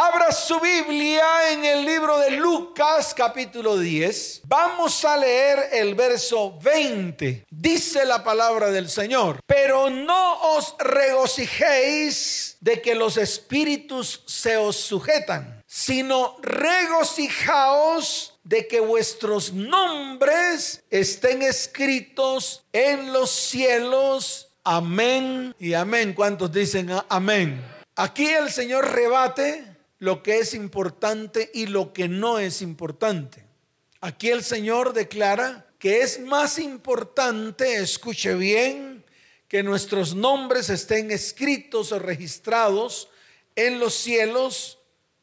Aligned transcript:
Abra 0.00 0.30
su 0.30 0.60
Biblia 0.60 1.50
en 1.50 1.64
el 1.64 1.84
libro 1.84 2.20
de 2.20 2.30
Lucas 2.30 3.12
capítulo 3.12 3.76
10. 3.76 4.42
Vamos 4.44 5.04
a 5.04 5.16
leer 5.16 5.70
el 5.72 5.96
verso 5.96 6.56
20. 6.62 7.46
Dice 7.50 8.04
la 8.04 8.22
palabra 8.22 8.70
del 8.70 8.88
Señor. 8.88 9.40
Pero 9.44 9.90
no 9.90 10.54
os 10.54 10.76
regocijéis 10.78 12.58
de 12.60 12.80
que 12.80 12.94
los 12.94 13.16
espíritus 13.16 14.22
se 14.24 14.56
os 14.56 14.76
sujetan, 14.76 15.64
sino 15.66 16.36
regocijaos 16.42 18.38
de 18.44 18.68
que 18.68 18.78
vuestros 18.78 19.52
nombres 19.52 20.84
estén 20.90 21.42
escritos 21.42 22.62
en 22.72 23.12
los 23.12 23.30
cielos. 23.30 24.46
Amén 24.62 25.56
y 25.58 25.74
amén. 25.74 26.12
¿Cuántos 26.12 26.52
dicen 26.52 26.88
amén? 27.08 27.78
Aquí 27.96 28.28
el 28.28 28.48
Señor 28.52 28.92
rebate 28.92 29.67
lo 29.98 30.22
que 30.22 30.38
es 30.38 30.54
importante 30.54 31.50
y 31.52 31.66
lo 31.66 31.92
que 31.92 32.08
no 32.08 32.38
es 32.38 32.62
importante. 32.62 33.44
Aquí 34.00 34.30
el 34.30 34.44
Señor 34.44 34.92
declara 34.92 35.66
que 35.78 36.02
es 36.02 36.20
más 36.20 36.58
importante, 36.58 37.76
escuche 37.76 38.34
bien, 38.34 39.04
que 39.48 39.62
nuestros 39.62 40.14
nombres 40.14 40.68
estén 40.70 41.10
escritos 41.10 41.92
o 41.92 41.98
registrados 41.98 43.08
en 43.56 43.80
los 43.80 43.94
cielos, 43.94 44.78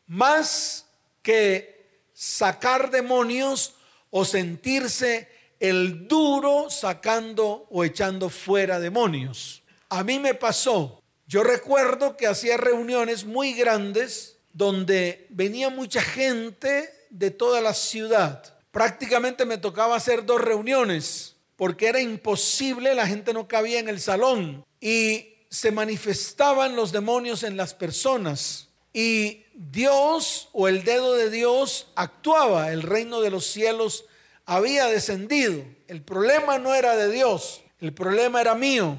más 0.08 0.88
que 1.22 1.88
sacar 2.14 2.92
demonios 2.92 3.76
o 4.10 4.26
sentirse 4.26 5.30
el 5.60 6.08
duro 6.08 6.70
sacando 6.70 7.68
o 7.70 7.84
echando 7.84 8.30
fuera 8.30 8.80
demonios. 8.80 9.64
A 9.90 10.04
mí 10.04 10.20
me 10.20 10.34
pasó, 10.34 11.02
yo 11.28 11.44
recuerdo 11.44 12.18
que 12.18 12.28
hacía 12.28 12.58
reuniones 12.58 13.26
muy 13.26 13.54
grandes 13.54 14.35
donde 14.56 15.28
venía 15.30 15.70
mucha 15.70 16.02
gente 16.02 16.90
de 17.10 17.30
toda 17.30 17.60
la 17.60 17.74
ciudad. 17.74 18.56
Prácticamente 18.72 19.46
me 19.46 19.58
tocaba 19.58 19.98
hacer 19.98 20.26
dos 20.26 20.40
reuniones 20.40 21.36
porque 21.58 21.88
era 21.88 22.00
imposible, 22.00 22.96
la 22.96 23.06
gente 23.06 23.34
no 23.34 23.50
cabía 23.50 23.80
en 23.80 23.90
el 23.90 24.00
salón 24.00 24.66
y 24.80 25.36
se 25.50 25.72
manifestaban 25.72 26.78
los 26.78 26.94
demonios 26.94 27.44
en 27.44 27.58
las 27.58 27.74
personas 27.74 28.70
y 28.94 29.44
Dios 29.54 30.48
o 30.54 30.70
el 30.70 30.86
dedo 30.86 31.16
de 31.16 31.30
Dios 31.30 31.88
actuaba, 31.96 32.72
el 32.72 32.82
reino 32.82 33.20
de 33.20 33.32
los 33.32 33.46
cielos 33.46 34.06
había 34.46 34.86
descendido. 34.88 35.66
El 35.90 36.02
problema 36.02 36.58
no 36.60 36.74
era 36.74 36.96
de 36.96 37.12
Dios, 37.12 37.62
el 37.82 37.94
problema 37.94 38.40
era 38.40 38.56
mío. 38.56 38.98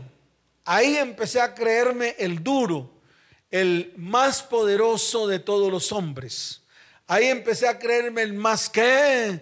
Ahí 0.67 0.97
empecé 0.97 1.41
a 1.41 1.55
creerme 1.55 2.15
el 2.19 2.43
duro, 2.43 2.91
el 3.51 3.93
más 3.97 4.43
poderoso 4.43 5.27
de 5.27 5.39
todos 5.39 5.71
los 5.71 5.93
hombres. 5.93 6.63
Ahí 7.07 7.27
empecé 7.27 7.69
a 7.69 7.79
creerme 7.79 8.23
el 8.23 8.33
más 8.33 8.69
que, 8.69 9.41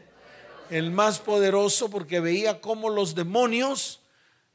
el 0.70 0.90
más 0.90 1.18
poderoso, 1.18 1.90
porque 1.90 2.20
veía 2.20 2.60
cómo 2.60 2.90
los 2.90 3.14
demonios 3.14 4.00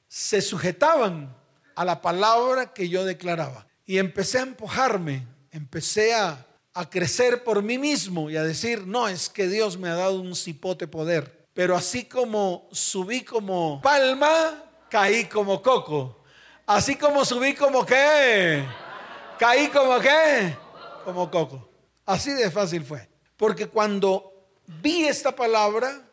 se 0.07 0.41
sujetaban 0.41 1.35
a 1.75 1.85
la 1.85 2.01
palabra 2.01 2.73
que 2.73 2.89
yo 2.89 3.05
declaraba. 3.05 3.67
Y 3.85 3.97
empecé 3.97 4.39
a 4.39 4.43
empujarme, 4.43 5.25
empecé 5.51 6.13
a, 6.13 6.45
a 6.73 6.89
crecer 6.89 7.43
por 7.43 7.63
mí 7.63 7.77
mismo 7.77 8.29
y 8.29 8.37
a 8.37 8.43
decir, 8.43 8.85
no, 8.85 9.07
es 9.07 9.29
que 9.29 9.47
Dios 9.47 9.77
me 9.77 9.89
ha 9.89 9.95
dado 9.95 10.21
un 10.21 10.35
cipote 10.35 10.87
poder. 10.87 11.47
Pero 11.53 11.75
así 11.75 12.05
como 12.05 12.69
subí 12.71 13.21
como 13.21 13.81
palma, 13.81 14.63
caí 14.89 15.25
como 15.25 15.61
coco. 15.61 16.23
Así 16.67 16.95
como 16.95 17.25
subí 17.25 17.55
como 17.55 17.83
que 17.83 18.63
Caí 19.39 19.69
como 19.69 19.97
qué? 19.99 20.53
Como 21.05 21.31
coco. 21.31 21.69
Así 22.05 22.31
de 22.33 22.51
fácil 22.51 22.83
fue. 22.83 23.07
Porque 23.37 23.67
cuando 23.67 24.33
vi 24.81 25.05
esta 25.05 25.33
palabra, 25.33 26.05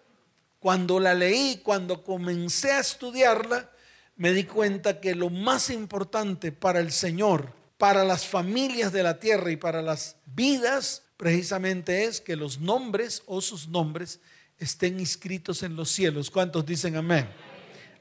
cuando 0.61 1.01
la 1.01 1.13
leí, 1.13 1.61
cuando 1.65 2.05
comencé 2.05 2.71
a 2.71 2.79
estudiarla, 2.79 3.69
me 4.15 4.33
di 4.33 4.45
cuenta 4.45 5.01
que 5.01 5.17
lo 5.17 5.29
más 5.29 5.71
importante 5.71 6.53
para 6.53 6.79
el 6.79 6.93
Señor, 6.93 7.53
para 7.79 8.05
las 8.05 8.27
familias 8.27 8.93
de 8.93 9.03
la 9.03 9.19
tierra 9.19 9.51
y 9.51 9.57
para 9.57 9.83
las 9.83 10.17
vidas, 10.25 11.03
precisamente 11.17 12.05
es 12.05 12.21
que 12.21 12.37
los 12.37 12.61
nombres 12.61 13.25
o 13.27 13.41
sus 13.41 13.67
nombres 13.67 14.21
estén 14.57 15.01
inscritos 15.01 15.65
en 15.65 15.75
los 15.75 15.91
cielos. 15.91 16.31
¿Cuántos 16.31 16.65
dicen 16.65 16.95
amén? 16.95 17.29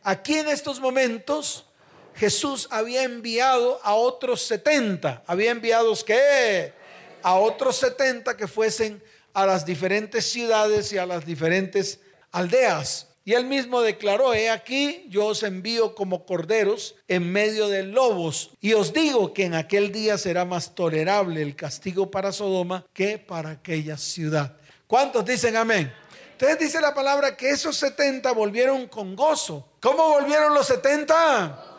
Aquí 0.04 0.36
en 0.36 0.50
estos 0.50 0.80
momentos 0.80 1.66
Jesús 2.16 2.68
había 2.72 3.04
enviado 3.04 3.80
a 3.84 3.94
otros 3.96 4.42
70. 4.44 5.24
Había 5.28 5.52
enviado 5.52 5.94
¿qué? 6.06 6.74
A 7.22 7.36
otros 7.36 7.78
70 7.78 8.38
que 8.38 8.48
fuesen 8.48 9.02
a 9.34 9.46
las 9.46 9.66
diferentes 9.66 10.26
ciudades 10.26 10.92
y 10.94 10.98
a 10.98 11.06
las 11.06 11.26
diferentes 11.26 12.00
aldeas. 12.32 13.08
Y 13.28 13.34
él 13.34 13.46
mismo 13.46 13.82
declaró, 13.82 14.36
he 14.36 14.52
aquí, 14.52 15.08
yo 15.10 15.26
os 15.26 15.42
envío 15.42 15.96
como 15.96 16.26
corderos 16.26 16.96
en 17.08 17.32
medio 17.32 17.68
de 17.68 17.82
lobos. 17.82 18.52
Y 18.62 18.74
os 18.74 18.94
digo 18.94 19.34
que 19.34 19.46
en 19.46 19.56
aquel 19.56 19.92
día 19.92 20.18
será 20.20 20.46
más 20.46 20.76
tolerable 20.76 21.42
el 21.42 21.56
castigo 21.56 22.12
para 22.12 22.32
Sodoma 22.32 22.86
que 22.94 23.18
para 23.18 23.50
aquella 23.50 23.98
ciudad. 23.98 24.56
¿Cuántos 24.86 25.26
dicen 25.26 25.58
amén? 25.58 25.92
Entonces 26.34 26.60
dice 26.60 26.80
la 26.80 26.94
palabra 26.94 27.36
que 27.36 27.50
esos 27.50 27.76
70 27.78 28.32
volvieron 28.34 28.88
con 28.88 29.16
gozo. 29.16 29.70
¿Cómo 29.82 30.10
volvieron 30.10 30.54
los 30.54 30.68
70? 30.68 31.75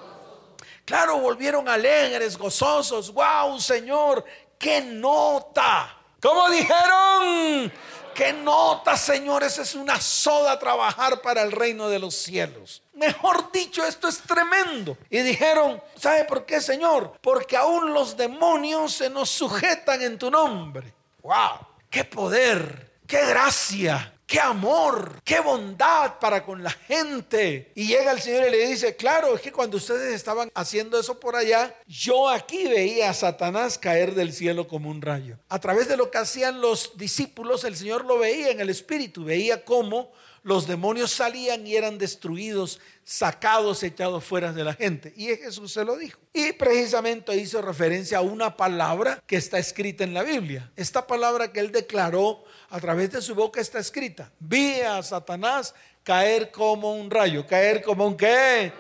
Claro, 0.87 1.19
volvieron 1.19 1.69
alegres, 1.69 2.39
gozosos. 2.39 3.13
¡Wow, 3.13 3.61
Señor! 3.61 4.25
¡Qué 4.57 4.81
nota! 4.81 5.99
¿Cómo 6.23 6.49
dijeron? 6.49 7.73
¿Qué 8.15 8.33
nota, 8.33 8.97
señores? 8.97 9.59
Es 9.59 9.75
una 9.75 10.01
soda 10.01 10.59
trabajar 10.59 11.21
para 11.21 11.43
el 11.43 11.51
reino 11.51 11.89
de 11.89 11.99
los 11.99 12.15
cielos. 12.15 12.83
Mejor 12.95 13.51
dicho, 13.51 13.85
esto 13.85 14.07
es 14.07 14.21
tremendo. 14.21 14.97
Y 15.11 15.19
dijeron, 15.19 15.83
¿sabe 15.97 16.25
por 16.25 16.47
qué, 16.47 16.61
Señor? 16.61 17.19
Porque 17.21 17.57
aún 17.57 17.93
los 17.93 18.17
demonios 18.17 18.93
se 18.93 19.11
nos 19.11 19.29
sujetan 19.29 20.01
en 20.03 20.17
tu 20.19 20.31
nombre. 20.31 20.95
¡Wow! 21.21 21.67
¡Qué 21.91 22.05
poder! 22.05 23.01
¡Qué 23.09 23.27
gracia! 23.27 24.16
Qué 24.27 24.41
amor, 24.41 25.21
qué 25.25 25.41
bondad 25.41 26.19
para 26.19 26.43
con 26.43 26.63
la 26.63 26.71
gente. 26.71 27.73
Y 27.75 27.87
llega 27.87 28.13
el 28.13 28.21
Señor 28.21 28.49
y 28.49 28.51
le 28.51 28.67
dice, 28.67 28.97
claro, 28.97 29.35
es 29.37 29.41
que 29.41 29.53
cuando 29.53 29.77
ustedes 29.77 30.13
estaban 30.15 30.51
haciendo 30.55 30.99
eso 30.99 31.19
por 31.21 31.37
allá, 31.37 31.75
yo 31.87 32.29
aquí 32.29 32.67
veía 32.67 33.11
a 33.11 33.15
Satanás 33.15 33.79
caer 33.79 34.15
del 34.15 34.33
cielo 34.33 34.67
como 34.67 34.91
un 34.91 35.01
rayo. 35.01 35.39
A 35.49 35.61
través 35.61 35.89
de 35.89 35.97
lo 35.97 36.11
que 36.11 36.19
hacían 36.19 36.61
los 36.61 36.97
discípulos, 36.97 37.65
el 37.65 37.77
Señor 37.77 38.05
lo 38.05 38.19
veía 38.19 38.51
en 38.51 38.61
el 38.61 38.71
Espíritu, 38.71 39.25
veía 39.25 39.65
cómo 39.65 40.13
los 40.47 40.69
demonios 40.69 41.11
salían 41.11 41.67
y 41.67 41.75
eran 41.75 41.99
destruidos, 41.99 42.79
sacados, 43.03 43.83
echados 43.83 44.23
fuera 44.23 44.53
de 44.53 44.63
la 44.63 44.75
gente. 44.75 45.13
Y 45.17 45.27
Jesús 45.27 45.73
se 45.73 45.85
lo 45.85 45.97
dijo. 45.97 46.21
Y 46.33 46.53
precisamente 46.53 47.35
hizo 47.35 47.61
referencia 47.61 48.19
a 48.19 48.21
una 48.21 48.57
palabra 48.57 49.21
que 49.27 49.35
está 49.35 49.59
escrita 49.59 50.05
en 50.05 50.15
la 50.15 50.23
Biblia. 50.23 50.71
Esta 50.77 51.05
palabra 51.05 51.53
que 51.53 51.59
él 51.59 51.73
declaró 51.73 52.45
a 52.71 52.79
través 52.79 53.11
de 53.11 53.23
su 53.23 53.35
boca 53.35 53.61
está 53.61 53.81
escrita. 53.81 54.31
Vi 54.39 54.81
a 54.83 55.03
Satanás 55.03 55.75
caer 56.05 56.53
como 56.53 56.95
un 56.95 57.11
rayo, 57.11 57.45
caer 57.45 57.83
como 57.83 58.07
un 58.07 58.17
qué 58.17 58.73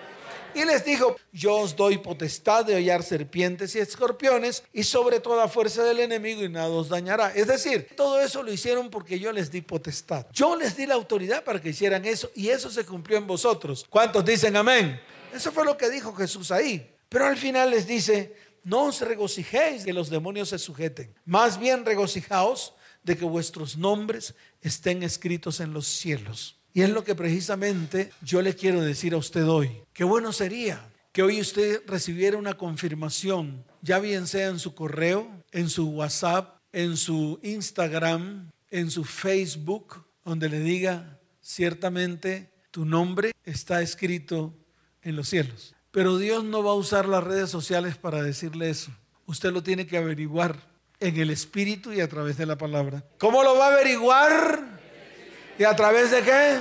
y 0.56 0.64
les 0.64 0.84
dijo, 0.84 1.16
yo 1.32 1.56
os 1.56 1.76
doy 1.76 1.98
potestad 1.98 2.64
de 2.64 2.74
hollar 2.74 3.02
serpientes 3.02 3.76
y 3.76 3.78
escorpiones 3.78 4.64
y 4.72 4.84
sobre 4.84 5.20
toda 5.20 5.48
fuerza 5.48 5.84
del 5.84 6.00
enemigo 6.00 6.42
y 6.42 6.48
nada 6.48 6.68
os 6.68 6.88
dañará. 6.88 7.32
Es 7.34 7.46
decir, 7.46 7.88
todo 7.94 8.20
eso 8.20 8.42
lo 8.42 8.50
hicieron 8.50 8.88
porque 8.88 9.18
yo 9.18 9.32
les 9.32 9.50
di 9.50 9.60
potestad. 9.60 10.26
Yo 10.32 10.56
les 10.56 10.76
di 10.76 10.86
la 10.86 10.94
autoridad 10.94 11.44
para 11.44 11.60
que 11.60 11.68
hicieran 11.68 12.04
eso 12.06 12.30
y 12.34 12.48
eso 12.48 12.70
se 12.70 12.86
cumplió 12.86 13.18
en 13.18 13.26
vosotros. 13.26 13.84
¿Cuántos 13.90 14.24
dicen 14.24 14.56
amén? 14.56 14.98
Eso 15.34 15.52
fue 15.52 15.64
lo 15.64 15.76
que 15.76 15.90
dijo 15.90 16.14
Jesús 16.14 16.50
ahí. 16.50 16.94
Pero 17.08 17.26
al 17.26 17.36
final 17.36 17.70
les 17.70 17.86
dice, 17.86 18.34
no 18.64 18.84
os 18.84 19.00
regocijéis 19.02 19.84
que 19.84 19.92
los 19.92 20.08
demonios 20.08 20.48
se 20.48 20.58
sujeten. 20.58 21.14
Más 21.24 21.58
bien 21.60 21.84
regocijaos 21.84 22.72
de 23.02 23.16
que 23.16 23.24
vuestros 23.24 23.76
nombres 23.76 24.34
estén 24.62 25.02
escritos 25.02 25.60
en 25.60 25.72
los 25.72 25.86
cielos. 25.86 26.55
Y 26.76 26.82
es 26.82 26.90
lo 26.90 27.04
que 27.04 27.14
precisamente 27.14 28.10
yo 28.20 28.42
le 28.42 28.54
quiero 28.54 28.82
decir 28.82 29.14
a 29.14 29.16
usted 29.16 29.48
hoy. 29.48 29.80
Qué 29.94 30.04
bueno 30.04 30.30
sería 30.30 30.92
que 31.10 31.22
hoy 31.22 31.40
usted 31.40 31.82
recibiera 31.86 32.36
una 32.36 32.58
confirmación, 32.58 33.64
ya 33.80 33.98
bien 33.98 34.26
sea 34.26 34.48
en 34.48 34.58
su 34.58 34.74
correo, 34.74 35.42
en 35.52 35.70
su 35.70 35.88
WhatsApp, 35.88 36.58
en 36.72 36.98
su 36.98 37.40
Instagram, 37.42 38.50
en 38.68 38.90
su 38.90 39.04
Facebook, 39.04 40.04
donde 40.22 40.50
le 40.50 40.60
diga, 40.60 41.18
ciertamente 41.40 42.52
tu 42.70 42.84
nombre 42.84 43.32
está 43.44 43.80
escrito 43.80 44.52
en 45.00 45.16
los 45.16 45.30
cielos. 45.30 45.74
Pero 45.92 46.18
Dios 46.18 46.44
no 46.44 46.62
va 46.62 46.72
a 46.72 46.74
usar 46.74 47.08
las 47.08 47.24
redes 47.24 47.48
sociales 47.48 47.96
para 47.96 48.22
decirle 48.22 48.68
eso. 48.68 48.90
Usted 49.24 49.50
lo 49.50 49.62
tiene 49.62 49.86
que 49.86 49.96
averiguar 49.96 50.58
en 51.00 51.16
el 51.16 51.30
Espíritu 51.30 51.94
y 51.94 52.02
a 52.02 52.08
través 52.08 52.36
de 52.36 52.44
la 52.44 52.58
palabra. 52.58 53.02
¿Cómo 53.16 53.42
lo 53.42 53.56
va 53.56 53.68
a 53.68 53.72
averiguar? 53.72 54.75
¿Y 55.58 55.64
a 55.64 55.74
través 55.74 56.10
de 56.10 56.22
qué? 56.22 56.60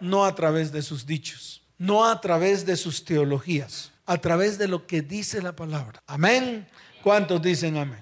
No 0.00 0.26
a 0.26 0.34
través 0.34 0.70
de 0.70 0.82
sus 0.82 1.06
dichos, 1.06 1.62
no 1.78 2.04
a 2.04 2.20
través 2.20 2.66
de 2.66 2.76
sus 2.76 3.06
teologías, 3.06 3.90
a 4.04 4.18
través 4.18 4.58
de 4.58 4.68
lo 4.68 4.86
que 4.86 5.00
dice 5.00 5.40
la 5.40 5.56
palabra. 5.56 6.02
Amén. 6.06 6.68
¿Cuántos 7.02 7.40
dicen 7.40 7.78
amén? 7.78 8.00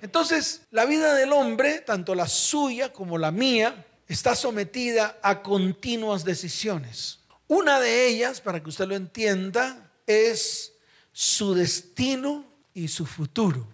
Entonces, 0.00 0.62
la 0.70 0.86
vida 0.86 1.12
del 1.14 1.32
hombre, 1.32 1.80
tanto 1.80 2.14
la 2.14 2.26
suya 2.26 2.90
como 2.90 3.18
la 3.18 3.30
mía, 3.30 3.84
está 4.08 4.34
sometida 4.34 5.18
a 5.22 5.42
continuas 5.42 6.24
decisiones. 6.24 7.18
Una 7.46 7.80
de 7.80 8.06
ellas, 8.06 8.40
para 8.40 8.62
que 8.62 8.70
usted 8.70 8.86
lo 8.86 8.96
entienda, 8.96 9.92
es 10.06 10.72
su 11.12 11.52
destino 11.52 12.46
y 12.72 12.88
su 12.88 13.04
futuro. 13.04 13.66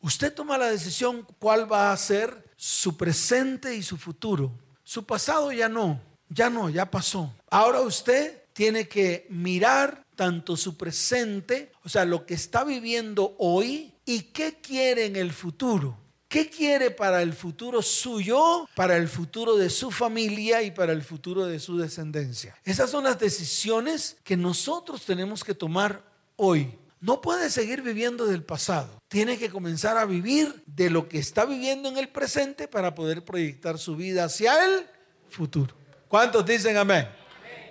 Usted 0.00 0.32
toma 0.32 0.56
la 0.56 0.70
decisión 0.70 1.26
cuál 1.38 1.70
va 1.70 1.92
a 1.92 1.96
ser 1.98 2.50
su 2.56 2.96
presente 2.96 3.74
y 3.76 3.82
su 3.82 3.98
futuro. 3.98 4.63
Su 4.84 5.04
pasado 5.04 5.50
ya 5.50 5.68
no, 5.68 6.00
ya 6.28 6.50
no, 6.50 6.68
ya 6.68 6.90
pasó. 6.90 7.34
Ahora 7.50 7.80
usted 7.80 8.42
tiene 8.52 8.86
que 8.86 9.26
mirar 9.30 10.04
tanto 10.14 10.56
su 10.56 10.76
presente, 10.76 11.72
o 11.82 11.88
sea, 11.88 12.04
lo 12.04 12.26
que 12.26 12.34
está 12.34 12.64
viviendo 12.64 13.34
hoy 13.38 13.94
y 14.04 14.20
qué 14.24 14.60
quiere 14.60 15.06
en 15.06 15.16
el 15.16 15.32
futuro. 15.32 15.98
¿Qué 16.28 16.50
quiere 16.50 16.90
para 16.90 17.22
el 17.22 17.32
futuro 17.32 17.80
suyo, 17.80 18.68
para 18.74 18.96
el 18.96 19.08
futuro 19.08 19.56
de 19.56 19.70
su 19.70 19.92
familia 19.92 20.62
y 20.62 20.72
para 20.72 20.92
el 20.92 21.02
futuro 21.02 21.46
de 21.46 21.60
su 21.60 21.78
descendencia? 21.78 22.56
Esas 22.64 22.90
son 22.90 23.04
las 23.04 23.20
decisiones 23.20 24.16
que 24.24 24.36
nosotros 24.36 25.04
tenemos 25.04 25.44
que 25.44 25.54
tomar 25.54 26.02
hoy. 26.36 26.76
No 27.04 27.20
puede 27.20 27.50
seguir 27.50 27.82
viviendo 27.82 28.24
del 28.24 28.42
pasado. 28.42 28.98
Tiene 29.08 29.36
que 29.36 29.50
comenzar 29.50 29.98
a 29.98 30.06
vivir 30.06 30.64
de 30.64 30.88
lo 30.88 31.06
que 31.06 31.18
está 31.18 31.44
viviendo 31.44 31.90
en 31.90 31.98
el 31.98 32.08
presente 32.08 32.66
para 32.66 32.94
poder 32.94 33.22
proyectar 33.26 33.78
su 33.78 33.94
vida 33.94 34.24
hacia 34.24 34.64
el 34.64 34.86
futuro. 35.28 35.74
¿Cuántos 36.08 36.46
dicen 36.46 36.78
amén? 36.78 37.06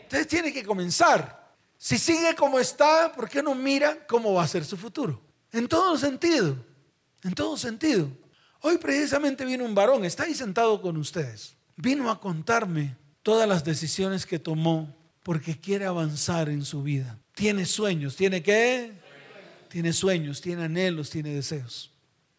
Entonces 0.04 0.28
tiene 0.28 0.54
que 0.54 0.64
comenzar. 0.64 1.52
Si 1.80 1.98
sigue 1.98 2.36
como 2.36 2.60
está, 2.60 3.12
¿por 3.12 3.28
qué 3.28 3.42
no 3.42 3.56
mira 3.56 4.06
cómo 4.06 4.36
va 4.36 4.44
a 4.44 4.48
ser 4.48 4.64
su 4.66 4.78
futuro? 4.78 5.20
En 5.52 5.68
todo 5.68 5.98
sentido, 5.98 6.56
en 7.24 7.34
todo 7.34 7.58
sentido. 7.58 8.12
Hoy 8.62 8.78
precisamente 8.78 9.46
vino 9.46 9.66
un 9.66 9.74
varón, 9.74 10.06
está 10.06 10.26
ahí 10.26 10.36
sentado 10.36 10.80
con 10.80 10.96
ustedes. 10.96 11.56
Vino 11.76 12.12
a 12.12 12.20
contarme 12.20 12.96
todas 13.24 13.50
las 13.50 13.64
decisiones 13.64 14.28
que 14.28 14.38
tomó 14.38 14.96
porque 15.24 15.60
quiere 15.60 15.88
avanzar 15.88 16.50
en 16.50 16.64
su 16.64 16.84
vida. 16.84 17.18
Tiene 17.34 17.66
sueños, 17.66 18.16
tiene 18.16 18.44
qué? 18.44 19.02
Tiene 19.74 19.92
sueños, 19.92 20.40
tiene 20.40 20.66
anhelos, 20.66 21.10
tiene 21.10 21.34
deseos. 21.34 21.90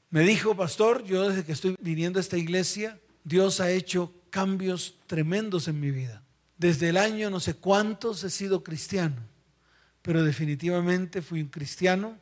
Me 0.09 0.21
dijo, 0.21 0.55
pastor, 0.55 1.03
yo 1.03 1.29
desde 1.29 1.45
que 1.45 1.51
estoy 1.51 1.75
viniendo 1.81 2.21
a 2.21 2.23
esta 2.23 2.39
iglesia, 2.39 3.01
Dios 3.25 3.59
ha 3.59 3.73
hecho 3.73 4.15
cambios 4.31 4.95
tremendos 5.09 5.67
en 5.67 5.81
mi 5.81 5.91
vida. 5.91 6.23
Desde 6.59 6.91
el 6.91 6.97
año 6.97 7.31
no 7.31 7.41
sé 7.41 7.55
cuántos 7.55 8.23
he 8.23 8.31
sido 8.31 8.63
cristiano, 8.63 9.17
pero 10.01 10.23
definitivamente 10.23 11.23
fui 11.23 11.43
un 11.43 11.49
cristiano 11.49 12.21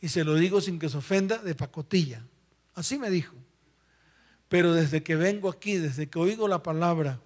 y 0.00 0.08
se 0.08 0.24
lo 0.24 0.34
digo 0.34 0.62
sin 0.62 0.78
que 0.78 0.88
se 0.88 0.96
ofenda 0.96 1.36
de 1.36 1.54
pacotilla. 1.54 2.24
Así 2.74 2.96
me 2.96 3.10
dijo. 3.10 3.34
Pero 4.48 4.72
desde 4.72 5.02
que 5.02 5.14
vengo 5.14 5.50
aquí, 5.50 5.76
desde 5.76 6.08
que 6.08 6.18
oigo 6.18 6.48
la 6.48 6.62
palabra, 6.62 7.20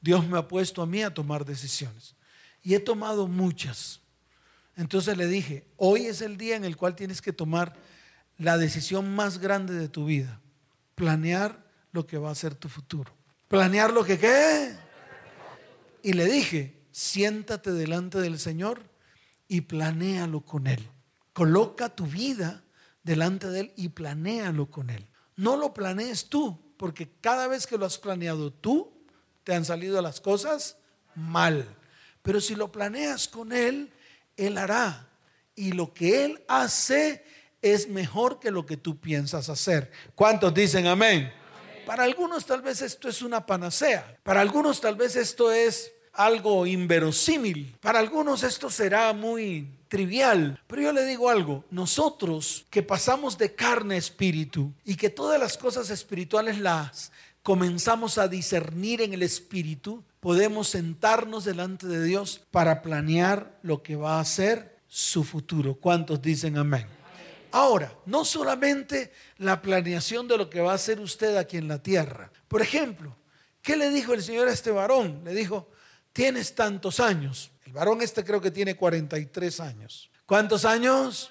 Dios 0.00 0.26
me 0.26 0.38
ha 0.38 0.48
puesto 0.48 0.80
a 0.80 0.86
mí 0.86 1.02
a 1.02 1.12
tomar 1.12 1.44
decisiones. 1.44 2.14
Y 2.62 2.72
he 2.72 2.80
tomado 2.80 3.28
muchas. 3.28 4.00
Entonces 4.78 5.16
le 5.16 5.26
dije, 5.26 5.66
hoy 5.76 6.06
es 6.06 6.22
el 6.22 6.36
día 6.36 6.54
en 6.54 6.64
el 6.64 6.76
cual 6.76 6.94
tienes 6.94 7.20
que 7.20 7.32
tomar 7.32 7.74
la 8.38 8.56
decisión 8.56 9.12
más 9.12 9.38
grande 9.38 9.74
de 9.74 9.88
tu 9.88 10.06
vida. 10.06 10.40
Planear 10.94 11.66
lo 11.90 12.06
que 12.06 12.16
va 12.16 12.30
a 12.30 12.36
ser 12.36 12.54
tu 12.54 12.68
futuro. 12.68 13.12
Planear 13.48 13.92
lo 13.92 14.04
que 14.04 14.20
qué. 14.20 14.76
Y 16.04 16.12
le 16.12 16.26
dije, 16.26 16.80
siéntate 16.92 17.72
delante 17.72 18.20
del 18.20 18.38
Señor 18.38 18.80
y 19.48 19.62
planéalo 19.62 20.42
con 20.42 20.68
Él. 20.68 20.88
Coloca 21.32 21.88
tu 21.88 22.06
vida 22.06 22.62
delante 23.02 23.48
de 23.48 23.60
Él 23.60 23.72
y 23.74 23.88
planéalo 23.88 24.70
con 24.70 24.90
Él. 24.90 25.08
No 25.34 25.56
lo 25.56 25.74
planees 25.74 26.28
tú, 26.28 26.56
porque 26.76 27.10
cada 27.20 27.48
vez 27.48 27.66
que 27.66 27.78
lo 27.78 27.84
has 27.84 27.98
planeado 27.98 28.52
tú, 28.52 28.92
te 29.42 29.56
han 29.56 29.64
salido 29.64 30.00
las 30.02 30.20
cosas 30.20 30.76
mal. 31.16 31.66
Pero 32.22 32.40
si 32.40 32.54
lo 32.54 32.70
planeas 32.70 33.26
con 33.26 33.52
Él, 33.52 33.92
Él 34.38 34.56
hará. 34.56 35.08
Y 35.54 35.72
lo 35.72 35.92
que 35.92 36.24
Él 36.24 36.42
hace 36.48 37.24
es 37.60 37.88
mejor 37.88 38.40
que 38.40 38.50
lo 38.50 38.64
que 38.64 38.76
tú 38.76 38.98
piensas 38.98 39.48
hacer. 39.48 39.90
¿Cuántos 40.14 40.54
dicen 40.54 40.86
amén? 40.86 41.30
Para 41.84 42.04
algunos 42.04 42.46
tal 42.46 42.62
vez 42.62 42.80
esto 42.82 43.08
es 43.08 43.22
una 43.22 43.44
panacea. 43.44 44.18
Para 44.22 44.40
algunos 44.40 44.80
tal 44.80 44.94
vez 44.94 45.16
esto 45.16 45.50
es 45.52 45.92
algo 46.12 46.66
inverosímil. 46.66 47.76
Para 47.80 47.98
algunos 47.98 48.42
esto 48.42 48.70
será 48.70 49.12
muy 49.12 49.68
trivial. 49.88 50.60
Pero 50.66 50.82
yo 50.82 50.92
le 50.92 51.04
digo 51.04 51.30
algo, 51.30 51.64
nosotros 51.70 52.66
que 52.70 52.82
pasamos 52.82 53.38
de 53.38 53.54
carne 53.54 53.94
a 53.94 53.98
espíritu 53.98 54.72
y 54.84 54.96
que 54.96 55.10
todas 55.10 55.40
las 55.40 55.56
cosas 55.56 55.90
espirituales 55.90 56.58
las 56.58 57.10
comenzamos 57.42 58.18
a 58.18 58.28
discernir 58.28 59.00
en 59.00 59.14
el 59.14 59.22
espíritu, 59.22 60.04
podemos 60.28 60.68
sentarnos 60.68 61.46
delante 61.46 61.86
de 61.86 62.04
Dios 62.04 62.42
para 62.50 62.82
planear 62.82 63.58
lo 63.62 63.82
que 63.82 63.96
va 63.96 64.20
a 64.20 64.24
ser 64.26 64.78
su 64.86 65.24
futuro. 65.24 65.76
¿Cuántos 65.76 66.20
dicen 66.20 66.58
amén? 66.58 66.86
Ahora, 67.50 67.94
no 68.04 68.26
solamente 68.26 69.10
la 69.38 69.62
planeación 69.62 70.28
de 70.28 70.36
lo 70.36 70.50
que 70.50 70.60
va 70.60 70.72
a 70.72 70.74
hacer 70.74 71.00
usted 71.00 71.34
aquí 71.38 71.56
en 71.56 71.66
la 71.66 71.82
tierra. 71.82 72.30
Por 72.46 72.60
ejemplo, 72.60 73.16
¿qué 73.62 73.74
le 73.74 73.88
dijo 73.88 74.12
el 74.12 74.22
Señor 74.22 74.48
a 74.48 74.52
este 74.52 74.70
varón? 74.70 75.22
Le 75.24 75.32
dijo, 75.32 75.70
tienes 76.12 76.54
tantos 76.54 77.00
años. 77.00 77.50
El 77.64 77.72
varón 77.72 78.02
este 78.02 78.22
creo 78.22 78.42
que 78.42 78.50
tiene 78.50 78.76
43 78.76 79.60
años. 79.60 80.10
¿Cuántos 80.26 80.66
años? 80.66 81.30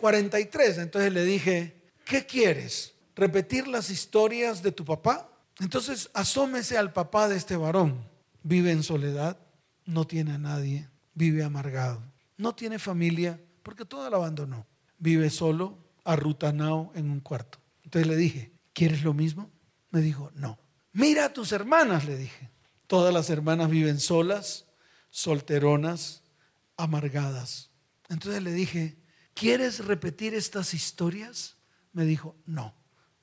43. 0.00 0.78
Entonces 0.78 1.12
le 1.12 1.24
dije, 1.24 1.90
¿qué 2.04 2.24
quieres? 2.24 2.94
¿Repetir 3.16 3.66
las 3.66 3.90
historias 3.90 4.62
de 4.62 4.70
tu 4.70 4.84
papá? 4.84 5.28
Entonces 5.58 6.08
asómese 6.14 6.78
al 6.78 6.92
papá 6.92 7.28
de 7.28 7.34
este 7.34 7.56
varón. 7.56 8.11
Vive 8.42 8.72
en 8.72 8.82
soledad, 8.82 9.38
no 9.84 10.06
tiene 10.06 10.32
a 10.32 10.38
nadie, 10.38 10.88
vive 11.14 11.44
amargado, 11.44 12.02
no 12.36 12.54
tiene 12.54 12.78
familia 12.78 13.40
porque 13.62 13.84
todo 13.84 14.08
lo 14.10 14.16
abandonó. 14.16 14.66
Vive 14.98 15.30
solo, 15.30 15.78
arrutanado 16.04 16.92
en 16.94 17.10
un 17.10 17.20
cuarto. 17.20 17.58
Entonces 17.84 18.08
le 18.08 18.16
dije, 18.16 18.52
¿quieres 18.72 19.02
lo 19.02 19.14
mismo? 19.14 19.50
Me 19.90 20.00
dijo, 20.00 20.30
no. 20.34 20.58
Mira 20.92 21.26
a 21.26 21.32
tus 21.32 21.52
hermanas, 21.52 22.04
le 22.04 22.16
dije. 22.16 22.50
Todas 22.86 23.12
las 23.12 23.30
hermanas 23.30 23.70
viven 23.70 24.00
solas, 24.00 24.66
solteronas, 25.10 26.22
amargadas. 26.76 27.70
Entonces 28.08 28.42
le 28.42 28.52
dije, 28.52 28.98
¿quieres 29.34 29.84
repetir 29.84 30.34
estas 30.34 30.74
historias? 30.74 31.56
Me 31.92 32.04
dijo, 32.04 32.36
no. 32.44 32.74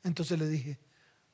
Entonces 0.03 0.39
le 0.39 0.47
dije, 0.47 0.79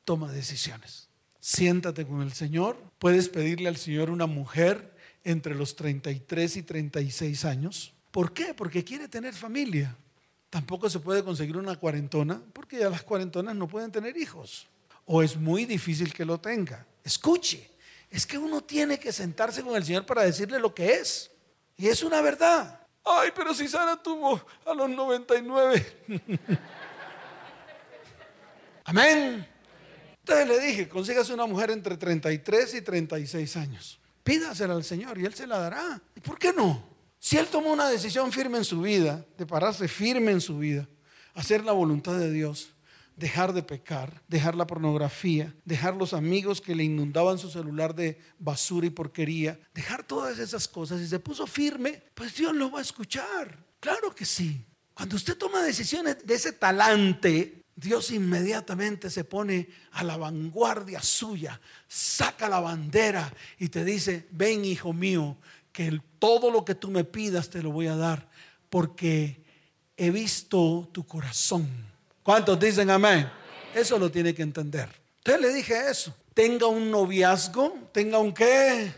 toma 0.04 0.31
decisiones. 0.31 1.10
Siéntate 1.47 2.07
con 2.07 2.23
el 2.23 2.33
Señor. 2.33 2.75
Puedes 2.97 3.30
pedirle 3.30 3.69
al 3.69 3.78
Señor 3.78 4.09
una 4.09 4.25
mujer 4.25 4.95
entre 5.23 5.54
los 5.54 5.75
33 5.75 6.57
y 6.57 6.64
36 6.64 7.45
años. 7.45 7.94
¿Por 8.09 8.33
qué? 8.33 8.56
Porque 8.56 8.83
quiere 8.83 9.07
tener 9.07 9.35
familia. 9.35 9.95
Tampoco 10.49 10.90
se 10.90 10.99
puede 10.99 11.23
conseguir 11.23 11.56
una 11.56 11.75
cuarentona 11.75 12.42
porque 12.52 12.80
ya 12.80 12.90
las 12.90 13.04
cuarentonas 13.04 13.56
no 13.56 13.68
pueden 13.68 13.92
tener 13.92 14.18
hijos. 14.18 14.66
O 15.06 15.21
es 15.21 15.37
muy 15.37 15.66
difícil 15.66 16.11
que 16.11 16.25
lo 16.25 16.40
tenga. 16.40 16.83
Escuche, 17.04 17.69
es 18.09 18.25
que 18.25 18.40
uno 18.40 18.61
tiene 18.64 18.97
que 18.97 19.14
sentarse 19.14 19.61
con 19.61 19.75
el 19.75 19.85
Señor 19.85 20.04
para 20.07 20.23
decirle 20.23 20.57
lo 20.57 20.73
que 20.73 20.95
es. 20.95 21.30
Y 21.78 21.85
es 21.85 22.02
una 22.02 22.21
verdad. 22.21 22.80
Ay, 23.04 23.30
pero 23.35 23.54
si 23.54 23.68
Sara 23.68 24.02
tuvo 24.02 24.44
a 24.66 24.73
los 24.73 24.90
99. 24.90 26.07
Amén. 28.85 29.55
Entonces 30.28 30.48
le 30.48 30.60
dije, 30.60 30.90
consígase 30.90 31.36
una 31.36 31.46
mujer 31.46 31.70
entre 31.70 31.98
33 31.98 32.74
y 32.74 32.82
36 32.82 33.58
años. 33.58 34.00
Pídasela 34.24 34.74
al 34.74 34.84
Señor 34.84 35.20
y 35.20 35.26
Él 35.26 35.36
se 35.36 35.46
la 35.46 35.60
dará. 35.60 36.02
¿Y 36.16 36.20
por 36.20 36.40
qué 36.40 36.52
no? 36.52 36.84
Si 37.20 37.38
Él 37.38 37.46
tomó 37.46 37.72
una 37.72 37.88
decisión 37.88 38.32
firme 38.32 38.58
en 38.58 38.66
su 38.66 38.82
vida, 38.82 39.24
de 39.38 39.46
pararse 39.46 39.88
firme 39.88 40.32
en 40.32 40.42
su 40.42 40.58
vida, 40.58 40.90
hacer 41.36 41.64
la 41.64 41.74
voluntad 41.74 42.18
de 42.18 42.32
Dios, 42.32 42.70
dejar 43.16 43.54
de 43.54 43.62
pecar, 43.62 44.24
dejar 44.28 44.56
la 44.56 44.66
pornografía, 44.66 45.54
dejar 45.64 45.94
los 45.96 46.12
amigos 46.12 46.60
que 46.60 46.74
le 46.74 46.84
inundaban 46.84 47.38
su 47.38 47.52
celular 47.52 47.94
de 47.94 48.18
basura 48.40 48.88
y 48.88 48.90
porquería, 48.90 49.60
dejar 49.76 50.02
todas 50.08 50.40
esas 50.40 50.68
cosas 50.68 51.02
y 51.02 51.08
se 51.08 51.20
puso 51.20 51.46
firme, 51.46 52.02
pues 52.16 52.36
Dios 52.36 52.56
lo 52.56 52.72
va 52.72 52.80
a 52.80 52.82
escuchar. 52.82 53.64
Claro 53.80 54.16
que 54.16 54.26
sí. 54.26 54.66
Cuando 54.96 55.18
usted 55.18 55.38
toma 55.38 55.62
decisiones 55.62 56.26
de 56.26 56.34
ese 56.34 56.52
talante, 56.52 57.65
Dios 57.76 58.12
inmediatamente 58.12 59.10
se 59.10 59.24
pone 59.24 59.68
a 59.92 60.04
la 60.04 60.18
vanguardia 60.18 61.02
suya, 61.02 61.60
saca 61.88 62.48
la 62.48 62.60
bandera 62.62 63.34
y 63.60 63.70
te 63.70 63.84
dice, 63.84 64.28
ven 64.32 64.64
hijo 64.64 64.94
mío, 64.94 65.38
que 65.72 66.00
todo 66.20 66.52
lo 66.52 66.64
que 66.64 66.76
tú 66.76 66.90
me 66.90 67.04
pidas 67.04 67.50
te 67.50 67.62
lo 67.62 67.72
voy 67.72 67.88
a 67.88 67.96
dar, 67.96 68.30
porque 68.70 69.44
he 69.98 70.10
visto 70.10 70.90
tu 70.92 71.06
corazón 71.06 71.70
¿Cuántos 72.26 72.60
dicen 72.60 72.90
amén? 72.90 73.30
Eso 73.76 74.00
lo 74.00 74.10
tiene 74.10 74.34
que 74.34 74.42
entender. 74.42 74.90
Entonces 75.18 75.42
le 75.44 75.54
dije 75.54 75.92
eso. 75.92 76.12
Tenga 76.34 76.66
un 76.66 76.90
noviazgo, 76.90 77.78
tenga 77.92 78.18
un 78.18 78.34
qué, 78.34 78.92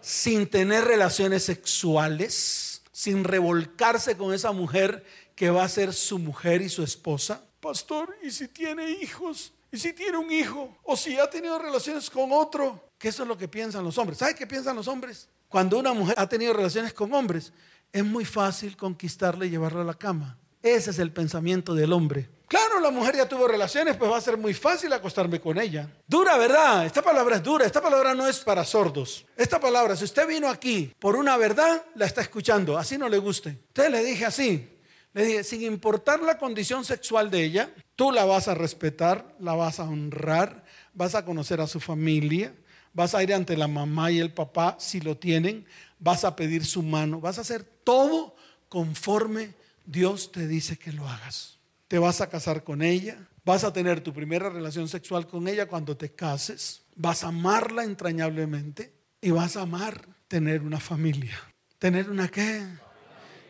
sin 0.00 0.48
tener 0.48 0.82
relaciones 0.82 1.44
sexuales, 1.44 2.82
sin 2.90 3.22
revolcarse 3.22 4.16
con 4.16 4.34
esa 4.34 4.50
mujer 4.50 5.04
que 5.36 5.50
va 5.50 5.62
a 5.62 5.68
ser 5.68 5.94
su 5.94 6.18
mujer 6.18 6.60
y 6.60 6.68
su 6.68 6.82
esposa. 6.82 7.44
Pastor, 7.60 8.16
¿y 8.22 8.30
si 8.30 8.48
tiene 8.48 8.90
hijos? 8.90 9.52
¿Y 9.70 9.78
si 9.78 9.92
tiene 9.92 10.16
un 10.16 10.30
hijo? 10.32 10.76
¿O 10.84 10.96
si 10.96 11.18
ha 11.18 11.28
tenido 11.28 11.58
relaciones 11.58 12.08
con 12.08 12.32
otro? 12.32 12.90
Que 12.98 13.08
eso 13.08 13.22
es 13.22 13.28
lo 13.28 13.36
que 13.36 13.48
piensan 13.48 13.84
los 13.84 13.98
hombres. 13.98 14.18
¿Sabe 14.18 14.34
qué 14.34 14.46
piensan 14.46 14.76
los 14.76 14.88
hombres? 14.88 15.28
Cuando 15.48 15.78
una 15.78 15.92
mujer 15.92 16.14
ha 16.18 16.28
tenido 16.28 16.52
relaciones 16.52 16.92
con 16.92 17.12
hombres, 17.12 17.52
es 17.92 18.04
muy 18.04 18.24
fácil 18.24 18.76
conquistarla 18.76 19.46
y 19.46 19.50
llevarla 19.50 19.82
a 19.82 19.84
la 19.84 19.94
cama. 19.94 20.38
Ese 20.62 20.90
es 20.90 20.98
el 20.98 21.12
pensamiento 21.12 21.74
del 21.74 21.92
hombre. 21.92 22.28
Claro, 22.48 22.80
la 22.80 22.90
mujer 22.90 23.14
ya 23.14 23.28
tuvo 23.28 23.46
relaciones, 23.46 23.96
pues 23.96 24.10
va 24.10 24.16
a 24.16 24.22
ser 24.22 24.38
muy 24.38 24.54
fácil 24.54 24.90
acostarme 24.92 25.38
con 25.38 25.58
ella. 25.58 25.88
Dura, 26.06 26.38
¿verdad? 26.38 26.86
Esta 26.86 27.02
palabra 27.02 27.36
es 27.36 27.42
dura. 27.42 27.66
Esta 27.66 27.82
palabra 27.82 28.14
no 28.14 28.26
es 28.26 28.40
para 28.40 28.64
sordos. 28.64 29.26
Esta 29.36 29.60
palabra, 29.60 29.94
si 29.96 30.04
usted 30.04 30.26
vino 30.26 30.48
aquí 30.48 30.94
por 30.98 31.14
una 31.14 31.36
verdad, 31.36 31.84
la 31.94 32.06
está 32.06 32.22
escuchando. 32.22 32.78
Así 32.78 32.96
no 32.96 33.08
le 33.08 33.18
guste. 33.18 33.50
Entonces 33.50 33.92
le 33.92 34.02
dije 34.02 34.24
así. 34.24 34.77
Le 35.14 35.24
dije, 35.24 35.44
sin 35.44 35.62
importar 35.62 36.20
la 36.20 36.38
condición 36.38 36.84
sexual 36.84 37.30
de 37.30 37.44
ella, 37.44 37.74
tú 37.96 38.12
la 38.12 38.24
vas 38.24 38.48
a 38.48 38.54
respetar, 38.54 39.34
la 39.40 39.54
vas 39.54 39.80
a 39.80 39.84
honrar, 39.84 40.64
vas 40.94 41.14
a 41.14 41.24
conocer 41.24 41.60
a 41.60 41.66
su 41.66 41.80
familia, 41.80 42.54
vas 42.92 43.14
a 43.14 43.22
ir 43.22 43.32
ante 43.32 43.56
la 43.56 43.68
mamá 43.68 44.10
y 44.10 44.18
el 44.18 44.32
papá 44.32 44.76
si 44.78 45.00
lo 45.00 45.16
tienen, 45.16 45.66
vas 45.98 46.24
a 46.24 46.36
pedir 46.36 46.64
su 46.64 46.82
mano, 46.82 47.20
vas 47.20 47.38
a 47.38 47.42
hacer 47.42 47.64
todo 47.84 48.36
conforme 48.68 49.54
Dios 49.86 50.30
te 50.32 50.46
dice 50.46 50.76
que 50.76 50.92
lo 50.92 51.08
hagas. 51.08 51.58
Te 51.88 51.98
vas 51.98 52.20
a 52.20 52.28
casar 52.28 52.64
con 52.64 52.82
ella, 52.82 53.26
vas 53.44 53.64
a 53.64 53.72
tener 53.72 54.02
tu 54.02 54.12
primera 54.12 54.50
relación 54.50 54.88
sexual 54.88 55.26
con 55.26 55.48
ella 55.48 55.66
cuando 55.66 55.96
te 55.96 56.12
cases, 56.12 56.82
vas 56.94 57.24
a 57.24 57.28
amarla 57.28 57.84
entrañablemente 57.84 58.92
y 59.22 59.30
vas 59.30 59.56
a 59.56 59.62
amar 59.62 60.06
tener 60.28 60.62
una 60.62 60.80
familia. 60.80 61.38
¿Tener 61.78 62.10
una 62.10 62.28
qué? 62.28 62.66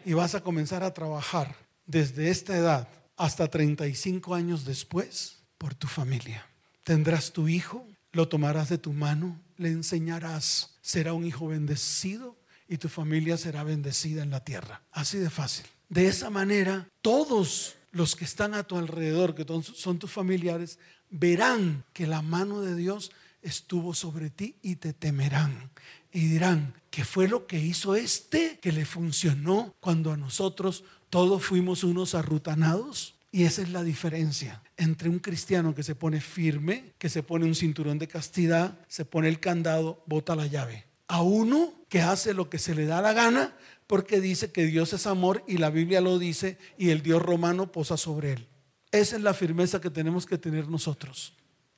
Y 0.08 0.14
vas 0.14 0.34
a 0.34 0.40
comenzar 0.40 0.82
a 0.82 0.94
trabajar 0.94 1.54
desde 1.84 2.30
esta 2.30 2.56
edad 2.56 2.88
hasta 3.18 3.46
35 3.46 4.34
años 4.34 4.64
después 4.64 5.40
por 5.58 5.74
tu 5.74 5.86
familia. 5.86 6.46
Tendrás 6.82 7.30
tu 7.30 7.46
hijo, 7.46 7.86
lo 8.12 8.26
tomarás 8.26 8.70
de 8.70 8.78
tu 8.78 8.94
mano, 8.94 9.38
le 9.58 9.68
enseñarás, 9.68 10.78
será 10.80 11.12
un 11.12 11.26
hijo 11.26 11.48
bendecido 11.48 12.38
y 12.66 12.78
tu 12.78 12.88
familia 12.88 13.36
será 13.36 13.64
bendecida 13.64 14.22
en 14.22 14.30
la 14.30 14.42
tierra. 14.42 14.80
Así 14.92 15.18
de 15.18 15.28
fácil. 15.28 15.66
De 15.90 16.06
esa 16.06 16.30
manera, 16.30 16.88
todos 17.02 17.76
los 17.90 18.16
que 18.16 18.24
están 18.24 18.54
a 18.54 18.62
tu 18.62 18.78
alrededor, 18.78 19.34
que 19.34 19.44
son 19.62 19.98
tus 19.98 20.10
familiares, 20.10 20.78
verán 21.10 21.84
que 21.92 22.06
la 22.06 22.22
mano 22.22 22.62
de 22.62 22.76
Dios 22.76 23.10
estuvo 23.42 23.92
sobre 23.92 24.30
ti 24.30 24.56
y 24.62 24.76
te 24.76 24.94
temerán. 24.94 25.70
Y 26.12 26.26
dirán, 26.28 26.74
¿qué 26.90 27.04
fue 27.04 27.28
lo 27.28 27.46
que 27.46 27.58
hizo 27.58 27.94
este 27.94 28.58
que 28.60 28.72
le 28.72 28.84
funcionó 28.84 29.74
cuando 29.80 30.12
a 30.12 30.16
nosotros 30.16 30.84
todos 31.10 31.44
fuimos 31.44 31.84
unos 31.84 32.14
arrutanados? 32.14 33.14
Y 33.30 33.44
esa 33.44 33.62
es 33.62 33.70
la 33.70 33.82
diferencia 33.82 34.62
entre 34.78 35.08
un 35.08 35.18
cristiano 35.18 35.74
que 35.74 35.82
se 35.82 35.94
pone 35.94 36.20
firme, 36.20 36.94
que 36.98 37.10
se 37.10 37.22
pone 37.22 37.44
un 37.44 37.54
cinturón 37.54 37.98
de 37.98 38.08
castidad, 38.08 38.78
se 38.88 39.04
pone 39.04 39.28
el 39.28 39.40
candado, 39.40 40.02
bota 40.06 40.34
la 40.34 40.46
llave. 40.46 40.86
A 41.08 41.22
uno 41.22 41.74
que 41.88 42.00
hace 42.00 42.32
lo 42.32 42.48
que 42.48 42.58
se 42.58 42.74
le 42.74 42.86
da 42.86 43.02
la 43.02 43.12
gana 43.12 43.54
porque 43.86 44.20
dice 44.20 44.52
que 44.52 44.66
Dios 44.66 44.92
es 44.92 45.06
amor 45.06 45.42
y 45.46 45.58
la 45.58 45.70
Biblia 45.70 46.00
lo 46.00 46.18
dice 46.18 46.58
y 46.78 46.90
el 46.90 47.02
Dios 47.02 47.20
romano 47.20 47.72
posa 47.72 47.96
sobre 47.96 48.32
él. 48.32 48.46
Esa 48.92 49.16
es 49.16 49.22
la 49.22 49.34
firmeza 49.34 49.80
que 49.80 49.90
tenemos 49.90 50.24
que 50.26 50.38
tener 50.38 50.68
nosotros. 50.68 51.34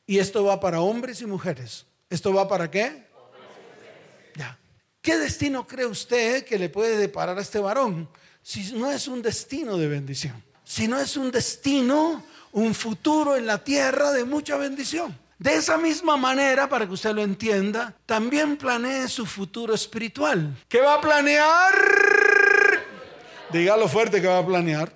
Y 0.07 0.19
esto 0.19 0.45
va 0.45 0.61
para 0.61 0.81
hombres 0.81 1.23
y 1.23 1.27
mujeres. 1.27 1.87
¿Esto 2.11 2.35
va 2.35 2.49
para 2.49 2.71
qué? 2.71 3.07
¿Qué 5.03 5.17
destino 5.17 5.67
cree 5.67 5.87
usted 5.87 6.45
que 6.45 6.59
le 6.59 6.69
puede 6.69 6.97
deparar 6.97 7.39
a 7.39 7.43
este 7.43 7.59
varón 7.59 8.09
si 8.43 8.73
no 8.75 8.91
es 8.91 9.09
un 9.09 9.23
destino 9.23 9.77
de 9.79 9.89
bendición? 9.89 10.43
Si 10.65 10.87
no 10.87 10.99
es 10.99 11.17
un 11.17 11.31
destino 11.31 12.23
un 12.53 12.75
futuro 12.75 13.37
en 13.37 13.47
la 13.47 13.63
tierra 13.63 14.13
de 14.13 14.25
mucha 14.25 14.57
bendición. 14.57 15.17
De 15.39 15.55
esa 15.55 15.79
misma 15.79 16.17
manera, 16.17 16.69
para 16.69 16.87
que 16.87 16.93
usted 16.93 17.13
lo 17.13 17.23
entienda, 17.23 17.95
también 18.05 18.57
planee 18.57 19.09
su 19.09 19.25
futuro 19.25 19.73
espiritual. 19.75 20.55
¿Qué 20.69 20.81
va 20.81 20.95
a 20.95 21.01
planear? 21.01 21.75
Dígalo 23.51 23.89
fuerte 23.89 24.21
que 24.21 24.27
va 24.27 24.39
a 24.39 24.47
planear. 24.47 24.93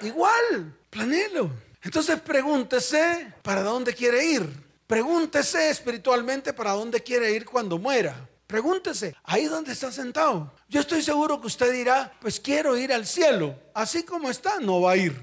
Igual, 0.00 0.74
planéelo. 0.90 1.50
Entonces 1.82 2.20
pregúntese 2.20 3.32
para 3.42 3.62
dónde 3.62 3.94
quiere 3.94 4.24
ir. 4.24 4.48
Pregúntese 4.86 5.70
espiritualmente 5.70 6.52
para 6.52 6.72
dónde 6.72 7.00
quiere 7.02 7.30
ir 7.32 7.44
cuando 7.44 7.78
muera. 7.78 8.16
Pregúntese, 8.48 9.14
ahí 9.24 9.44
donde 9.44 9.74
está 9.74 9.92
sentado. 9.92 10.50
Yo 10.68 10.80
estoy 10.80 11.02
seguro 11.02 11.38
que 11.38 11.48
usted 11.48 11.70
dirá, 11.70 12.10
pues 12.18 12.40
quiero 12.40 12.78
ir 12.78 12.94
al 12.94 13.06
cielo. 13.06 13.54
Así 13.74 14.04
como 14.04 14.30
está, 14.30 14.58
no 14.58 14.80
va 14.80 14.92
a 14.92 14.96
ir. 14.96 15.14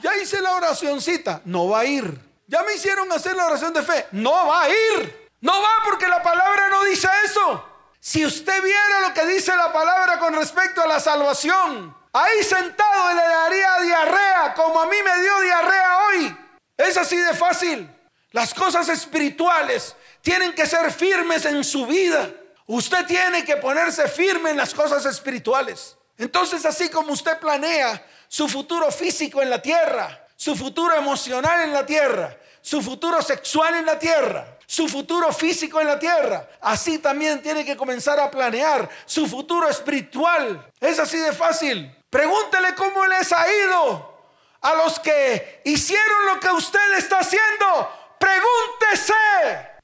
Ya 0.00 0.14
hice 0.18 0.42
la 0.42 0.54
oracióncita, 0.54 1.40
no 1.46 1.70
va 1.70 1.80
a 1.80 1.86
ir. 1.86 2.20
Ya 2.46 2.62
me 2.62 2.74
hicieron 2.74 3.10
hacer 3.10 3.34
la 3.36 3.46
oración 3.46 3.72
de 3.72 3.82
fe, 3.82 4.04
no 4.12 4.48
va 4.48 4.64
a 4.64 4.68
ir. 4.68 5.30
No 5.40 5.62
va 5.62 5.70
porque 5.82 6.06
la 6.06 6.22
palabra 6.22 6.68
no 6.68 6.84
dice 6.84 7.08
eso. 7.24 7.64
Si 7.98 8.22
usted 8.26 8.62
viera 8.62 9.00
lo 9.08 9.14
que 9.14 9.24
dice 9.28 9.56
la 9.56 9.72
palabra 9.72 10.18
con 10.18 10.34
respecto 10.34 10.82
a 10.82 10.86
la 10.86 11.00
salvación, 11.00 11.96
ahí 12.12 12.44
sentado 12.44 13.14
le 13.14 13.22
daría 13.22 13.80
diarrea 13.80 14.54
como 14.54 14.82
a 14.82 14.86
mí 14.86 14.96
me 15.02 15.22
dio 15.22 15.40
diarrea 15.40 15.98
hoy. 16.06 16.36
Es 16.76 16.98
así 16.98 17.16
de 17.16 17.32
fácil. 17.32 17.90
Las 18.30 18.52
cosas 18.52 18.90
espirituales 18.90 19.96
tienen 20.20 20.52
que 20.52 20.66
ser 20.66 20.92
firmes 20.92 21.46
en 21.46 21.64
su 21.64 21.86
vida. 21.86 22.30
Usted 22.66 23.06
tiene 23.06 23.44
que 23.44 23.56
ponerse 23.56 24.08
firme 24.08 24.50
en 24.50 24.56
las 24.56 24.72
cosas 24.72 25.04
espirituales. 25.04 25.96
Entonces, 26.16 26.64
así 26.64 26.88
como 26.88 27.12
usted 27.12 27.38
planea 27.38 28.04
su 28.28 28.48
futuro 28.48 28.90
físico 28.90 29.42
en 29.42 29.50
la 29.50 29.60
tierra, 29.60 30.26
su 30.36 30.56
futuro 30.56 30.94
emocional 30.94 31.62
en 31.62 31.72
la 31.72 31.84
tierra, 31.84 32.36
su 32.62 32.80
futuro 32.80 33.20
sexual 33.20 33.74
en 33.74 33.84
la 33.84 33.98
tierra, 33.98 34.58
su 34.66 34.88
futuro 34.88 35.32
físico 35.32 35.80
en 35.80 35.88
la 35.88 35.98
tierra. 35.98 36.48
Así 36.62 36.98
también 36.98 37.42
tiene 37.42 37.64
que 37.64 37.76
comenzar 37.76 38.18
a 38.18 38.30
planear 38.30 38.88
su 39.04 39.26
futuro 39.26 39.68
espiritual. 39.68 40.72
Es 40.80 40.98
así 40.98 41.18
de 41.18 41.32
fácil. 41.32 41.94
Pregúntele 42.08 42.74
cómo 42.74 43.04
les 43.06 43.32
ha 43.32 43.46
ido 43.52 44.14
a 44.62 44.74
los 44.76 44.98
que 45.00 45.60
hicieron 45.64 46.26
lo 46.26 46.40
que 46.40 46.48
usted 46.50 46.94
está 46.96 47.18
haciendo. 47.18 48.16
Pregúntese. 48.18 49.12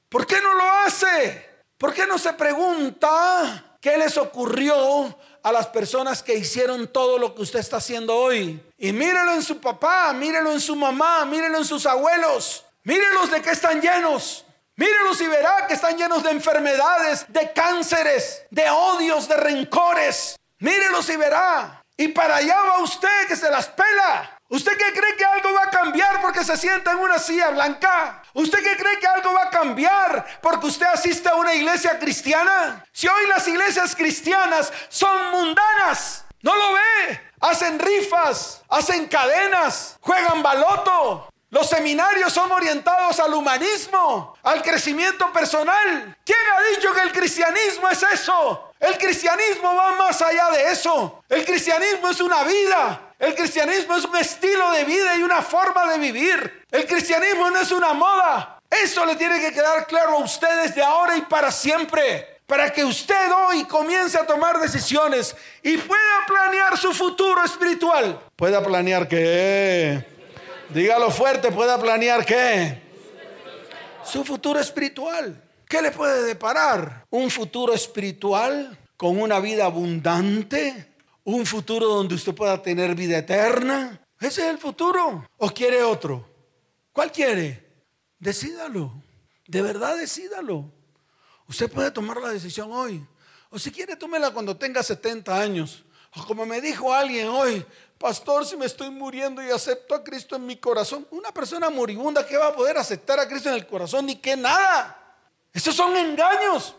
¿Por 0.09 0.25
qué 0.25 0.41
no 0.41 0.53
lo 0.55 0.69
hace? 0.85 1.50
¿Por 1.81 1.95
qué 1.95 2.05
no 2.05 2.19
se 2.19 2.31
pregunta 2.33 3.75
qué 3.81 3.97
les 3.97 4.15
ocurrió 4.15 5.17
a 5.41 5.51
las 5.51 5.65
personas 5.65 6.21
que 6.21 6.35
hicieron 6.35 6.87
todo 6.89 7.17
lo 7.17 7.33
que 7.33 7.41
usted 7.41 7.57
está 7.57 7.77
haciendo 7.77 8.15
hoy. 8.15 8.61
Y 8.77 8.93
mírelo 8.93 9.33
en 9.33 9.41
su 9.41 9.59
papá, 9.59 10.13
mírelo 10.13 10.51
en 10.51 10.61
su 10.61 10.75
mamá, 10.75 11.25
mírelo 11.25 11.57
en 11.57 11.65
sus 11.65 11.87
abuelos. 11.87 12.63
Mírelos 12.83 13.31
de 13.31 13.41
qué 13.41 13.49
están 13.49 13.81
llenos. 13.81 14.45
Mírelos 14.75 15.19
y 15.21 15.25
verá 15.25 15.65
que 15.65 15.73
están 15.73 15.97
llenos 15.97 16.21
de 16.21 16.29
enfermedades, 16.29 17.25
de 17.29 17.51
cánceres, 17.51 18.43
de 18.51 18.69
odios, 18.69 19.27
de 19.27 19.37
rencores. 19.37 20.35
Mírelos 20.59 21.09
y 21.09 21.17
verá. 21.17 21.83
Y 21.97 22.09
para 22.09 22.35
allá 22.35 22.61
va 22.61 22.83
usted 22.83 23.27
que 23.27 23.35
se 23.35 23.49
las 23.49 23.69
pela. 23.69 24.37
¿Usted 24.51 24.77
qué 24.77 24.91
cree 24.91 25.15
que 25.15 25.23
algo 25.23 25.53
va 25.53 25.63
a 25.63 25.69
cambiar 25.69 26.19
porque 26.19 26.43
se 26.43 26.57
sienta 26.57 26.91
en 26.91 26.97
una 26.97 27.17
silla 27.17 27.51
blanca? 27.51 28.21
¿Usted 28.33 28.61
qué 28.61 28.75
cree 28.75 28.99
que 28.99 29.07
algo 29.07 29.33
va 29.33 29.43
a 29.43 29.49
cambiar 29.49 30.39
porque 30.41 30.65
usted 30.65 30.87
asiste 30.87 31.29
a 31.29 31.35
una 31.35 31.53
iglesia 31.53 31.97
cristiana? 31.97 32.85
Si 32.91 33.07
hoy 33.07 33.27
las 33.27 33.47
iglesias 33.47 33.95
cristianas 33.95 34.73
son 34.89 35.31
mundanas, 35.31 36.25
¿no 36.41 36.53
lo 36.53 36.73
ve? 36.73 37.21
Hacen 37.39 37.79
rifas, 37.79 38.61
hacen 38.67 39.07
cadenas, 39.07 39.97
juegan 40.01 40.43
baloto. 40.43 41.29
Los 41.49 41.69
seminarios 41.69 42.33
son 42.33 42.51
orientados 42.51 43.21
al 43.21 43.33
humanismo, 43.33 44.35
al 44.43 44.61
crecimiento 44.61 45.31
personal. 45.31 46.17
¿Quién 46.25 46.39
ha 46.57 46.75
dicho 46.75 46.93
que 46.93 47.01
el 47.03 47.13
cristianismo 47.13 47.87
es 47.87 48.03
eso? 48.03 48.73
El 48.81 48.97
cristianismo 48.97 49.73
va 49.75 49.91
más 49.93 50.21
allá 50.21 50.49
de 50.49 50.71
eso. 50.73 51.23
El 51.29 51.45
cristianismo 51.45 52.09
es 52.09 52.19
una 52.19 52.43
vida. 52.43 53.10
El 53.21 53.35
cristianismo 53.35 53.95
es 53.95 54.03
un 54.03 54.17
estilo 54.17 54.71
de 54.71 54.83
vida 54.83 55.15
y 55.15 55.21
una 55.21 55.43
forma 55.43 55.91
de 55.91 55.99
vivir. 55.99 56.65
El 56.71 56.87
cristianismo 56.87 57.51
no 57.51 57.61
es 57.61 57.71
una 57.71 57.93
moda. 57.93 58.59
Eso 58.67 59.05
le 59.05 59.15
tiene 59.15 59.39
que 59.39 59.53
quedar 59.53 59.85
claro 59.85 60.13
a 60.13 60.23
usted 60.23 60.63
desde 60.63 60.81
ahora 60.81 61.15
y 61.15 61.21
para 61.21 61.51
siempre. 61.51 62.39
Para 62.47 62.73
que 62.73 62.83
usted 62.83 63.31
hoy 63.45 63.63
comience 63.65 64.17
a 64.17 64.25
tomar 64.25 64.59
decisiones 64.59 65.35
y 65.61 65.77
pueda 65.77 66.25
planear 66.25 66.75
su 66.79 66.93
futuro 66.93 67.43
espiritual. 67.43 68.19
Pueda 68.35 68.63
planear 68.63 69.07
qué. 69.07 70.03
Dígalo 70.69 71.11
fuerte, 71.11 71.51
pueda 71.51 71.79
planear 71.79 72.25
qué. 72.25 72.81
Su 74.03 74.25
futuro 74.25 74.59
espiritual. 74.59 75.39
¿Qué 75.69 75.79
le 75.79 75.91
puede 75.91 76.23
deparar? 76.23 77.05
Un 77.11 77.29
futuro 77.29 77.71
espiritual 77.71 78.75
con 78.97 79.21
una 79.21 79.39
vida 79.39 79.65
abundante, 79.65 80.90
un 81.23 81.45
futuro 81.45 81.87
donde 81.87 82.15
usted 82.15 82.33
pueda 82.33 82.61
tener 82.61 82.95
vida 82.95 83.17
eterna. 83.17 83.99
Ese 84.19 84.41
es 84.41 84.47
el 84.47 84.57
futuro. 84.57 85.27
¿O 85.37 85.49
quiere 85.49 85.83
otro? 85.83 86.27
¿Cuál 86.91 87.11
quiere? 87.11 87.71
Decídalo. 88.19 88.93
De 89.47 89.61
verdad, 89.61 89.97
decídalo. 89.97 90.71
Usted 91.47 91.71
puede 91.71 91.91
tomar 91.91 92.17
la 92.17 92.29
decisión 92.29 92.71
hoy. 92.71 93.05
O 93.49 93.59
si 93.59 93.71
quiere, 93.71 93.95
tómela 93.95 94.31
cuando 94.31 94.55
tenga 94.55 94.81
70 94.81 95.39
años. 95.39 95.83
O 96.15 96.25
como 96.25 96.45
me 96.45 96.61
dijo 96.61 96.93
alguien 96.93 97.27
hoy, 97.27 97.65
pastor, 97.97 98.45
si 98.45 98.55
me 98.57 98.65
estoy 98.65 98.89
muriendo 98.89 99.43
y 99.43 99.49
acepto 99.49 99.95
a 99.95 100.03
Cristo 100.03 100.35
en 100.35 100.45
mi 100.45 100.57
corazón, 100.57 101.07
una 101.11 101.33
persona 101.33 101.69
moribunda 101.69 102.25
que 102.25 102.37
va 102.37 102.47
a 102.47 102.55
poder 102.55 102.77
aceptar 102.77 103.19
a 103.19 103.27
Cristo 103.27 103.49
en 103.49 103.55
el 103.55 103.67
corazón 103.67 104.05
ni 104.05 104.15
que 104.15 104.35
nada. 104.35 104.97
Esos 105.53 105.75
son 105.75 105.95
engaños. 105.95 106.75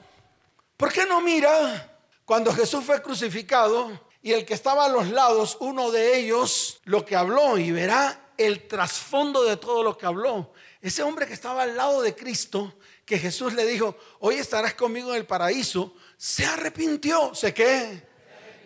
¿Por 0.76 0.92
qué 0.92 1.06
no 1.06 1.20
mira 1.20 1.98
cuando 2.24 2.52
Jesús 2.52 2.84
fue 2.84 3.02
crucificado 3.02 3.90
y 4.22 4.32
el 4.32 4.46
que 4.46 4.54
estaba 4.54 4.84
a 4.84 4.88
los 4.88 5.08
lados, 5.08 5.56
uno 5.60 5.90
de 5.90 6.16
ellos, 6.16 6.80
lo 6.84 7.04
que 7.04 7.16
habló 7.16 7.58
y 7.58 7.72
verá 7.72 8.30
el 8.38 8.68
trasfondo 8.68 9.44
de 9.44 9.56
todo 9.56 9.82
lo 9.82 9.98
que 9.98 10.06
habló? 10.06 10.52
Ese 10.80 11.02
hombre 11.02 11.26
que 11.26 11.34
estaba 11.34 11.62
al 11.62 11.76
lado 11.76 12.02
de 12.02 12.14
Cristo, 12.14 12.74
que 13.04 13.18
Jesús 13.18 13.52
le 13.54 13.66
dijo, 13.66 13.96
hoy 14.20 14.36
estarás 14.36 14.74
conmigo 14.74 15.10
en 15.10 15.16
el 15.16 15.26
paraíso, 15.26 15.94
se 16.16 16.46
arrepintió. 16.46 17.34
¿Se 17.34 17.52
qué? 17.52 18.06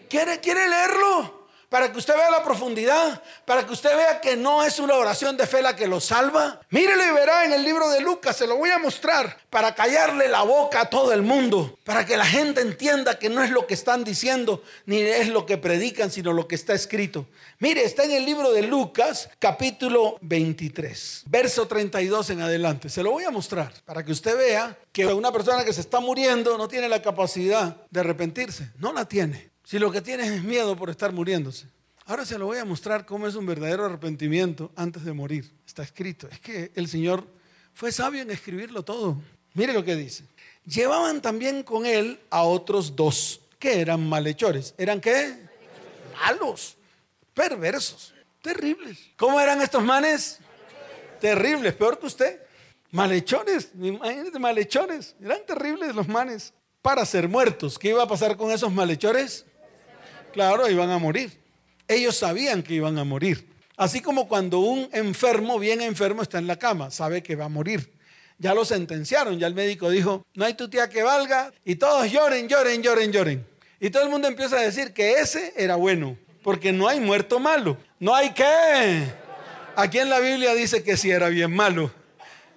¿Quiere, 0.09 0.41
quiere 0.41 0.69
leerlo? 0.69 1.46
Para 1.77 1.93
que 1.93 1.99
usted 1.99 2.17
vea 2.17 2.31
la 2.31 2.43
profundidad, 2.43 3.23
para 3.45 3.67
que 3.67 3.75
usted 3.75 3.95
vea 3.95 4.19
que 4.19 4.35
no 4.35 4.65
es 4.65 4.79
una 4.79 4.95
oración 4.95 5.37
de 5.37 5.47
fe 5.47 5.61
la 5.61 5.77
que 5.77 5.87
lo 5.87 6.01
salva. 6.01 6.59
Mírelo 6.71 7.05
y 7.05 7.13
verá 7.13 7.45
en 7.45 7.53
el 7.53 7.65
libro 7.65 7.91
de 7.91 8.01
Lucas, 8.01 8.35
se 8.35 8.47
lo 8.47 8.57
voy 8.57 8.71
a 8.71 8.79
mostrar, 8.79 9.37
para 9.51 9.75
callarle 9.75 10.27
la 10.27 10.41
boca 10.41 10.81
a 10.81 10.89
todo 10.89 11.13
el 11.13 11.21
mundo, 11.21 11.79
para 11.85 12.07
que 12.07 12.17
la 12.17 12.25
gente 12.25 12.63
entienda 12.63 13.19
que 13.19 13.29
no 13.29 13.43
es 13.43 13.51
lo 13.51 13.67
que 13.67 13.75
están 13.75 14.05
diciendo, 14.05 14.63
ni 14.87 15.03
es 15.03 15.29
lo 15.29 15.45
que 15.45 15.59
predican, 15.59 16.11
sino 16.11 16.33
lo 16.33 16.49
que 16.49 16.55
está 16.55 16.73
escrito. 16.73 17.27
Mire, 17.59 17.85
está 17.85 18.05
en 18.05 18.13
el 18.13 18.25
libro 18.25 18.53
de 18.53 18.63
Lucas, 18.63 19.29
capítulo 19.39 20.17
23, 20.23 21.25
verso 21.27 21.69
32 21.69 22.31
en 22.31 22.41
adelante. 22.41 22.89
Se 22.89 23.03
lo 23.03 23.11
voy 23.11 23.25
a 23.25 23.31
mostrar, 23.31 23.71
para 23.85 24.03
que 24.03 24.13
usted 24.13 24.35
vea 24.35 24.79
que 24.93 25.05
una 25.09 25.31
persona 25.31 25.63
que 25.63 25.75
se 25.75 25.83
está 25.83 26.01
muriendo 26.01 26.57
no 26.57 26.69
tiene 26.69 26.89
la 26.89 27.03
capacidad 27.03 27.77
de 27.91 28.01
arrepentirse, 28.01 28.71
no 28.79 28.95
la 28.95 29.05
tiene. 29.05 29.55
Si 29.67 29.81
lo 29.81 29.91
que 29.91 30.01
tienes 30.01 30.31
es 30.31 30.45
miedo 30.45 30.77
por 30.77 30.91
estar 30.91 31.13
muriéndose. 31.13 31.67
Ahora 32.05 32.25
se 32.25 32.39
lo 32.39 32.47
voy 32.47 32.59
a 32.59 32.65
mostrar 32.65 33.05
cómo 33.05 33.27
es 33.27 33.35
un 33.35 33.47
verdadero 33.47 33.85
arrepentimiento 33.85 34.71
antes 34.77 35.05
de 35.05 35.13
morir. 35.13 35.53
Está 35.67 35.83
escrito. 35.83 36.29
Es 36.31 36.39
que 36.39 36.71
el 36.77 36.87
Señor 36.87 37.27
fue 37.75 37.91
sabio 37.91 38.23
en 38.23 38.31
escribirlo 38.31 38.85
todo. 38.85 39.21
Mire 39.55 39.73
lo 39.73 39.85
que 39.85 39.97
dice. 39.97 40.23
Llevaban 40.67 41.21
también 41.21 41.65
con 41.65 41.85
él 41.85 42.21
a 42.31 42.45
otros 42.45 42.95
dos 42.95 43.41
que 43.59 43.81
eran 43.81 44.09
malhechores. 44.09 44.73
¿Eran 44.79 45.01
qué? 45.01 45.37
Malos, 46.21 46.77
perversos, 47.35 48.15
terribles. 48.43 48.97
¿Cómo 49.17 49.41
eran 49.41 49.61
estos 49.61 49.83
manes? 49.83 50.39
Terribles, 51.21 51.75
peor 51.75 51.99
que 51.99 52.07
usted. 52.07 52.41
Malhechores, 52.93 53.71
imagínate, 53.75 54.39
malhechores. 54.39 55.17
Eran 55.21 55.45
terribles 55.45 55.93
los 55.93 56.07
manes 56.07 56.55
para 56.83 57.05
ser 57.05 57.29
muertos. 57.29 57.81
¿Qué 57.81 57.89
iba 57.89 58.05
a 58.05 58.07
pasar 58.07 58.37
con 58.37 58.53
esos 58.53 58.73
malhechores? 58.73 59.45
Claro, 60.37 60.69
iban 60.69 60.91
a 60.91 60.99
morir. 60.99 61.33
Ellos 61.89 62.15
sabían 62.15 62.63
que 62.63 62.75
iban 62.75 62.99
a 62.99 63.05
morir. 63.05 63.49
Así 63.75 64.03
como 64.03 64.29
cuando 64.29 64.59
un 64.59 64.87
enfermo, 64.93 65.59
bien 65.59 65.81
enfermo, 65.81 66.21
está 66.21 66.37
en 66.37 66.47
la 66.47 66.59
cama, 66.59 66.91
sabe 66.91 67.23
que 67.23 67.37
va 67.37 67.47
a 67.47 67.49
morir. 67.49 67.91
Ya 68.37 68.53
lo 68.53 68.67
sentenciaron, 68.67 69.39
ya 69.39 69.47
el 69.47 69.55
médico 69.55 69.89
dijo, 69.89 70.27
no 70.35 70.45
hay 70.45 70.53
tu 70.53 70.69
tía 70.69 70.91
que 70.91 71.03
valga, 71.03 71.55
y 71.65 71.77
todos 71.77 72.13
lloren, 72.13 72.49
lloren, 72.49 72.83
lloren, 72.83 73.13
lloren. 73.13 73.47
Y 73.81 73.89
todo 73.89 74.03
el 74.03 74.11
mundo 74.11 74.29
empieza 74.29 74.59
a 74.59 74.61
decir 74.61 74.93
que 74.93 75.13
ese 75.13 75.55
era 75.57 75.77
bueno, 75.77 76.19
porque 76.43 76.71
no 76.71 76.87
hay 76.87 77.01
muerto 77.01 77.41
malo. 77.41 77.79
No 77.99 78.15
hay 78.15 78.35
qué. 78.35 79.05
Aquí 79.75 80.01
en 80.01 80.11
la 80.11 80.21
Biblia 80.21 80.53
dice 80.53 80.83
que 80.83 80.99
sí 80.99 81.11
era 81.11 81.31
bien 81.31 81.51
malo, 81.51 81.91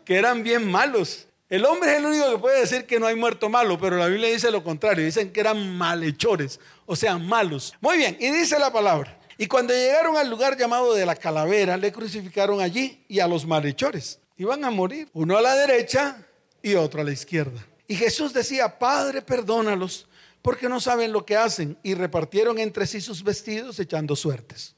que 0.04 0.18
eran 0.18 0.44
bien 0.44 0.70
malos. 0.70 1.29
El 1.50 1.66
hombre 1.66 1.92
es 1.92 1.98
el 1.98 2.06
único 2.06 2.32
que 2.32 2.38
puede 2.38 2.60
decir 2.60 2.86
que 2.86 3.00
no 3.00 3.08
hay 3.08 3.16
muerto 3.16 3.50
malo, 3.50 3.80
pero 3.80 3.98
la 3.98 4.06
Biblia 4.06 4.30
dice 4.30 4.52
lo 4.52 4.64
contrario, 4.64 5.04
dicen 5.04 5.34
que 5.34 5.40
eran 5.40 5.76
malhechores, 5.78 6.60
o 6.86 6.96
sea, 6.96 7.18
malos. 7.18 7.74
Muy 7.82 7.98
bien, 7.98 8.16
y 8.20 8.30
dice 8.30 8.60
la 8.60 8.72
palabra. 8.72 9.20
Y 9.36 9.48
cuando 9.48 9.74
llegaron 9.74 10.16
al 10.16 10.30
lugar 10.30 10.56
llamado 10.58 10.94
de 10.94 11.08
la 11.08 11.16
calavera, 11.16 11.76
le 11.76 11.92
crucificaron 11.92 12.62
allí 12.62 13.04
y 13.08 13.20
a 13.20 13.28
los 13.28 13.48
malhechores. 13.48 14.20
Iban 14.38 14.64
a 14.64 14.70
morir, 14.70 15.10
uno 15.14 15.38
a 15.38 15.42
la 15.42 15.56
derecha 15.56 16.24
y 16.62 16.76
otro 16.76 17.02
a 17.02 17.04
la 17.04 17.14
izquierda. 17.14 17.66
Y 17.88 17.96
Jesús 17.96 18.32
decía, 18.32 18.78
Padre, 18.78 19.24
perdónalos, 19.24 20.08
porque 20.44 20.70
no 20.70 20.80
saben 20.80 21.12
lo 21.12 21.26
que 21.26 21.36
hacen. 21.36 21.78
Y 21.82 21.96
repartieron 21.96 22.60
entre 22.60 22.86
sí 22.86 23.02
sus 23.02 23.24
vestidos 23.24 23.80
echando 23.80 24.16
suertes. 24.16 24.76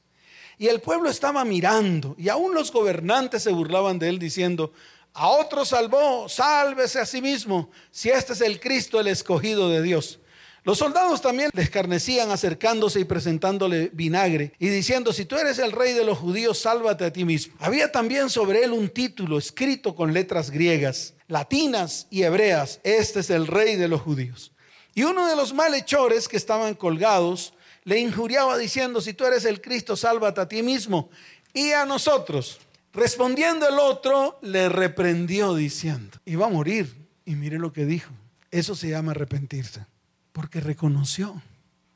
Y 0.56 0.68
el 0.68 0.80
pueblo 0.80 1.10
estaba 1.10 1.44
mirando, 1.44 2.14
y 2.16 2.28
aún 2.28 2.54
los 2.54 2.72
gobernantes 2.72 3.42
se 3.42 3.50
burlaban 3.50 3.98
de 3.98 4.08
él 4.08 4.18
diciendo, 4.18 4.72
a 5.14 5.28
otro 5.28 5.64
salvó, 5.64 6.28
sálvese 6.28 7.00
a 7.00 7.06
sí 7.06 7.20
mismo, 7.20 7.70
si 7.90 8.08
este 8.08 8.32
es 8.32 8.40
el 8.40 8.60
Cristo, 8.60 8.98
el 8.98 9.08
escogido 9.08 9.68
de 9.68 9.82
Dios. 9.82 10.18
Los 10.64 10.78
soldados 10.78 11.20
también 11.20 11.50
le 11.52 11.62
escarnecían 11.62 12.30
acercándose 12.30 13.00
y 13.00 13.04
presentándole 13.04 13.90
vinagre 13.92 14.52
y 14.60 14.68
diciendo, 14.68 15.12
si 15.12 15.24
tú 15.24 15.36
eres 15.36 15.58
el 15.58 15.72
rey 15.72 15.92
de 15.92 16.04
los 16.04 16.18
judíos, 16.18 16.60
sálvate 16.60 17.04
a 17.04 17.12
ti 17.12 17.24
mismo. 17.24 17.54
Había 17.58 17.90
también 17.90 18.30
sobre 18.30 18.62
él 18.62 18.70
un 18.70 18.88
título 18.88 19.38
escrito 19.38 19.96
con 19.96 20.12
letras 20.12 20.50
griegas, 20.50 21.14
latinas 21.26 22.06
y 22.10 22.22
hebreas, 22.22 22.78
este 22.84 23.20
es 23.20 23.30
el 23.30 23.48
rey 23.48 23.74
de 23.74 23.88
los 23.88 24.02
judíos. 24.02 24.52
Y 24.94 25.02
uno 25.02 25.26
de 25.26 25.34
los 25.34 25.52
malhechores 25.52 26.28
que 26.28 26.36
estaban 26.36 26.74
colgados 26.74 27.54
le 27.82 27.98
injuriaba 27.98 28.56
diciendo, 28.56 29.00
si 29.00 29.14
tú 29.14 29.24
eres 29.24 29.44
el 29.44 29.60
Cristo, 29.60 29.96
sálvate 29.96 30.40
a 30.40 30.48
ti 30.48 30.62
mismo 30.62 31.10
y 31.52 31.72
a 31.72 31.84
nosotros. 31.84 32.60
Respondiendo 32.92 33.68
el 33.68 33.78
otro, 33.78 34.38
le 34.42 34.68
reprendió 34.68 35.54
diciendo, 35.54 36.18
iba 36.24 36.46
a 36.46 36.50
morir. 36.50 37.02
Y 37.24 37.36
mire 37.36 37.58
lo 37.58 37.72
que 37.72 37.86
dijo. 37.86 38.12
Eso 38.50 38.74
se 38.74 38.90
llama 38.90 39.12
arrepentirse. 39.12 39.86
Porque 40.32 40.60
reconoció. 40.60 41.40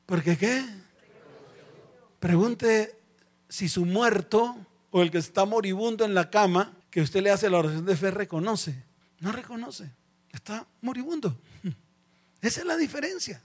¿Porque 0.06 0.36
qué? 0.36 0.64
Pregunte 2.20 2.96
si 3.48 3.68
su 3.68 3.84
muerto 3.84 4.56
o 4.90 5.02
el 5.02 5.10
que 5.10 5.18
está 5.18 5.44
moribundo 5.44 6.04
en 6.04 6.14
la 6.14 6.30
cama, 6.30 6.72
que 6.90 7.02
usted 7.02 7.22
le 7.22 7.30
hace 7.30 7.50
la 7.50 7.58
oración 7.58 7.84
de 7.84 7.96
fe, 7.96 8.10
reconoce. 8.10 8.82
No 9.20 9.32
reconoce. 9.32 9.90
Está 10.32 10.66
moribundo. 10.80 11.36
Esa 12.40 12.60
es 12.60 12.66
la 12.66 12.76
diferencia. 12.76 13.42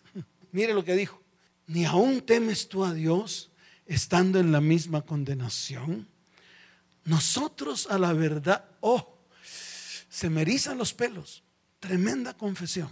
Mire 0.51 0.73
lo 0.73 0.83
que 0.83 0.95
dijo. 0.95 1.21
Ni 1.67 1.85
aún 1.85 2.21
temes 2.21 2.69
tú 2.69 2.85
a 2.85 2.93
Dios 2.93 3.51
estando 3.85 4.39
en 4.39 4.51
la 4.51 4.61
misma 4.61 5.01
condenación. 5.01 6.07
Nosotros 7.03 7.87
a 7.89 7.97
la 7.97 8.13
verdad, 8.13 8.65
oh, 8.79 9.17
se 10.09 10.29
me 10.29 10.41
erizan 10.41 10.77
los 10.77 10.93
pelos. 10.93 11.43
Tremenda 11.79 12.35
confesión. 12.35 12.89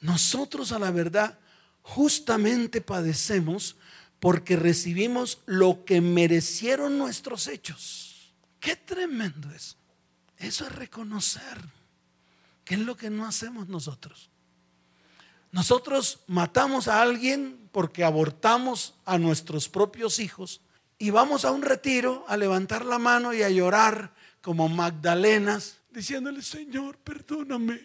Nosotros 0.00 0.72
a 0.72 0.78
la 0.78 0.90
verdad 0.90 1.38
justamente 1.82 2.80
padecemos 2.80 3.76
porque 4.20 4.56
recibimos 4.56 5.38
lo 5.46 5.84
que 5.84 6.00
merecieron 6.00 6.98
nuestros 6.98 7.46
hechos. 7.46 8.32
Qué 8.60 8.76
tremendo 8.76 9.50
es. 9.50 9.76
Eso 10.38 10.66
es 10.66 10.72
reconocer. 10.72 11.58
¿Qué 12.64 12.74
es 12.74 12.80
lo 12.80 12.96
que 12.96 13.10
no 13.10 13.26
hacemos 13.26 13.68
nosotros? 13.68 14.30
Nosotros 15.52 16.20
matamos 16.26 16.88
a 16.88 17.00
alguien 17.00 17.68
porque 17.70 18.02
abortamos 18.02 18.94
a 19.04 19.18
nuestros 19.18 19.68
propios 19.68 20.18
hijos 20.18 20.60
y 20.98 21.10
vamos 21.10 21.44
a 21.44 21.50
un 21.50 21.62
retiro 21.62 22.24
a 22.28 22.36
levantar 22.36 22.84
la 22.84 22.98
mano 22.98 23.34
y 23.34 23.42
a 23.42 23.50
llorar 23.50 24.14
como 24.40 24.68
Magdalenas, 24.68 25.78
diciéndole, 25.90 26.42
Señor, 26.42 26.98
perdóname. 26.98 27.80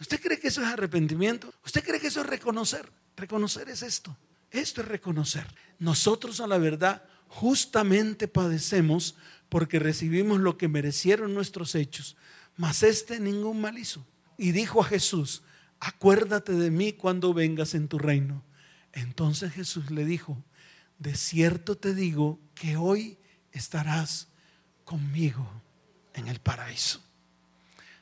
¿Usted 0.00 0.20
cree 0.20 0.38
que 0.38 0.48
eso 0.48 0.62
es 0.62 0.68
arrepentimiento? 0.68 1.52
¿Usted 1.64 1.82
cree 1.82 2.00
que 2.00 2.08
eso 2.08 2.20
es 2.20 2.26
reconocer? 2.26 2.90
Reconocer 3.16 3.68
es 3.68 3.82
esto. 3.82 4.16
Esto 4.50 4.82
es 4.82 4.88
reconocer. 4.88 5.46
Nosotros 5.78 6.40
a 6.40 6.46
la 6.46 6.58
verdad 6.58 7.02
justamente 7.28 8.28
padecemos 8.28 9.16
porque 9.48 9.78
recibimos 9.78 10.40
lo 10.40 10.56
que 10.58 10.68
merecieron 10.68 11.34
nuestros 11.34 11.74
hechos, 11.74 12.16
mas 12.56 12.82
este 12.82 13.20
ningún 13.20 13.60
mal 13.60 13.78
hizo. 13.78 14.06
Y 14.38 14.52
dijo 14.52 14.80
a 14.80 14.84
Jesús, 14.84 15.42
acuérdate 15.80 16.52
de 16.52 16.70
mí 16.70 16.92
cuando 16.92 17.34
vengas 17.34 17.74
en 17.74 17.88
tu 17.88 17.98
reino. 17.98 18.44
Entonces 18.92 19.52
Jesús 19.52 19.90
le 19.90 20.04
dijo, 20.04 20.42
de 20.98 21.14
cierto 21.14 21.76
te 21.76 21.94
digo 21.94 22.40
que 22.56 22.76
hoy 22.76 23.16
estarás 23.52 24.26
conmigo 24.84 25.48
en 26.14 26.26
el 26.26 26.40
paraíso. 26.40 27.00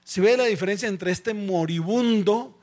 Si 0.02 0.20
ve 0.20 0.36
la 0.36 0.44
diferencia 0.44 0.88
entre 0.88 1.10
este 1.10 1.34
moribundo 1.34 2.60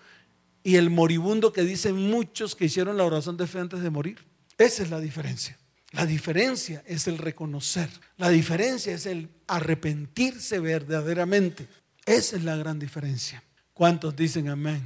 y 0.64 0.78
el 0.78 0.90
moribundo 0.90 1.54
que 1.54 1.64
dicen 1.64 1.96
muchos 1.96 2.56
que 2.56 2.66
hicieron 2.66 2.98
la 2.98 3.04
oración 3.04 3.38
de 3.38 3.46
fe 3.46 3.60
antes 3.60 3.82
de 3.82 3.90
morir, 3.90 4.20
esa 4.58 4.84
es 4.84 4.90
la 4.90 5.00
diferencia. 5.00 5.58
La 5.92 6.06
diferencia 6.06 6.84
es 6.86 7.08
el 7.08 7.18
reconocer. 7.18 7.90
La 8.18 8.30
diferencia 8.30 8.94
es 8.94 9.06
el 9.06 9.30
arrepentirse 9.48 10.60
verdaderamente. 10.60 11.68
Esa 12.06 12.38
es 12.38 12.44
la 12.44 12.56
gran 12.56 12.80
diferencia. 12.80 13.44
¿Cuántos 13.74 14.16
dicen 14.16 14.48
amén? 14.48 14.82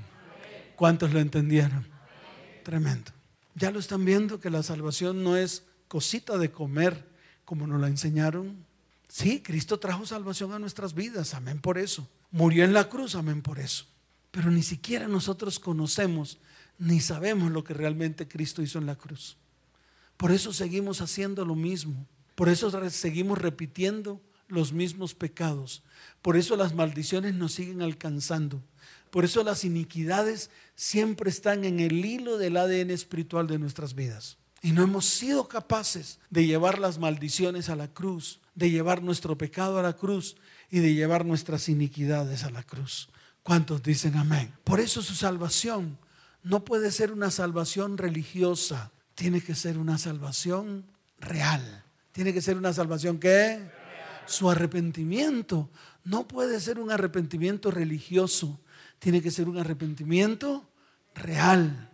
¿Cuántos 0.75 1.13
lo 1.13 1.19
entendieron? 1.19 1.87
Tremendo. 2.63 3.11
Ya 3.53 3.69
lo 3.69 3.79
están 3.79 4.03
viendo 4.03 4.39
que 4.39 4.49
la 4.49 4.63
salvación 4.63 5.23
no 5.23 5.37
es 5.37 5.63
cosita 5.95 6.37
de 6.37 6.51
comer 6.51 7.07
como 7.45 7.65
nos 7.67 7.79
la 7.79 7.87
enseñaron. 7.87 8.65
Sí, 9.07 9.41
Cristo 9.41 9.79
trajo 9.79 10.05
salvación 10.05 10.51
a 10.51 10.59
nuestras 10.59 10.93
vidas, 10.93 11.33
amén 11.33 11.61
por 11.61 11.77
eso. 11.77 12.05
Murió 12.31 12.65
en 12.65 12.73
la 12.73 12.89
cruz, 12.89 13.15
amén 13.15 13.41
por 13.41 13.59
eso. 13.59 13.85
Pero 14.29 14.51
ni 14.51 14.61
siquiera 14.61 15.07
nosotros 15.07 15.57
conocemos 15.57 16.37
ni 16.79 16.99
sabemos 16.99 17.49
lo 17.49 17.63
que 17.63 17.73
realmente 17.73 18.27
Cristo 18.27 18.61
hizo 18.61 18.77
en 18.77 18.87
la 18.87 18.97
cruz. 18.97 19.37
Por 20.17 20.33
eso 20.33 20.51
seguimos 20.51 20.99
haciendo 20.99 21.45
lo 21.45 21.55
mismo. 21.55 22.05
Por 22.35 22.49
eso 22.49 22.69
seguimos 22.89 23.37
repitiendo 23.37 24.19
los 24.49 24.73
mismos 24.73 25.13
pecados. 25.13 25.81
Por 26.21 26.35
eso 26.35 26.57
las 26.57 26.75
maldiciones 26.75 27.35
nos 27.35 27.53
siguen 27.53 27.81
alcanzando. 27.81 28.61
Por 29.11 29.23
eso 29.23 29.45
las 29.45 29.63
iniquidades 29.63 30.49
siempre 30.75 31.29
están 31.29 31.63
en 31.63 31.79
el 31.79 32.03
hilo 32.03 32.37
del 32.37 32.57
ADN 32.57 32.89
espiritual 32.89 33.47
de 33.47 33.59
nuestras 33.59 33.95
vidas. 33.95 34.37
Y 34.65 34.71
no 34.71 34.81
hemos 34.81 35.05
sido 35.05 35.47
capaces 35.47 36.17
de 36.31 36.47
llevar 36.47 36.79
las 36.79 36.97
maldiciones 36.97 37.69
a 37.69 37.75
la 37.75 37.87
cruz, 37.87 38.39
de 38.55 38.71
llevar 38.71 39.03
nuestro 39.03 39.37
pecado 39.37 39.77
a 39.77 39.83
la 39.83 39.93
cruz 39.93 40.37
y 40.71 40.79
de 40.79 40.95
llevar 40.95 41.23
nuestras 41.23 41.69
iniquidades 41.69 42.43
a 42.45 42.49
la 42.49 42.63
cruz. 42.63 43.09
¿Cuántos 43.43 43.83
dicen 43.83 44.17
amén? 44.17 44.51
Por 44.63 44.79
eso 44.79 45.03
su 45.03 45.13
salvación 45.13 45.99
no 46.41 46.65
puede 46.65 46.91
ser 46.91 47.11
una 47.11 47.29
salvación 47.29 47.99
religiosa, 47.99 48.91
tiene 49.13 49.39
que 49.39 49.53
ser 49.53 49.77
una 49.77 49.99
salvación 49.99 50.83
real. 51.19 51.83
Tiene 52.11 52.33
que 52.33 52.41
ser 52.41 52.57
una 52.57 52.73
salvación 52.73 53.19
que 53.19 53.69
su 54.25 54.49
arrepentimiento 54.49 55.69
no 56.03 56.27
puede 56.27 56.59
ser 56.59 56.79
un 56.79 56.89
arrepentimiento 56.89 57.69
religioso, 57.69 58.59
tiene 58.97 59.21
que 59.21 59.29
ser 59.29 59.47
un 59.47 59.59
arrepentimiento 59.59 60.67
real. 61.13 61.91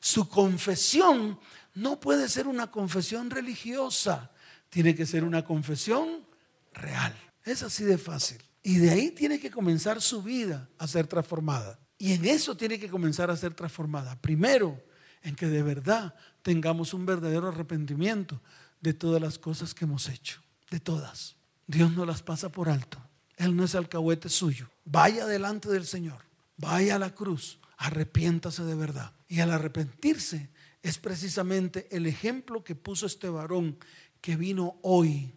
Su 0.00 0.28
confesión 0.28 1.38
no 1.74 2.00
puede 2.00 2.28
ser 2.28 2.46
una 2.46 2.70
confesión 2.70 3.30
religiosa, 3.30 4.30
tiene 4.70 4.94
que 4.94 5.06
ser 5.06 5.24
una 5.24 5.44
confesión 5.44 6.26
real. 6.72 7.14
Es 7.44 7.62
así 7.62 7.84
de 7.84 7.98
fácil. 7.98 8.42
Y 8.62 8.78
de 8.78 8.90
ahí 8.90 9.10
tiene 9.10 9.38
que 9.38 9.50
comenzar 9.50 10.00
su 10.00 10.22
vida 10.22 10.68
a 10.78 10.86
ser 10.86 11.06
transformada. 11.06 11.78
Y 11.98 12.12
en 12.12 12.24
eso 12.24 12.56
tiene 12.56 12.78
que 12.78 12.88
comenzar 12.88 13.30
a 13.30 13.36
ser 13.36 13.54
transformada. 13.54 14.20
Primero, 14.20 14.82
en 15.22 15.34
que 15.36 15.46
de 15.46 15.62
verdad 15.62 16.14
tengamos 16.42 16.94
un 16.94 17.06
verdadero 17.06 17.48
arrepentimiento 17.48 18.40
de 18.80 18.94
todas 18.94 19.20
las 19.20 19.38
cosas 19.38 19.74
que 19.74 19.84
hemos 19.84 20.08
hecho. 20.08 20.40
De 20.70 20.80
todas. 20.80 21.36
Dios 21.66 21.92
no 21.92 22.04
las 22.04 22.22
pasa 22.22 22.50
por 22.50 22.68
alto. 22.68 22.98
Él 23.36 23.56
no 23.56 23.64
es 23.64 23.74
alcahuete 23.74 24.28
suyo. 24.28 24.68
Vaya 24.84 25.26
delante 25.26 25.68
del 25.68 25.86
Señor. 25.86 26.22
Vaya 26.56 26.96
a 26.96 26.98
la 26.98 27.14
cruz. 27.14 27.58
Arrepiéntase 27.76 28.64
de 28.64 28.74
verdad. 28.74 29.12
Y 29.28 29.40
al 29.40 29.50
arrepentirse 29.50 30.50
es 30.84 30.98
precisamente 30.98 31.88
el 31.90 32.04
ejemplo 32.04 32.62
que 32.62 32.74
puso 32.74 33.06
este 33.06 33.30
varón 33.30 33.78
que 34.20 34.36
vino 34.36 34.78
hoy 34.82 35.32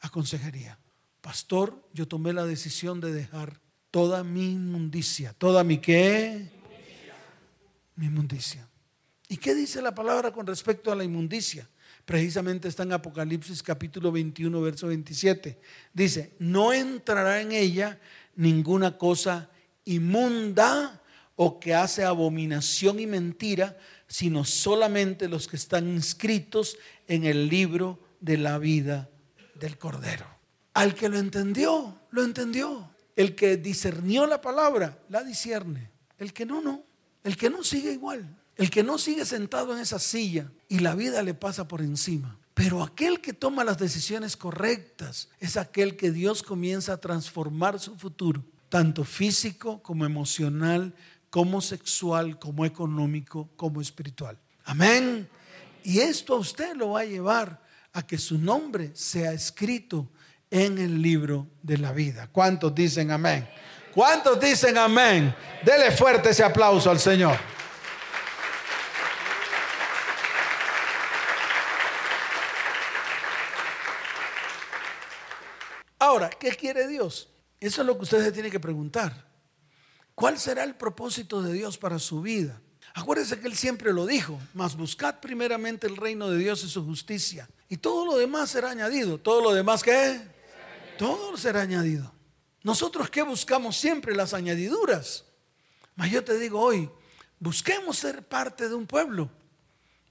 a 0.00 0.10
consejería. 0.10 0.76
Pastor, 1.20 1.88
yo 1.92 2.08
tomé 2.08 2.32
la 2.32 2.44
decisión 2.44 3.00
de 3.00 3.12
dejar 3.12 3.60
toda 3.92 4.24
mi 4.24 4.50
inmundicia. 4.50 5.34
¿Toda 5.34 5.62
mi 5.62 5.78
qué? 5.78 6.50
Mi 7.94 8.06
inmundicia. 8.06 8.68
¿Y 9.28 9.36
qué 9.36 9.54
dice 9.54 9.80
la 9.80 9.94
palabra 9.94 10.32
con 10.32 10.48
respecto 10.48 10.90
a 10.90 10.96
la 10.96 11.04
inmundicia? 11.04 11.70
Precisamente 12.04 12.66
está 12.66 12.82
en 12.82 12.92
Apocalipsis 12.92 13.62
capítulo 13.62 14.10
21, 14.10 14.60
verso 14.60 14.88
27. 14.88 15.60
Dice, 15.94 16.34
no 16.40 16.72
entrará 16.72 17.40
en 17.40 17.52
ella 17.52 18.00
ninguna 18.34 18.98
cosa 18.98 19.48
inmunda 19.84 21.00
o 21.36 21.60
que 21.60 21.72
hace 21.72 22.04
abominación 22.04 22.98
y 22.98 23.06
mentira, 23.06 23.76
sino 24.12 24.44
solamente 24.44 25.26
los 25.26 25.48
que 25.48 25.56
están 25.56 25.88
inscritos 25.88 26.76
en 27.08 27.24
el 27.24 27.48
libro 27.48 27.98
de 28.20 28.36
la 28.36 28.58
vida 28.58 29.08
del 29.54 29.78
Cordero. 29.78 30.26
Al 30.74 30.94
que 30.94 31.08
lo 31.08 31.18
entendió, 31.18 31.98
lo 32.10 32.22
entendió. 32.22 32.90
El 33.16 33.34
que 33.34 33.56
discernió 33.56 34.26
la 34.26 34.42
palabra, 34.42 34.98
la 35.08 35.24
discierne. 35.24 35.90
El 36.18 36.34
que 36.34 36.44
no, 36.44 36.60
no. 36.60 36.84
El 37.24 37.38
que 37.38 37.48
no 37.48 37.64
sigue 37.64 37.90
igual. 37.90 38.36
El 38.54 38.68
que 38.68 38.82
no 38.82 38.98
sigue 38.98 39.24
sentado 39.24 39.72
en 39.72 39.78
esa 39.78 39.98
silla 39.98 40.52
y 40.68 40.80
la 40.80 40.94
vida 40.94 41.22
le 41.22 41.32
pasa 41.32 41.66
por 41.66 41.80
encima. 41.80 42.38
Pero 42.52 42.82
aquel 42.82 43.22
que 43.22 43.32
toma 43.32 43.64
las 43.64 43.78
decisiones 43.78 44.36
correctas 44.36 45.30
es 45.40 45.56
aquel 45.56 45.96
que 45.96 46.10
Dios 46.10 46.42
comienza 46.42 46.92
a 46.92 47.00
transformar 47.00 47.80
su 47.80 47.96
futuro, 47.96 48.44
tanto 48.68 49.04
físico 49.04 49.82
como 49.82 50.04
emocional, 50.04 50.94
como 51.32 51.62
sexual, 51.62 52.38
como 52.38 52.66
económico, 52.66 53.48
como 53.56 53.80
espiritual. 53.80 54.38
Amén. 54.66 55.26
Y 55.82 56.00
esto 56.00 56.34
a 56.34 56.38
usted 56.38 56.76
lo 56.76 56.90
va 56.90 57.00
a 57.00 57.04
llevar 57.06 57.58
a 57.94 58.06
que 58.06 58.18
su 58.18 58.36
nombre 58.36 58.90
sea 58.94 59.32
escrito 59.32 60.10
en 60.50 60.76
el 60.76 61.00
libro 61.00 61.46
de 61.62 61.78
la 61.78 61.92
vida. 61.92 62.28
¿Cuántos 62.30 62.74
dicen 62.74 63.10
amén? 63.10 63.48
¿Cuántos 63.94 64.38
dicen 64.38 64.76
amén? 64.76 65.34
Dele 65.64 65.90
fuerte 65.90 66.28
ese 66.28 66.44
aplauso 66.44 66.90
al 66.90 67.00
Señor. 67.00 67.38
Ahora, 75.98 76.28
¿qué 76.28 76.50
quiere 76.50 76.86
Dios? 76.86 77.32
Eso 77.58 77.80
es 77.80 77.86
lo 77.86 77.96
que 77.96 78.02
usted 78.02 78.22
se 78.22 78.32
tiene 78.32 78.50
que 78.50 78.60
preguntar. 78.60 79.31
¿Cuál 80.22 80.38
será 80.38 80.62
el 80.62 80.76
propósito 80.76 81.42
de 81.42 81.52
Dios 81.52 81.78
para 81.78 81.98
su 81.98 82.22
vida? 82.22 82.60
Acuérdese 82.94 83.40
que 83.40 83.48
Él 83.48 83.56
siempre 83.56 83.92
lo 83.92 84.06
dijo, 84.06 84.38
mas 84.54 84.76
buscad 84.76 85.18
primeramente 85.18 85.88
el 85.88 85.96
reino 85.96 86.30
de 86.30 86.38
Dios 86.38 86.62
y 86.62 86.68
su 86.68 86.84
justicia. 86.84 87.48
Y 87.68 87.78
todo 87.78 88.06
lo 88.06 88.16
demás 88.16 88.50
será 88.50 88.70
añadido. 88.70 89.18
¿Todo 89.18 89.42
lo 89.42 89.52
demás 89.52 89.82
qué? 89.82 90.20
Todo 90.96 91.36
será 91.36 91.62
añadido. 91.62 92.12
Nosotros 92.62 93.10
que 93.10 93.22
buscamos 93.22 93.76
siempre 93.76 94.14
las 94.14 94.32
añadiduras. 94.32 95.24
Mas 95.96 96.12
yo 96.12 96.22
te 96.22 96.38
digo 96.38 96.60
hoy, 96.60 96.88
busquemos 97.40 97.98
ser 97.98 98.22
parte 98.22 98.68
de 98.68 98.76
un 98.76 98.86
pueblo, 98.86 99.28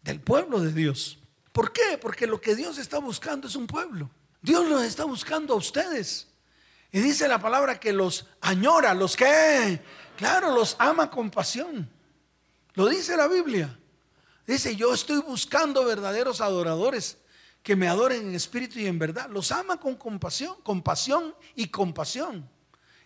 del 0.03 0.19
pueblo 0.19 0.59
de 0.59 0.73
Dios. 0.73 1.19
¿Por 1.53 1.71
qué? 1.71 1.97
Porque 1.97 2.27
lo 2.27 2.41
que 2.41 2.57
Dios 2.57 2.79
está 2.79 2.97
buscando 2.97 3.47
es 3.47 3.55
un 3.55 3.65
pueblo. 3.65 4.11
Dios 4.41 4.67
los 4.67 4.83
está 4.83 5.05
buscando 5.05 5.53
a 5.53 5.57
ustedes. 5.57 6.27
Y 6.91 6.99
dice 6.99 7.27
la 7.29 7.39
palabra 7.39 7.79
que 7.79 7.93
los 7.93 8.27
añora, 8.41 8.93
los 8.93 9.15
que, 9.15 9.81
claro, 10.21 10.53
los 10.53 10.75
ama 10.77 11.09
con 11.09 11.31
pasión. 11.31 11.89
Lo 12.75 12.87
dice 12.87 13.17
la 13.17 13.27
Biblia. 13.27 13.75
Dice, 14.45 14.75
yo 14.75 14.93
estoy 14.93 15.19
buscando 15.19 15.83
verdaderos 15.83 16.41
adoradores 16.41 17.17
que 17.63 17.75
me 17.75 17.87
adoren 17.87 18.29
en 18.29 18.35
espíritu 18.35 18.77
y 18.77 18.85
en 18.85 18.99
verdad. 18.99 19.31
Los 19.31 19.51
ama 19.51 19.79
con 19.79 19.95
compasión, 19.95 20.61
compasión 20.61 21.33
y 21.55 21.69
compasión. 21.69 22.47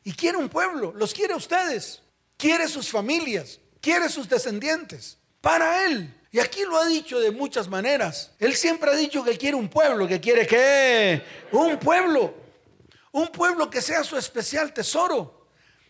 Y 0.04 0.12
quiere 0.12 0.38
un 0.38 0.49
pueblo, 0.49 0.93
los 0.93 1.13
quiere 1.13 1.34
ustedes, 1.36 2.01
quiere 2.36 2.67
sus 2.67 2.89
familias, 2.89 3.62
quiere 3.80 4.10
sus 4.10 4.28
descendientes, 4.28 5.17
para 5.39 5.86
Él. 5.86 6.13
Y 6.32 6.39
aquí 6.39 6.63
lo 6.65 6.78
ha 6.78 6.86
dicho 6.86 7.17
de 7.21 7.32
muchas 7.32 7.69
maneras. 7.69 8.32
Él 8.39 8.56
siempre 8.56 8.91
ha 8.91 8.95
dicho 8.95 9.23
que 9.23 9.38
quiere 9.38 9.56
un 9.56 9.69
pueblo, 9.69 10.06
que 10.06 10.19
quiere 10.19 10.45
que 10.45 11.23
un 11.54 11.80
pueblo, 11.80 12.34
un 13.13 13.30
pueblo 13.30 13.69
que 13.69 13.82
sea 13.82 14.04
su 14.04 14.17
especial 14.17 14.73
tesoro. 14.73 15.35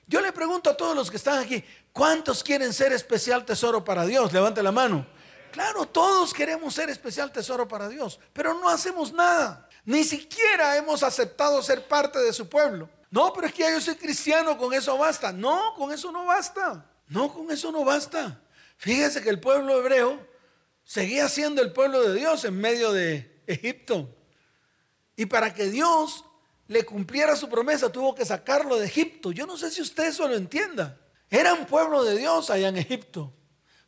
Yo 0.08 0.22
le 0.22 0.32
pregunto 0.32 0.70
a 0.70 0.78
todos 0.78 0.96
los 0.96 1.10
que 1.10 1.18
están 1.18 1.39
aquí, 1.39 1.63
¿cuántos 1.91 2.44
quieren 2.44 2.74
ser 2.74 2.94
especial 2.94 3.46
tesoro 3.46 3.84
para 3.84 4.06
Dios? 4.06 4.32
Levante 4.32 4.62
la 4.62 4.72
mano. 4.72 5.06
Claro, 5.52 5.86
todos 5.86 6.34
queremos 6.34 6.74
ser 6.74 6.89
especial 6.89 7.32
tesoro 7.32 7.68
para 7.68 7.88
Dios, 7.88 8.20
pero 8.34 8.54
no 8.54 8.70
hacemos 8.70 9.13
nada. 9.13 9.70
Ni 9.86 10.04
siquiera 10.04 10.76
hemos 10.76 11.02
aceptado 11.02 11.62
ser 11.63 11.88
parte 11.88 12.20
de 12.20 12.34
su 12.34 12.50
pueblo. 12.50 12.89
No, 13.10 13.32
pero 13.32 13.48
es 13.48 13.54
que 13.54 13.63
yo 13.72 13.80
soy 13.80 13.96
cristiano, 13.96 14.58
con 14.58 14.74
eso 14.74 14.98
basta. 14.98 15.32
No, 15.32 15.74
con 15.76 15.94
eso 15.94 16.12
no 16.12 16.26
basta. 16.26 16.86
No, 17.08 17.34
con 17.34 17.50
eso 17.52 17.72
no 17.72 17.86
basta. 17.86 18.41
Fíjese 18.78 19.22
que 19.22 19.30
el 19.30 19.39
pueblo 19.39 19.80
hebreo 19.80 20.20
seguía 20.84 21.30
siendo 21.30 21.62
el 21.62 21.72
pueblo 21.72 22.02
de 22.02 22.13
Dios 22.20 22.44
en 22.44 22.60
medio 22.60 22.91
de 22.91 23.41
Egipto. 23.48 24.13
Y 25.15 25.28
para 25.28 25.54
que 25.54 25.70
Dios 25.70 26.26
le 26.67 26.84
cumpliera 26.84 27.36
su 27.36 27.47
promesa, 27.49 27.91
tuvo 27.91 28.15
que 28.15 28.25
sacarlo 28.25 28.78
de 28.78 28.88
Egipto. 28.88 29.32
Yo 29.32 29.45
no 29.45 29.58
sé 29.58 29.69
si 29.69 29.82
usted 29.82 30.06
eso 30.06 30.28
lo 30.28 30.36
entienda. 30.36 30.97
Era 31.30 31.54
un 31.54 31.65
pueblo 31.65 32.04
de 32.04 32.17
Dios 32.17 32.49
allá 32.49 32.69
en 32.69 32.78
Egipto. 32.78 33.34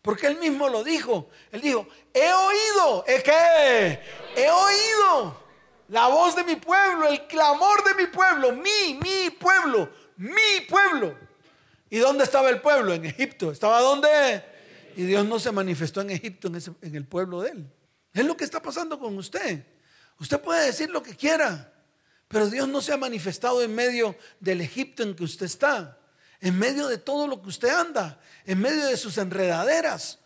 Porque 0.01 0.27
él 0.27 0.37
mismo 0.37 0.69
lo 0.69 0.83
dijo. 0.83 1.29
Él 1.51 1.61
dijo, 1.61 1.87
he 2.13 2.31
oído, 2.31 3.05
¿es 3.07 3.23
que 3.23 3.99
He 4.35 4.49
oído 4.49 5.37
la 5.89 6.07
voz 6.07 6.35
de 6.35 6.43
mi 6.43 6.55
pueblo, 6.55 7.07
el 7.07 7.25
clamor 7.27 7.83
de 7.83 7.95
mi 7.95 8.07
pueblo, 8.09 8.53
mi, 8.53 8.99
mi 9.01 9.29
pueblo, 9.31 9.89
mi 10.17 10.61
pueblo. 10.69 11.17
¿Y 11.89 11.97
dónde 11.97 12.25
estaba 12.25 12.49
el 12.49 12.61
pueblo? 12.61 12.93
En 12.93 13.05
Egipto. 13.05 13.51
¿Estaba 13.51 13.81
dónde? 13.81 14.43
Y 14.95 15.03
Dios 15.03 15.25
no 15.25 15.39
se 15.39 15.51
manifestó 15.51 16.01
en 16.01 16.11
Egipto, 16.11 16.47
en, 16.47 16.57
en 16.81 16.95
el 16.95 17.05
pueblo 17.05 17.41
de 17.41 17.51
él. 17.51 17.73
Es 18.13 18.25
lo 18.25 18.35
que 18.35 18.43
está 18.43 18.61
pasando 18.61 18.99
con 18.99 19.17
usted. 19.17 19.65
Usted 20.19 20.39
puede 20.41 20.65
decir 20.65 20.89
lo 20.89 21.03
que 21.03 21.15
quiera, 21.15 21.71
pero 22.27 22.49
Dios 22.49 22.67
no 22.67 22.81
se 22.81 22.93
ha 22.93 22.97
manifestado 22.97 23.61
en 23.61 23.73
medio 23.73 24.15
del 24.39 24.61
Egipto 24.61 25.03
en 25.03 25.15
que 25.15 25.23
usted 25.23 25.45
está 25.45 25.97
en 26.41 26.57
medio 26.57 26.87
de 26.87 26.97
todo 26.97 27.27
lo 27.27 27.41
que 27.41 27.49
usted 27.49 27.69
anda, 27.69 28.19
en 28.45 28.59
medio 28.59 28.85
de 28.85 28.97
sus 28.97 29.17
enredaderas. 29.17 30.19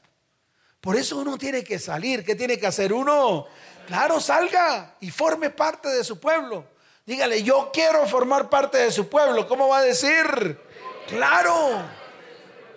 Por 0.79 0.95
eso 0.95 1.17
uno 1.17 1.37
tiene 1.37 1.63
que 1.63 1.79
salir. 1.79 2.25
¿Qué 2.25 2.35
tiene 2.35 2.57
que 2.57 2.67
hacer 2.67 2.91
uno? 2.91 3.47
Claro, 3.87 4.19
salga 4.19 4.95
y 4.99 5.11
forme 5.11 5.51
parte 5.51 5.89
de 5.89 6.03
su 6.03 6.19
pueblo. 6.19 6.65
Dígale, 7.05 7.43
yo 7.43 7.69
quiero 7.73 8.05
formar 8.07 8.49
parte 8.49 8.77
de 8.79 8.91
su 8.91 9.07
pueblo. 9.07 9.47
¿Cómo 9.47 9.69
va 9.69 9.79
a 9.79 9.83
decir? 9.83 10.59
Claro. 11.07 11.83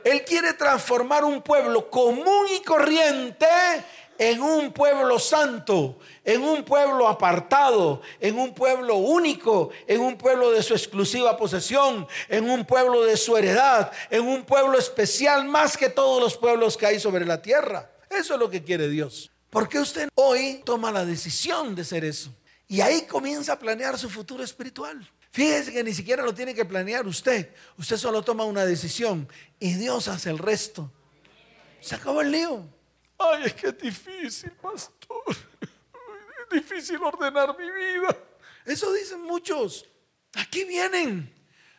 Él 0.05 0.23
quiere 0.25 0.53
transformar 0.53 1.25
un 1.25 1.41
pueblo 1.41 1.89
común 1.89 2.47
y 2.55 2.63
corriente 2.63 3.47
en 4.19 4.43
un 4.43 4.73
pueblo 4.73 5.19
santo, 5.19 5.99
en 6.25 6.43
un 6.43 6.65
pueblo 6.65 7.09
apartado, 7.09 8.03
en 8.21 8.39
un 8.39 8.55
pueblo 8.55 8.97
único, 8.97 9.71
en 9.87 10.01
un 10.01 10.17
pueblo 10.17 10.51
de 10.51 10.63
su 10.63 10.75
exclusiva 10.75 11.37
posesión, 11.37 12.07
en 12.29 12.49
un 12.49 12.65
pueblo 12.65 13.05
de 13.05 13.17
su 13.17 13.37
heredad, 13.37 13.93
en 14.11 14.27
un 14.27 14.45
pueblo 14.45 14.79
especial 14.79 15.45
más 15.47 15.77
que 15.77 15.89
todos 15.89 16.23
los 16.23 16.37
pueblos 16.37 16.77
que 16.77 16.87
hay 16.87 17.01
sobre 17.01 17.25
la 17.25 17.43
tierra. 17.43 17.91
Eso 18.11 18.35
es 18.35 18.41
lo 18.41 18.51
que 18.51 18.63
quiere 18.63 18.89
Dios. 18.89 19.31
¿Por 19.51 19.69
qué 19.69 19.79
usted 19.79 20.09
hoy 20.15 20.63
toma 20.65 20.91
la 20.91 21.05
decisión 21.05 21.75
de 21.75 21.85
ser 21.85 22.05
eso? 22.05 22.35
Y 22.67 22.81
ahí 22.81 23.03
comienza 23.03 23.53
a 23.53 23.59
planear 23.59 23.99
su 23.99 24.09
futuro 24.09 24.43
espiritual. 24.43 25.09
Fíjese 25.31 25.73
que 25.73 25.83
ni 25.83 25.93
siquiera 25.93 26.23
lo 26.23 26.33
tiene 26.33 26.55
que 26.55 26.65
planear 26.65 27.07
usted. 27.07 27.53
Usted 27.77 27.97
solo 27.97 28.23
toma 28.23 28.45
una 28.45 28.65
decisión 28.65 29.29
y 29.59 29.75
Dios 29.75 30.09
hace 30.09 30.31
el 30.31 30.39
resto. 30.39 30.91
Se 31.81 31.97
acabó 31.97 32.21
el 32.21 32.31
lío. 32.31 32.65
Ay, 33.19 33.45
es 33.45 33.55
que 33.55 33.69
es 33.69 33.79
difícil, 33.79 34.53
pastor. 34.53 35.23
Es 35.31 36.61
difícil 36.61 37.03
ordenar 37.03 37.57
mi 37.59 37.71
vida. 37.71 38.17
Eso 38.65 38.93
dicen 38.93 39.23
muchos. 39.23 39.87
Aquí 40.35 40.65
vienen. 40.65 41.33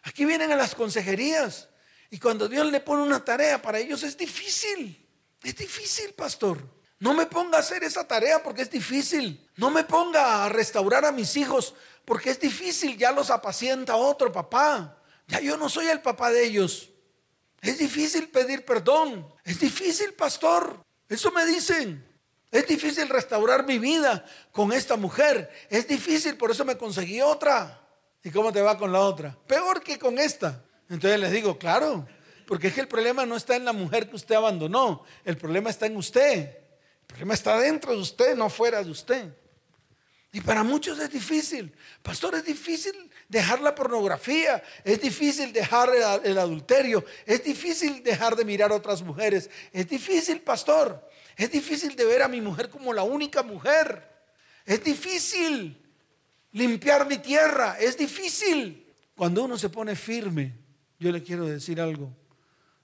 Aquí 0.04 0.26
vienen 0.26 0.52
a 0.52 0.56
las 0.56 0.76
consejerías. 0.76 1.70
Y 2.10 2.20
cuando 2.20 2.48
Dios 2.48 2.72
le 2.72 2.80
pone 2.80 3.04
una 3.04 3.24
tarea 3.24 3.62
para 3.62 3.80
ellos 3.80 4.04
es 4.04 4.18
difícil. 4.18 5.06
Es 5.44 5.56
difícil, 5.56 6.14
pastor. 6.14 6.60
No 7.00 7.14
me 7.14 7.26
ponga 7.26 7.58
a 7.58 7.62
hacer 7.62 7.84
esa 7.84 8.08
tarea 8.08 8.42
porque 8.42 8.62
es 8.62 8.72
difícil. 8.72 9.50
No 9.58 9.70
me 9.70 9.84
ponga 9.84 10.46
a 10.46 10.50
restaurar 10.50 11.06
a 11.06 11.12
mis 11.12 11.36
hijos 11.36 11.76
porque 12.06 12.30
es 12.30 12.40
difícil. 12.40 12.98
Ya 12.98 13.12
los 13.12 13.30
apacienta 13.30 13.96
otro 13.96 14.32
papá. 14.32 14.98
Ya 15.28 15.40
yo 15.40 15.58
no 15.58 15.70
soy 15.70 15.88
el 15.88 16.02
papá 16.02 16.32
de 16.32 16.46
ellos. 16.46 16.90
Es 17.62 17.80
difícil 17.80 18.30
pedir 18.30 18.64
perdón. 18.64 19.28
Es 19.44 19.60
difícil, 19.60 20.14
pastor. 20.14 20.85
Eso 21.10 21.32
me 21.32 21.46
dicen. 21.46 22.06
Es 22.52 22.68
difícil 22.68 23.10
restaurar 23.10 23.66
mi 23.66 23.80
vida 23.80 24.26
con 24.52 24.72
esta 24.72 24.96
mujer. 24.96 25.52
Es 25.70 25.88
difícil, 25.88 26.38
por 26.38 26.52
eso 26.52 26.64
me 26.64 26.78
conseguí 26.78 27.22
otra. 27.22 27.82
¿Y 28.24 28.32
cómo 28.32 28.54
te 28.54 28.62
va 28.62 28.78
con 28.78 28.92
la 28.92 29.02
otra? 29.02 29.38
Peor 29.46 29.84
que 29.84 30.00
con 30.00 30.18
esta. 30.18 30.64
Entonces 30.90 31.20
les 31.20 31.32
digo, 31.32 31.58
claro, 31.58 32.08
porque 32.48 32.68
es 32.68 32.74
que 32.74 32.82
el 32.82 32.88
problema 32.88 33.26
no 33.26 33.36
está 33.36 33.56
en 33.56 33.66
la 33.66 33.74
mujer 33.74 34.10
que 34.10 34.16
usted 34.16 34.36
abandonó, 34.36 35.04
el 35.24 35.38
problema 35.38 35.70
está 35.70 35.86
en 35.88 35.98
usted. 35.98 36.58
El 37.02 37.08
problema 37.08 37.34
está 37.34 37.60
dentro 37.60 37.92
de 37.92 38.00
usted, 38.00 38.36
no 38.36 38.50
fuera 38.50 38.84
de 38.84 38.90
usted. 38.90 39.34
Y 40.32 40.42
para 40.42 40.64
muchos 40.64 41.00
es 41.00 41.10
difícil. 41.10 41.74
Pastor, 42.02 42.36
es 42.36 42.46
difícil 42.46 43.12
dejar 43.28 43.62
la 43.62 43.74
pornografía, 43.74 44.64
es 44.84 45.02
difícil 45.02 45.52
dejar 45.52 45.90
el, 46.24 46.38
adulterio, 46.38 47.04
es 47.26 47.44
difícil 47.44 48.04
dejar 48.04 48.36
de 48.36 48.46
mirar 48.46 48.72
a 48.72 48.76
otras 48.76 49.02
mujeres, 49.02 49.50
es 49.72 49.88
difícil, 49.88 50.42
pastor. 50.42 51.10
Es 51.36 51.52
difícil 51.52 51.96
de 51.96 52.06
ver 52.06 52.22
a 52.22 52.28
mi 52.28 52.40
mujer 52.40 52.70
como 52.70 52.94
la 52.94 53.04
única 53.04 53.44
mujer. 53.44 54.10
Es 54.66 54.84
difícil 54.84 55.78
limpiar 56.54 57.08
mi 57.08 57.18
tierra, 57.18 57.78
es 57.80 57.98
difícil. 57.98 58.86
Cuando 59.16 59.44
uno 59.44 59.58
se 59.58 59.70
pone 59.70 59.96
firme, 59.96 60.54
yo 61.00 61.12
le 61.12 61.22
quiero 61.22 61.46
decir 61.46 61.82
algo, 61.82 62.16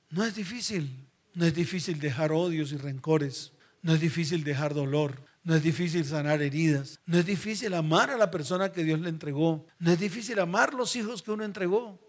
no 0.09 0.25
es 0.25 0.35
difícil, 0.35 1.07
no 1.33 1.45
es 1.45 1.53
difícil 1.53 1.99
dejar 1.99 2.31
odios 2.31 2.71
y 2.71 2.77
rencores, 2.77 3.53
no 3.81 3.93
es 3.93 4.01
difícil 4.01 4.43
dejar 4.43 4.73
dolor, 4.73 5.23
no 5.43 5.55
es 5.55 5.63
difícil 5.63 6.05
sanar 6.05 6.41
heridas. 6.41 6.99
No 7.05 7.17
es 7.17 7.25
difícil 7.25 7.73
amar 7.73 8.11
a 8.11 8.17
la 8.17 8.29
persona 8.29 8.71
que 8.71 8.83
Dios 8.83 8.99
le 8.99 9.09
entregó. 9.09 9.65
No 9.79 9.91
es 9.91 9.99
difícil 9.99 10.39
amar 10.39 10.73
los 10.73 10.95
hijos 10.95 11.23
que 11.23 11.31
uno 11.31 11.43
entregó. 11.43 11.99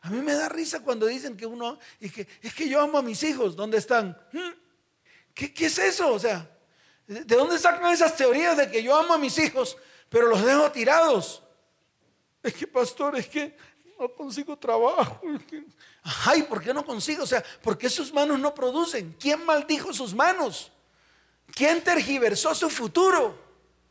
A 0.00 0.10
mí 0.10 0.20
me 0.20 0.34
da 0.34 0.48
risa 0.48 0.82
cuando 0.82 1.06
dicen 1.06 1.36
que 1.36 1.46
uno, 1.46 1.78
es 2.00 2.12
que, 2.12 2.26
es 2.40 2.52
que 2.52 2.68
yo 2.68 2.80
amo 2.80 2.98
a 2.98 3.02
mis 3.02 3.22
hijos. 3.22 3.54
¿Dónde 3.54 3.78
están? 3.78 4.18
¿Mm? 4.32 4.50
¿Qué, 5.32 5.54
¿Qué 5.54 5.66
es 5.66 5.78
eso? 5.78 6.12
O 6.12 6.18
sea, 6.18 6.50
¿de 7.06 7.36
dónde 7.36 7.56
sacan 7.58 7.92
esas 7.92 8.16
teorías 8.16 8.56
de 8.56 8.68
que 8.68 8.82
yo 8.82 8.96
amo 8.96 9.14
a 9.14 9.18
mis 9.18 9.38
hijos, 9.38 9.76
pero 10.08 10.26
los 10.26 10.44
dejo 10.44 10.72
tirados? 10.72 11.42
Es 12.42 12.54
que, 12.54 12.66
pastor, 12.66 13.16
es 13.16 13.28
que 13.28 13.56
no 13.96 14.12
consigo 14.12 14.58
trabajo. 14.58 15.20
Ay, 16.26 16.42
¿por 16.42 16.60
qué 16.60 16.74
no 16.74 16.84
consigo? 16.84 17.22
O 17.22 17.26
sea, 17.26 17.44
¿por 17.62 17.78
qué 17.78 17.88
sus 17.88 18.12
manos 18.12 18.40
no 18.40 18.52
producen? 18.52 19.14
¿Quién 19.20 19.44
maldijo 19.46 19.92
sus 19.92 20.12
manos? 20.12 20.72
¿Quién 21.54 21.82
tergiversó 21.82 22.54
su 22.54 22.70
futuro? 22.70 23.38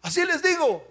Así 0.02 0.26
les 0.26 0.42
digo. 0.42 0.88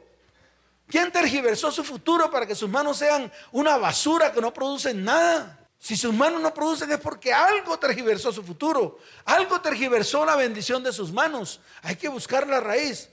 ¿Quién 0.86 1.12
tergiversó 1.12 1.70
su 1.70 1.84
futuro 1.84 2.30
para 2.30 2.46
que 2.46 2.54
sus 2.54 2.68
manos 2.68 2.96
sean 2.96 3.30
una 3.52 3.76
basura 3.76 4.32
que 4.32 4.40
no 4.40 4.52
producen 4.52 5.04
nada? 5.04 5.56
Si 5.78 5.96
sus 5.96 6.12
manos 6.12 6.42
no 6.42 6.52
producen 6.52 6.90
es 6.90 6.98
porque 6.98 7.32
algo 7.32 7.78
tergiversó 7.78 8.32
su 8.32 8.42
futuro. 8.42 8.98
Algo 9.24 9.60
tergiversó 9.60 10.26
la 10.26 10.36
bendición 10.36 10.82
de 10.82 10.92
sus 10.92 11.12
manos. 11.12 11.60
Hay 11.82 11.96
que 11.96 12.08
buscar 12.08 12.46
la 12.46 12.60
raíz. 12.60 13.08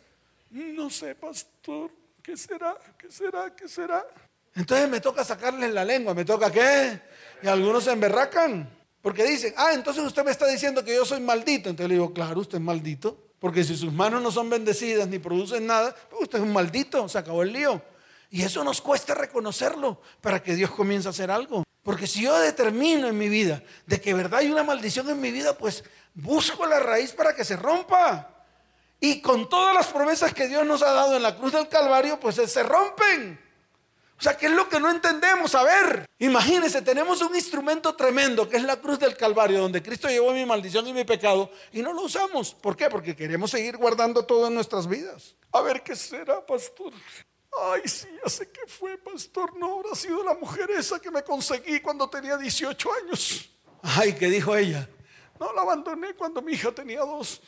No 0.50 0.90
sé, 0.90 1.16
pastor. 1.16 1.92
¿Qué 2.22 2.36
será? 2.36 2.76
¿Qué 2.98 3.12
será? 3.12 3.56
¿Qué 3.56 3.70
será? 3.70 4.06
Entonces 4.56 4.90
me 4.90 5.00
toca 5.00 5.24
sacarles 5.24 5.72
la 5.72 5.86
lengua. 5.86 6.14
¿Me 6.14 6.26
toca 6.26 6.52
qué? 6.52 7.00
Y 7.44 7.48
algunos 7.48 7.84
se 7.84 7.92
emberracan. 7.92 8.68
Porque 9.02 9.24
dicen, 9.24 9.54
ah, 9.56 9.72
entonces 9.74 10.04
usted 10.04 10.26
me 10.26 10.32
está 10.32 10.48
diciendo 10.48 10.84
que 10.84 10.96
yo 10.96 11.06
soy 11.06 11.22
maldito. 11.22 11.70
Entonces 11.70 11.90
le 11.90 11.96
digo, 11.96 12.12
claro, 12.12 12.42
usted 12.42 12.58
es 12.58 12.64
maldito. 12.64 13.27
Porque 13.40 13.64
si 13.64 13.76
sus 13.76 13.94
manos 13.94 14.22
no 14.22 14.32
son 14.32 14.50
bendecidas 14.50 15.08
ni 15.08 15.20
producen 15.20 15.68
nada, 15.68 15.96
pues 16.10 16.24
usted 16.24 16.40
es 16.40 16.44
un 16.44 16.54
maldito, 16.54 17.08
se 17.08 17.18
acabó 17.18 17.44
el 17.44 17.54
lío. 17.54 17.82
Y 18.30 18.42
eso 18.42 18.64
nos 18.64 18.82
cuesta 18.82 19.14
reconocerlo 19.14 20.02
para 20.22 20.42
que 20.42 20.56
Dios 20.56 20.72
comience 20.72 21.08
a 21.08 21.12
hacer 21.12 21.32
algo. 21.32 21.64
Porque 21.84 22.08
si 22.08 22.24
yo 22.24 22.38
determino 22.40 23.08
en 23.08 23.18
mi 23.18 23.30
vida 23.30 23.64
de 23.86 24.02
que 24.02 24.14
verdad 24.14 24.40
hay 24.40 24.52
una 24.52 24.64
maldición 24.64 25.10
en 25.10 25.22
mi 25.22 25.32
vida, 25.32 25.58
pues 25.58 25.84
busco 26.14 26.66
la 26.66 26.80
raíz 26.80 27.14
para 27.14 27.34
que 27.34 27.46
se 27.46 27.56
rompa. 27.56 28.30
Y 29.00 29.22
con 29.22 29.48
todas 29.48 29.74
las 29.74 29.88
promesas 29.88 30.34
que 30.34 30.48
Dios 30.48 30.66
nos 30.66 30.82
ha 30.82 30.92
dado 30.92 31.16
en 31.16 31.24
la 31.24 31.38
cruz 31.38 31.54
del 31.54 31.70
Calvario, 31.70 32.20
pues 32.20 32.36
se 32.36 32.64
rompen. 32.64 33.40
O 34.20 34.22
sea, 34.22 34.36
¿qué 34.36 34.48
es 34.48 34.52
lo 34.52 34.68
que 34.68 34.80
no 34.80 34.90
entendemos? 34.90 35.54
A 35.54 35.64
ver, 35.64 36.10
imagínense, 36.18 36.82
tenemos 36.82 37.22
un 37.22 37.36
instrumento 37.36 37.96
tremendo 37.96 38.50
que 38.50 38.58
es 38.58 38.64
la 38.64 38.78
cruz 38.78 38.98
del 38.98 39.16
Calvario, 39.16 39.62
donde 39.62 39.84
Cristo 39.84 40.08
llevó 40.08 40.32
mi 40.32 40.44
maldición 40.44 40.88
y 40.88 40.94
mi 40.94 41.04
pecado, 41.04 41.52
y 41.72 41.84
no 41.84 41.94
lo 41.94 42.02
usamos. 42.02 42.56
¿Por 42.56 42.76
qué? 42.76 42.90
Porque 42.90 43.16
queremos 43.16 43.52
seguir 43.52 43.78
guardando 43.78 44.26
todo 44.26 44.48
en 44.48 44.56
nuestras 44.56 44.88
vidas. 44.88 45.36
A 45.52 45.62
ver, 45.62 45.84
¿qué 45.84 45.96
será, 45.96 46.44
pastor? 46.44 46.94
Ay, 47.72 47.82
sí, 47.86 48.08
ya 48.24 48.30
sé 48.30 48.50
qué 48.50 48.62
fue, 48.68 48.98
pastor. 48.98 49.56
No 49.56 49.80
habrá 49.80 49.94
sido 49.94 50.24
la 50.24 50.34
mujer 50.34 50.70
esa 50.72 51.00
que 51.00 51.12
me 51.12 51.24
conseguí 51.24 51.80
cuando 51.80 52.10
tenía 52.10 52.38
18 52.38 52.90
años. 53.04 53.50
Ay, 53.84 54.14
¿qué 54.14 54.30
dijo 54.30 54.56
ella? 54.56 54.90
No, 55.40 55.54
la 55.54 55.62
abandoné 55.62 56.16
cuando 56.16 56.42
mi 56.42 56.54
hija 56.54 56.72
tenía 56.72 57.02
dos. 57.02 57.40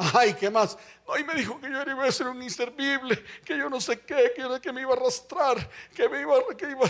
Ay, 0.00 0.34
¿qué 0.34 0.48
más? 0.48 0.78
No, 1.08 1.18
y 1.18 1.24
me 1.24 1.34
dijo 1.34 1.60
que 1.60 1.68
yo 1.68 1.82
iba 1.82 2.04
a 2.04 2.12
ser 2.12 2.28
un 2.28 2.40
inservible, 2.40 3.20
que 3.44 3.58
yo 3.58 3.68
no 3.68 3.80
sé 3.80 3.98
qué, 3.98 4.32
que, 4.36 4.60
que 4.62 4.72
me 4.72 4.82
iba 4.82 4.92
a 4.92 4.96
arrastrar, 4.96 5.68
que 5.92 6.08
me 6.08 6.20
iba, 6.20 6.34
que 6.56 6.70
iba. 6.70 6.88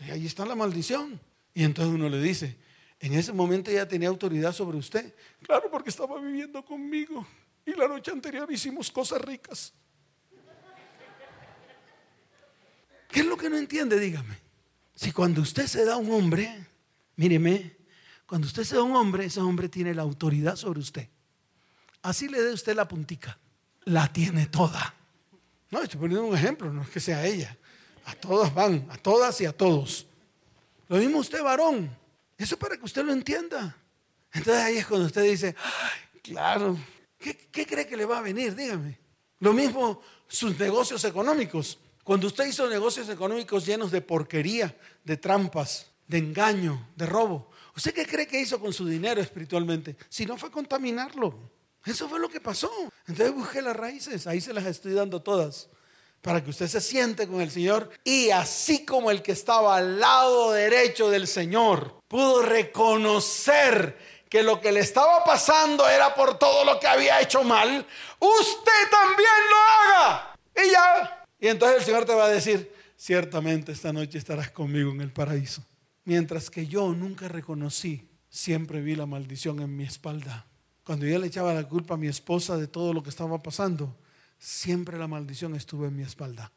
Y 0.00 0.10
ahí 0.10 0.26
está 0.26 0.46
la 0.46 0.54
maldición. 0.54 1.20
Y 1.52 1.62
entonces 1.62 1.94
uno 1.94 2.08
le 2.08 2.18
dice, 2.22 2.56
en 3.00 3.12
ese 3.12 3.34
momento 3.34 3.70
ella 3.70 3.86
tenía 3.86 4.08
autoridad 4.08 4.54
sobre 4.54 4.78
usted. 4.78 5.14
Claro, 5.42 5.70
porque 5.70 5.90
estaba 5.90 6.18
viviendo 6.18 6.64
conmigo. 6.64 7.26
Y 7.66 7.72
la 7.72 7.86
noche 7.86 8.12
anterior 8.12 8.50
hicimos 8.50 8.90
cosas 8.90 9.20
ricas. 9.20 9.74
¿Qué 13.10 13.20
es 13.20 13.26
lo 13.26 13.36
que 13.36 13.50
no 13.50 13.58
entiende? 13.58 14.00
Dígame. 14.00 14.38
Si 14.94 15.12
cuando 15.12 15.42
usted 15.42 15.66
se 15.66 15.84
da 15.84 15.98
un 15.98 16.10
hombre, 16.10 16.66
míreme, 17.16 17.76
cuando 18.26 18.46
usted 18.46 18.64
se 18.64 18.76
da 18.76 18.82
un 18.82 18.96
hombre, 18.96 19.26
ese 19.26 19.40
hombre 19.40 19.68
tiene 19.68 19.92
la 19.92 20.02
autoridad 20.02 20.56
sobre 20.56 20.80
usted. 20.80 21.10
Así 22.02 22.28
le 22.28 22.42
dé 22.42 22.52
usted 22.52 22.74
la 22.74 22.86
puntica. 22.86 23.38
La 23.84 24.12
tiene 24.12 24.46
toda. 24.46 24.94
No, 25.70 25.82
estoy 25.82 26.00
poniendo 26.00 26.26
un 26.26 26.34
ejemplo, 26.34 26.72
no 26.72 26.82
es 26.82 26.88
que 26.88 27.00
sea 27.00 27.26
ella. 27.26 27.56
A 28.06 28.14
todas 28.14 28.54
van, 28.54 28.86
a 28.90 28.96
todas 28.96 29.40
y 29.40 29.46
a 29.46 29.52
todos. 29.52 30.06
Lo 30.88 30.96
mismo 30.96 31.18
usted, 31.18 31.42
varón. 31.42 31.94
Eso 32.36 32.58
para 32.58 32.76
que 32.76 32.84
usted 32.84 33.04
lo 33.04 33.12
entienda. 33.12 33.76
Entonces 34.32 34.62
ahí 34.62 34.76
es 34.78 34.86
cuando 34.86 35.06
usted 35.06 35.22
dice, 35.24 35.54
claro, 36.22 36.78
¿qué, 37.18 37.36
¿qué, 37.50 37.66
cree 37.66 37.86
que 37.86 37.96
le 37.96 38.04
va 38.04 38.18
a 38.18 38.22
venir? 38.22 38.54
Dígame. 38.54 38.98
Lo 39.40 39.52
mismo 39.52 40.00
sus 40.26 40.58
negocios 40.58 41.04
económicos. 41.04 41.78
Cuando 42.04 42.26
usted 42.26 42.46
hizo 42.46 42.68
negocios 42.68 43.08
económicos 43.08 43.66
llenos 43.66 43.90
de 43.90 44.00
porquería, 44.00 44.74
de 45.04 45.16
trampas, 45.16 45.90
de 46.06 46.18
engaño, 46.18 46.88
de 46.96 47.06
robo, 47.06 47.50
¿usted 47.76 47.92
qué 47.92 48.06
cree 48.06 48.26
que 48.26 48.40
hizo 48.40 48.58
con 48.58 48.72
su 48.72 48.86
dinero 48.86 49.20
espiritualmente? 49.20 49.96
Si 50.08 50.24
no 50.24 50.38
fue 50.38 50.50
contaminarlo. 50.50 51.57
Eso 51.84 52.08
fue 52.08 52.18
lo 52.18 52.28
que 52.28 52.40
pasó. 52.40 52.70
Entonces 53.06 53.34
busqué 53.34 53.62
las 53.62 53.76
raíces, 53.76 54.26
ahí 54.26 54.40
se 54.40 54.52
las 54.52 54.66
estoy 54.66 54.92
dando 54.92 55.22
todas, 55.22 55.68
para 56.20 56.42
que 56.42 56.50
usted 56.50 56.66
se 56.66 56.80
siente 56.80 57.26
con 57.26 57.40
el 57.40 57.50
Señor 57.50 57.90
y 58.04 58.30
así 58.30 58.84
como 58.84 59.10
el 59.10 59.22
que 59.22 59.32
estaba 59.32 59.76
al 59.76 60.00
lado 60.00 60.52
derecho 60.52 61.10
del 61.10 61.26
Señor 61.26 62.02
pudo 62.08 62.42
reconocer 62.42 63.96
que 64.28 64.42
lo 64.42 64.60
que 64.60 64.72
le 64.72 64.80
estaba 64.80 65.24
pasando 65.24 65.88
era 65.88 66.14
por 66.14 66.38
todo 66.38 66.64
lo 66.64 66.78
que 66.78 66.86
había 66.86 67.20
hecho 67.20 67.44
mal, 67.44 67.86
usted 68.18 68.90
también 68.90 69.28
lo 69.50 69.56
haga. 69.56 70.34
Y 70.54 70.70
ya. 70.70 71.24
Y 71.40 71.48
entonces 71.48 71.78
el 71.78 71.84
Señor 71.84 72.04
te 72.04 72.14
va 72.14 72.26
a 72.26 72.30
decir, 72.30 72.74
ciertamente 72.96 73.72
esta 73.72 73.92
noche 73.92 74.18
estarás 74.18 74.50
conmigo 74.50 74.90
en 74.90 75.00
el 75.00 75.12
paraíso. 75.12 75.64
Mientras 76.04 76.50
que 76.50 76.66
yo 76.66 76.92
nunca 76.92 77.28
reconocí, 77.28 78.06
siempre 78.28 78.82
vi 78.82 78.96
la 78.96 79.06
maldición 79.06 79.60
en 79.60 79.74
mi 79.74 79.84
espalda 79.84 80.47
Cuando 80.88 81.04
yo 81.04 81.18
le 81.18 81.26
echaba 81.26 81.52
la 81.52 81.68
culpa 81.68 81.92
a 81.92 81.96
mi 81.98 82.08
esposa 82.08 82.56
de 82.56 82.66
todo 82.66 82.94
lo 82.94 83.02
que 83.02 83.10
estaba 83.10 83.42
pasando, 83.42 83.94
siempre 84.38 84.96
la 84.96 85.06
maldición 85.06 85.54
estuvo 85.54 85.84
en 85.84 85.94
mi 85.94 86.02
espalda. 86.02 86.50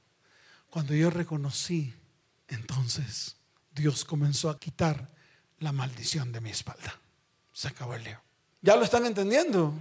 Cuando 0.69 0.95
yo 0.95 1.09
reconocí, 1.09 1.93
entonces 2.47 3.35
Dios 3.75 4.05
comenzó 4.05 4.49
a 4.49 4.57
quitar 4.57 5.09
la 5.59 5.73
maldición 5.73 6.31
de 6.31 6.39
mi 6.39 6.49
espalda. 6.49 6.97
Se 7.51 7.67
acabó 7.67 7.93
el 7.95 8.05
lío. 8.05 8.21
¿Ya 8.61 8.77
lo 8.77 8.85
están 8.85 9.05
entendiendo? 9.05 9.73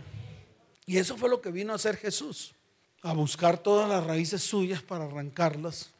Y 0.84 0.96
eso 0.96 1.16
fue 1.16 1.30
lo 1.30 1.40
que 1.40 1.52
vino 1.52 1.72
a 1.72 1.76
hacer 1.76 1.96
Jesús, 1.96 2.56
a 3.02 3.12
buscar 3.12 3.56
todas 3.56 3.88
las 3.88 4.02
raíces 4.02 4.42
suyas 4.42 4.82
para 4.82 5.04
arrancarlas 5.04 5.90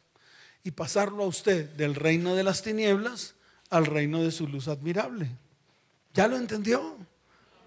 y 0.61 0.71
pasarlo 0.71 1.23
a 1.23 1.27
usted 1.27 1.69
del 1.69 1.95
reino 1.95 2.35
de 2.35 2.43
las 2.43 2.63
tinieblas 2.63 3.33
al 3.69 3.85
reino 3.85 4.21
de 4.21 4.31
su 4.31 4.45
luz 4.45 4.67
admirable. 4.67 5.29
¿Ya 6.13 6.27
lo 6.27 6.35
entendió? 6.35 6.97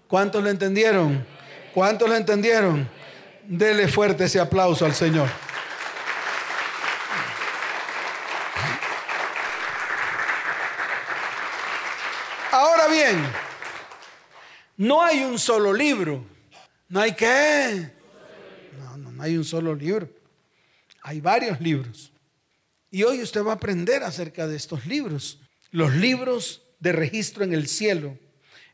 ¿Cuántos 0.07 0.43
lo 0.43 0.49
entendieron? 0.49 1.25
¿Cuántos 1.73 2.07
lo 2.07 2.15
entendieron? 2.15 2.89
Dele 3.43 3.87
fuerte 3.87 4.25
ese 4.25 4.39
aplauso 4.39 4.85
al 4.85 4.93
Señor. 4.93 5.29
Ahora 12.51 12.87
bien, 12.87 13.21
no 14.77 15.03
hay 15.03 15.23
un 15.23 15.37
solo 15.37 15.73
libro. 15.73 16.23
No 16.87 17.01
hay 17.01 17.13
qué. 17.13 17.91
No, 18.79 18.97
no, 18.97 19.11
no 19.11 19.23
hay 19.23 19.37
un 19.37 19.43
solo 19.43 19.75
libro. 19.75 20.09
Hay 21.01 21.19
varios 21.19 21.59
libros. 21.59 22.11
Y 22.91 23.03
hoy 23.03 23.21
usted 23.21 23.43
va 23.43 23.51
a 23.51 23.55
aprender 23.55 24.03
acerca 24.03 24.47
de 24.47 24.55
estos 24.55 24.85
libros. 24.85 25.41
Los 25.71 25.93
libros 25.95 26.61
de 26.79 26.93
registro 26.93 27.43
en 27.43 27.53
el 27.53 27.67
cielo, 27.67 28.17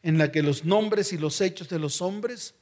en 0.03 0.17
la 0.17 0.31
que 0.31 0.43
los 0.43 0.65
nombres 0.65 1.13
y 1.13 1.17
los 1.17 1.41
hechos 1.41 1.69
de 1.69 1.79
los 1.79 2.01
hombres 2.01 2.55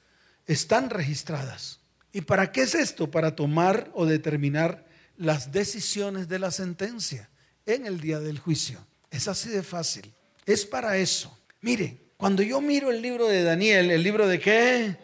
están 0.46 0.90
registradas. 0.90 1.80
¿Y 2.12 2.22
para 2.22 2.52
qué 2.52 2.62
es 2.62 2.76
esto? 2.76 3.12
Para 3.12 3.36
tomar 3.36 3.92
o 3.94 4.06
determinar 4.06 4.86
las 5.18 5.52
decisiones 5.52 6.28
de 6.28 6.40
la 6.40 6.52
sentencia 6.52 7.30
en 7.66 7.86
el 7.86 8.00
día 8.02 8.20
del 8.20 8.40
juicio. 8.40 8.86
Es 9.12 9.28
así 9.28 9.50
de 9.50 9.64
fácil. 9.64 10.14
Es 10.46 10.66
para 10.66 10.98
eso. 10.98 11.38
Mire, 11.62 11.98
cuando 12.18 12.42
yo 12.42 12.62
miro 12.62 12.90
el 12.90 13.02
libro 13.02 13.28
de 13.28 13.44
Daniel, 13.44 13.92
¿el 13.92 14.04
libro 14.04 14.28
de 14.28 14.40
qué? 14.40 14.98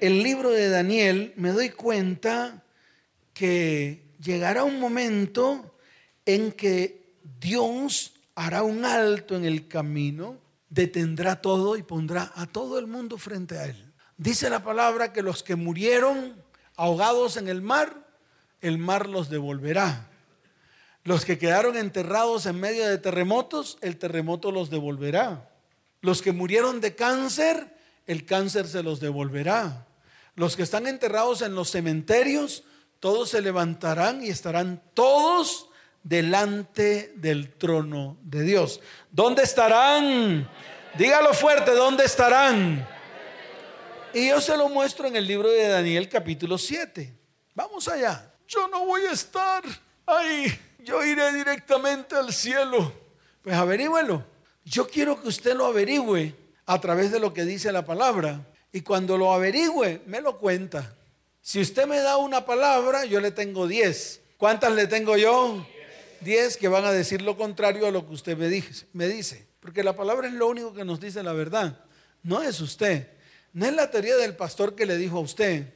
El 0.00 0.22
libro 0.22 0.50
de 0.50 0.68
Daniel, 0.68 1.32
me 1.36 1.50
doy 1.50 1.70
cuenta 1.70 2.64
que 3.32 4.02
llegará 4.22 4.64
un 4.64 4.78
momento 4.78 5.78
en 6.26 6.52
que 6.52 7.14
Dios 7.40 8.14
hará 8.34 8.62
un 8.62 8.84
alto 8.84 9.36
en 9.36 9.44
el 9.44 9.68
camino, 9.68 10.38
detendrá 10.72 11.42
todo 11.42 11.76
y 11.76 11.82
pondrá 11.82 12.32
a 12.34 12.46
todo 12.46 12.78
el 12.78 12.86
mundo 12.86 13.18
frente 13.18 13.58
a 13.58 13.66
él. 13.66 13.92
Dice 14.16 14.48
la 14.48 14.64
palabra 14.64 15.12
que 15.12 15.20
los 15.20 15.42
que 15.42 15.54
murieron 15.54 16.34
ahogados 16.76 17.36
en 17.36 17.48
el 17.48 17.60
mar, 17.60 18.08
el 18.62 18.78
mar 18.78 19.06
los 19.06 19.28
devolverá. 19.28 20.08
Los 21.04 21.26
que 21.26 21.36
quedaron 21.36 21.76
enterrados 21.76 22.46
en 22.46 22.58
medio 22.58 22.88
de 22.88 22.96
terremotos, 22.96 23.76
el 23.82 23.98
terremoto 23.98 24.50
los 24.50 24.70
devolverá. 24.70 25.50
Los 26.00 26.22
que 26.22 26.32
murieron 26.32 26.80
de 26.80 26.94
cáncer, 26.94 27.76
el 28.06 28.24
cáncer 28.24 28.66
se 28.66 28.82
los 28.82 28.98
devolverá. 28.98 29.86
Los 30.36 30.56
que 30.56 30.62
están 30.62 30.86
enterrados 30.86 31.42
en 31.42 31.54
los 31.54 31.70
cementerios, 31.70 32.64
todos 32.98 33.28
se 33.28 33.42
levantarán 33.42 34.24
y 34.24 34.30
estarán 34.30 34.82
todos 34.94 35.68
delante 36.02 37.12
del 37.16 37.52
trono 37.54 38.16
de 38.22 38.42
Dios. 38.42 38.80
¿Dónde 39.10 39.42
estarán? 39.42 40.48
Dígalo 40.98 41.32
fuerte, 41.32 41.70
¿dónde 41.72 42.04
estarán? 42.04 42.86
Y 44.14 44.28
yo 44.28 44.40
se 44.40 44.56
lo 44.56 44.68
muestro 44.68 45.06
en 45.06 45.16
el 45.16 45.26
libro 45.26 45.50
de 45.50 45.68
Daniel 45.68 46.08
capítulo 46.08 46.58
7. 46.58 47.14
Vamos 47.54 47.88
allá. 47.88 48.30
Yo 48.46 48.68
no 48.68 48.84
voy 48.84 49.02
a 49.06 49.12
estar 49.12 49.62
ahí. 50.04 50.52
Yo 50.80 51.02
iré 51.04 51.32
directamente 51.32 52.14
al 52.14 52.32
cielo. 52.32 52.92
Pues 53.42 53.56
averígüelo. 53.56 54.24
Yo 54.64 54.86
quiero 54.86 55.20
que 55.20 55.28
usted 55.28 55.56
lo 55.56 55.66
averigüe 55.66 56.34
a 56.66 56.80
través 56.80 57.10
de 57.10 57.20
lo 57.20 57.32
que 57.32 57.44
dice 57.44 57.72
la 57.72 57.84
palabra. 57.84 58.46
Y 58.72 58.82
cuando 58.82 59.16
lo 59.16 59.32
averigüe, 59.32 60.02
me 60.06 60.20
lo 60.20 60.38
cuenta. 60.38 60.94
Si 61.40 61.60
usted 61.60 61.86
me 61.86 61.98
da 61.98 62.18
una 62.18 62.44
palabra, 62.44 63.04
yo 63.04 63.20
le 63.20 63.30
tengo 63.30 63.66
10. 63.66 64.20
¿Cuántas 64.36 64.72
le 64.72 64.86
tengo 64.86 65.16
yo? 65.16 65.66
10 66.22 66.56
que 66.56 66.68
van 66.68 66.84
a 66.84 66.92
decir 66.92 67.22
lo 67.22 67.36
contrario 67.36 67.86
a 67.86 67.90
lo 67.90 68.06
que 68.06 68.14
usted 68.14 68.36
me, 68.36 68.48
dice, 68.48 68.86
me 68.92 69.08
dice. 69.08 69.46
Porque 69.60 69.82
la 69.82 69.94
palabra 69.94 70.28
es 70.28 70.34
lo 70.34 70.48
único 70.48 70.72
que 70.74 70.84
nos 70.84 71.00
dice 71.00 71.22
la 71.22 71.32
verdad. 71.32 71.84
No 72.22 72.42
es 72.42 72.60
usted. 72.60 73.08
No 73.52 73.66
es 73.66 73.74
la 73.74 73.90
teoría 73.90 74.16
del 74.16 74.34
pastor 74.34 74.74
que 74.74 74.86
le 74.86 74.96
dijo 74.96 75.18
a 75.18 75.20
usted. 75.20 75.72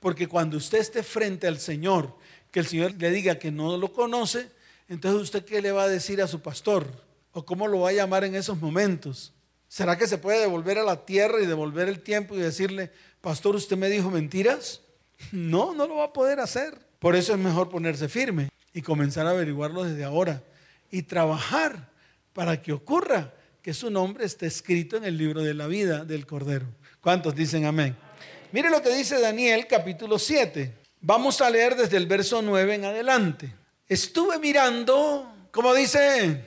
Porque 0.00 0.26
cuando 0.26 0.56
usted 0.56 0.78
esté 0.78 1.02
frente 1.02 1.46
al 1.46 1.58
Señor, 1.58 2.14
que 2.50 2.60
el 2.60 2.66
Señor 2.66 2.94
le 2.98 3.10
diga 3.10 3.38
que 3.38 3.50
no 3.50 3.76
lo 3.76 3.92
conoce, 3.92 4.50
entonces 4.88 5.22
usted 5.22 5.44
qué 5.44 5.62
le 5.62 5.72
va 5.72 5.84
a 5.84 5.88
decir 5.88 6.20
a 6.20 6.26
su 6.26 6.40
pastor? 6.40 6.86
¿O 7.32 7.44
cómo 7.44 7.66
lo 7.66 7.80
va 7.80 7.90
a 7.90 7.92
llamar 7.92 8.24
en 8.24 8.34
esos 8.34 8.60
momentos? 8.60 9.32
¿Será 9.68 9.96
que 9.96 10.06
se 10.06 10.18
puede 10.18 10.40
devolver 10.40 10.78
a 10.78 10.84
la 10.84 11.04
tierra 11.04 11.40
y 11.40 11.46
devolver 11.46 11.88
el 11.88 12.00
tiempo 12.00 12.34
y 12.34 12.38
decirle, 12.38 12.90
pastor, 13.20 13.56
usted 13.56 13.76
me 13.76 13.88
dijo 13.88 14.10
mentiras? 14.10 14.80
No, 15.32 15.74
no 15.74 15.86
lo 15.86 15.96
va 15.96 16.06
a 16.06 16.12
poder 16.12 16.40
hacer. 16.40 16.76
Por 16.98 17.16
eso 17.16 17.32
es 17.32 17.38
mejor 17.38 17.70
ponerse 17.70 18.08
firme 18.08 18.50
y 18.74 18.82
comenzar 18.82 19.26
a 19.26 19.30
averiguarlo 19.30 19.84
desde 19.84 20.04
ahora 20.04 20.42
y 20.90 21.02
trabajar 21.02 21.88
para 22.32 22.60
que 22.60 22.72
ocurra 22.72 23.32
que 23.62 23.72
su 23.72 23.88
nombre 23.88 24.26
esté 24.26 24.46
escrito 24.46 24.96
en 24.96 25.04
el 25.04 25.16
libro 25.16 25.42
de 25.42 25.54
la 25.54 25.68
vida 25.68 26.04
del 26.04 26.26
Cordero. 26.26 26.66
¿Cuántos 27.00 27.34
dicen 27.34 27.64
amén? 27.64 27.96
Mire 28.52 28.68
lo 28.68 28.82
que 28.82 28.94
dice 28.94 29.20
Daniel 29.20 29.66
capítulo 29.68 30.18
7. 30.18 30.74
Vamos 31.00 31.40
a 31.40 31.48
leer 31.48 31.76
desde 31.76 31.96
el 31.96 32.06
verso 32.06 32.42
9 32.42 32.74
en 32.74 32.84
adelante. 32.84 33.54
Estuve 33.88 34.38
mirando, 34.38 35.48
como 35.50 35.72
dice, 35.72 36.44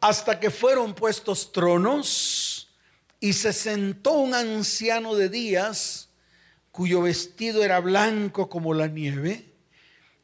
hasta 0.00 0.38
que 0.38 0.50
fueron 0.50 0.94
puestos 0.94 1.50
tronos 1.50 2.68
y 3.20 3.32
se 3.32 3.52
sentó 3.52 4.12
un 4.12 4.34
anciano 4.34 5.14
de 5.14 5.28
días 5.28 6.10
cuyo 6.70 7.02
vestido 7.02 7.64
era 7.64 7.80
blanco 7.80 8.48
como 8.48 8.74
la 8.74 8.86
nieve 8.86 9.47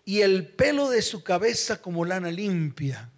y 0.05 0.21
el 0.21 0.47
pelo 0.47 0.91
de 0.91 1.03
su 1.03 1.23
cabeza 1.23 1.81
como 1.81 2.05
lana 2.05 2.31
limpia. 2.31 3.11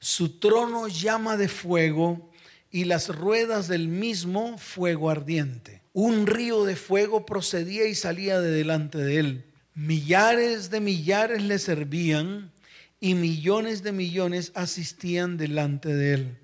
Su 0.00 0.38
trono 0.38 0.88
llama 0.88 1.36
de 1.36 1.48
fuego 1.48 2.30
y 2.70 2.84
las 2.84 3.08
ruedas 3.08 3.68
del 3.68 3.88
mismo 3.88 4.58
fuego 4.58 5.10
ardiente. 5.10 5.82
Un 5.92 6.26
río 6.26 6.64
de 6.64 6.76
fuego 6.76 7.24
procedía 7.24 7.86
y 7.86 7.94
salía 7.94 8.40
de 8.40 8.50
delante 8.50 8.98
de 8.98 9.18
él. 9.18 9.44
Millares 9.74 10.70
de 10.70 10.80
millares 10.80 11.42
le 11.42 11.58
servían 11.58 12.52
y 13.00 13.14
millones 13.14 13.82
de 13.82 13.92
millones 13.92 14.52
asistían 14.54 15.36
delante 15.36 15.94
de 15.94 16.14
él. 16.14 16.38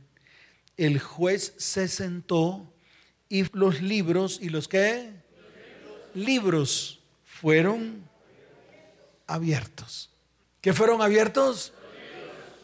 El 0.76 0.98
juez 0.98 1.54
se 1.56 1.88
sentó 1.88 2.72
y 3.28 3.44
los 3.56 3.82
libros, 3.82 4.38
¿y 4.40 4.48
los 4.48 4.68
qué? 4.68 5.10
Libros 6.14 7.00
fueron 7.24 8.03
abiertos. 9.26 10.10
¿Qué 10.60 10.72
fueron 10.72 11.02
abiertos? 11.02 11.72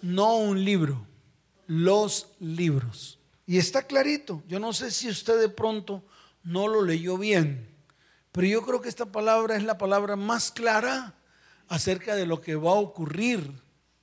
No 0.03 0.37
un 0.37 0.65
libro, 0.65 1.07
los 1.67 2.29
libros. 2.41 3.19
Y 3.47 3.59
está 3.59 3.83
clarito. 3.83 4.43
Yo 4.47 4.61
no 4.61 4.73
sé 4.73 4.91
si 4.91 5.09
usted 5.09 5.39
de 5.41 5.49
pronto 5.49 6.03
no 6.43 6.69
lo 6.69 6.83
leyó 6.83 7.19
bien, 7.19 7.69
pero 8.33 8.47
yo 8.47 8.63
creo 8.63 8.81
que 8.81 8.89
esta 8.89 9.07
palabra 9.07 9.57
es 9.57 9.65
la 9.65 9.77
palabra 9.77 10.17
más 10.17 10.51
clara 10.51 11.15
acerca 11.69 12.15
de 12.15 12.27
lo 12.27 12.41
que 12.41 12.55
va 12.55 12.71
a 12.71 12.75
ocurrir 12.75 13.53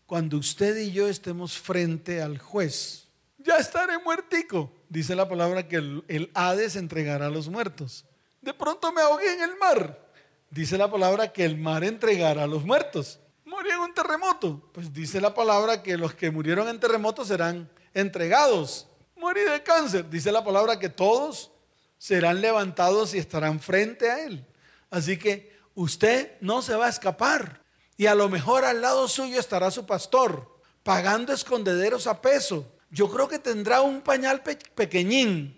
cuando 0.06 0.38
usted 0.38 0.78
y 0.78 0.92
yo 0.92 1.08
estemos 1.08 1.58
frente 1.58 2.22
al 2.22 2.38
juez. 2.38 3.08
Ya 3.38 3.58
estaré 3.58 3.98
muertico, 4.00 4.72
dice 4.90 5.16
la 5.16 5.28
palabra 5.28 5.68
que 5.68 5.78
el, 5.78 6.04
el 6.08 6.32
Hades 6.34 6.76
entregará 6.76 7.28
a 7.28 7.30
los 7.30 7.50
muertos. 7.50 8.06
De 8.42 8.54
pronto 8.54 8.92
me 8.92 9.02
ahogué 9.02 9.34
en 9.34 9.42
el 9.42 9.58
mar. 9.58 10.07
Dice 10.50 10.78
la 10.78 10.90
palabra 10.90 11.34
que 11.34 11.44
el 11.44 11.58
mar 11.58 11.84
entregará 11.84 12.44
a 12.44 12.48
los 12.48 12.64
muertos. 12.64 13.20
Morí 13.46 13.70
en 13.70 13.80
un 13.80 13.94
terremoto. 13.94 14.70
Pues 14.74 14.94
dice 14.94 15.20
la 15.20 15.34
palabra 15.34 15.84
que 15.84 15.98
los 15.98 16.14
que 16.14 16.32
murieron 16.32 16.68
en 16.70 16.80
terremoto 16.80 17.26
serán 17.26 17.70
entregados. 17.94 18.88
Morí 19.16 19.42
de 19.42 19.62
cáncer. 19.64 20.10
Dice 20.10 20.32
la 20.32 20.44
palabra 20.44 20.80
que 20.80 20.90
todos 20.90 21.52
serán 21.98 22.42
levantados 22.42 23.14
y 23.14 23.18
estarán 23.18 23.60
frente 23.60 24.10
a 24.10 24.24
Él. 24.26 24.46
Así 24.90 25.18
que 25.18 25.58
usted 25.76 26.38
no 26.40 26.62
se 26.62 26.76
va 26.76 26.86
a 26.86 26.90
escapar. 26.90 27.62
Y 27.98 28.06
a 28.06 28.16
lo 28.16 28.30
mejor 28.30 28.64
al 28.64 28.82
lado 28.82 29.08
suyo 29.08 29.40
estará 29.40 29.72
su 29.72 29.86
pastor, 29.86 30.62
pagando 30.84 31.34
escondederos 31.34 32.08
a 32.08 32.22
peso. 32.22 32.72
Yo 32.90 33.10
creo 33.10 33.28
que 33.28 33.40
tendrá 33.40 33.82
un 33.82 34.02
pañal 34.02 34.44
pequeñín 34.76 35.58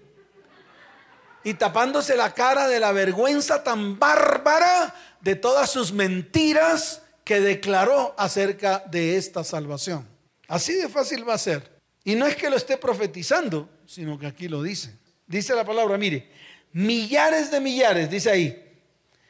y 1.44 1.54
tapándose 1.54 2.16
la 2.16 2.34
cara 2.34 2.68
de 2.68 2.80
la 2.80 2.92
vergüenza 2.92 3.64
tan 3.64 3.98
bárbara 3.98 4.94
de 5.22 5.36
todas 5.36 5.70
sus 5.70 5.92
mentiras 5.92 7.02
que 7.24 7.40
declaró 7.40 8.16
acerca 8.18 8.84
de 8.90 9.18
esta 9.18 9.44
salvación. 9.44 10.08
Así 10.48 10.74
de 10.74 10.90
fácil 10.90 11.28
va 11.28 11.36
a 11.36 11.38
ser. 11.38 11.80
Y 12.04 12.16
no 12.16 12.26
es 12.26 12.36
que 12.36 12.50
lo 12.50 12.56
esté 12.56 12.78
profetizando, 12.78 13.70
sino 13.86 14.18
que 14.18 14.28
aquí 14.28 14.48
lo 14.48 14.64
dice. 14.64 14.98
Dice 15.28 15.54
la 15.54 15.64
palabra, 15.64 15.98
mire, 15.98 16.30
Millares 16.72 17.50
de 17.50 17.60
millares, 17.60 18.10
dice 18.10 18.30
ahí. 18.30 18.66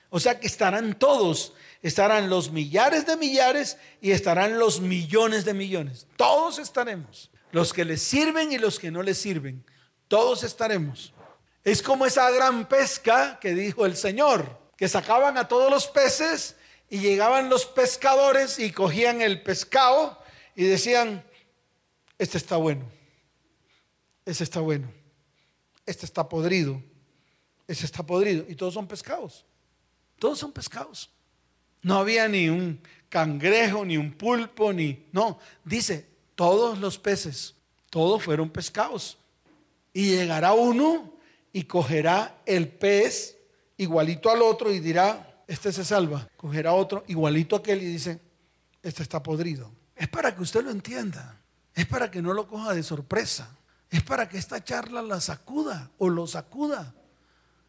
O 0.10 0.20
sea 0.20 0.39
que 0.39 0.47
estarán 0.47 0.97
todos, 0.97 1.53
estarán 1.82 2.30
los 2.30 2.51
millares 2.51 3.05
de 3.05 3.16
millares 3.16 3.78
y 4.01 4.12
estarán 4.12 4.60
los 4.60 4.82
millones 4.82 5.45
de 5.45 5.53
millones. 5.53 6.07
Todos 6.18 6.60
estaremos. 6.60 7.30
Los 7.51 7.74
que 7.74 7.86
les 7.86 8.01
sirven 8.01 8.51
y 8.51 8.57
los 8.57 8.80
que 8.80 8.91
no 8.91 9.03
les 9.03 9.18
sirven. 9.18 9.64
Todos 10.07 10.43
estaremos. 10.43 11.14
Es 11.64 11.82
como 11.82 12.05
esa 12.05 12.30
gran 12.32 12.68
pesca 12.68 13.39
que 13.39 13.53
dijo 13.53 13.86
el 13.86 13.95
Señor, 13.95 14.57
que 14.78 14.88
sacaban 14.88 15.38
a 15.38 15.47
todos 15.47 15.70
los 15.70 15.88
peces 15.88 16.55
y 16.89 16.99
llegaban 16.99 17.49
los 17.49 17.66
pescadores 17.66 18.60
y 18.60 18.72
cogían 18.72 19.22
el 19.22 19.43
pescado 19.43 20.18
y 20.55 20.64
decían, 20.64 21.24
este 22.18 22.38
está 22.38 22.57
bueno, 22.57 22.89
ese 24.26 24.43
está 24.43 24.62
bueno, 24.62 24.91
este 25.86 26.05
está 26.05 26.28
podrido, 26.28 26.82
ese 27.68 27.86
está 27.86 28.03
podrido. 28.03 28.45
Y 28.47 28.55
todos 28.55 28.74
son 28.74 28.88
pescados, 28.88 29.45
todos 30.18 30.39
son 30.39 30.51
pescados. 30.51 31.10
No 31.82 31.97
había 31.97 32.28
ni 32.28 32.49
un 32.49 32.82
cangrejo, 33.10 33.86
ni 33.86 33.97
un 33.97 34.12
pulpo, 34.14 34.74
ni... 34.74 35.05
No, 35.12 35.39
dice, 35.64 36.07
todos 36.36 36.78
los 36.80 36.97
peces, 36.97 37.55
todos 37.89 38.24
fueron 38.24 38.49
pescados. 38.49 39.18
Y 39.93 40.12
llegará 40.12 40.53
uno 40.53 41.14
y 41.52 41.64
cogerá 41.64 42.41
el 42.45 42.68
pez 42.68 43.38
igualito 43.78 44.30
al 44.30 44.41
otro 44.41 44.72
y 44.72 44.80
dirá, 44.80 45.43
este 45.47 45.72
se 45.72 45.84
salva. 45.84 46.28
Cogerá 46.38 46.74
otro 46.74 47.04
igualito 47.08 47.56
a 47.56 47.60
aquel 47.60 47.82
y 47.82 47.86
dice, 47.86 48.20
este 48.84 49.04
está 49.04 49.24
podrido. 49.24 49.72
Es 49.95 50.08
para 50.08 50.36
que 50.36 50.41
usted 50.41 50.64
lo 50.64 50.72
entienda. 50.72 51.41
Es 51.74 51.86
para 51.86 52.12
que 52.12 52.22
no 52.22 52.34
lo 52.34 52.47
coja 52.47 52.74
de 52.74 52.84
sorpresa. 52.84 53.50
Es 53.89 54.04
para 54.04 54.30
que 54.30 54.38
esta 54.38 54.64
charla 54.64 55.02
la 55.02 55.20
sacuda 55.20 55.89
o 55.97 56.10
lo 56.10 56.28
sacuda 56.28 56.93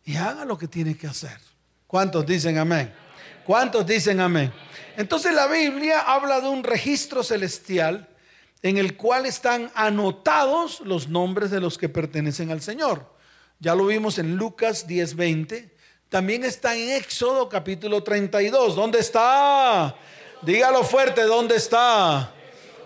y 0.04 0.16
haga 0.16 0.44
lo 0.44 0.58
que 0.58 0.68
tiene 0.68 0.96
que 0.96 1.06
hacer. 1.06 1.38
¿Cuántos 1.86 2.26
dicen 2.26 2.58
amén? 2.58 2.92
¿Cuántos 3.46 3.86
dicen 3.86 4.20
amén? 4.20 4.52
Entonces 4.96 5.34
la 5.34 5.46
Biblia 5.46 6.00
habla 6.00 6.40
de 6.40 6.48
un 6.48 6.62
registro 6.62 7.22
celestial 7.22 8.08
en 8.62 8.76
el 8.76 8.96
cual 8.96 9.26
están 9.26 9.70
anotados 9.74 10.80
los 10.80 11.08
nombres 11.08 11.50
de 11.50 11.60
los 11.60 11.78
que 11.78 11.88
pertenecen 11.88 12.50
al 12.50 12.60
Señor. 12.60 13.18
Ya 13.62 13.74
lo 13.74 13.84
vimos 13.84 14.18
en 14.18 14.36
Lucas 14.36 14.86
10:20. 14.86 15.70
También 16.08 16.44
está 16.44 16.74
en 16.74 16.92
Éxodo 16.92 17.46
capítulo 17.50 18.02
32. 18.02 18.74
¿Dónde 18.74 19.00
está? 19.00 19.94
Dígalo 20.40 20.82
fuerte, 20.82 21.24
¿dónde 21.24 21.56
está? 21.56 22.32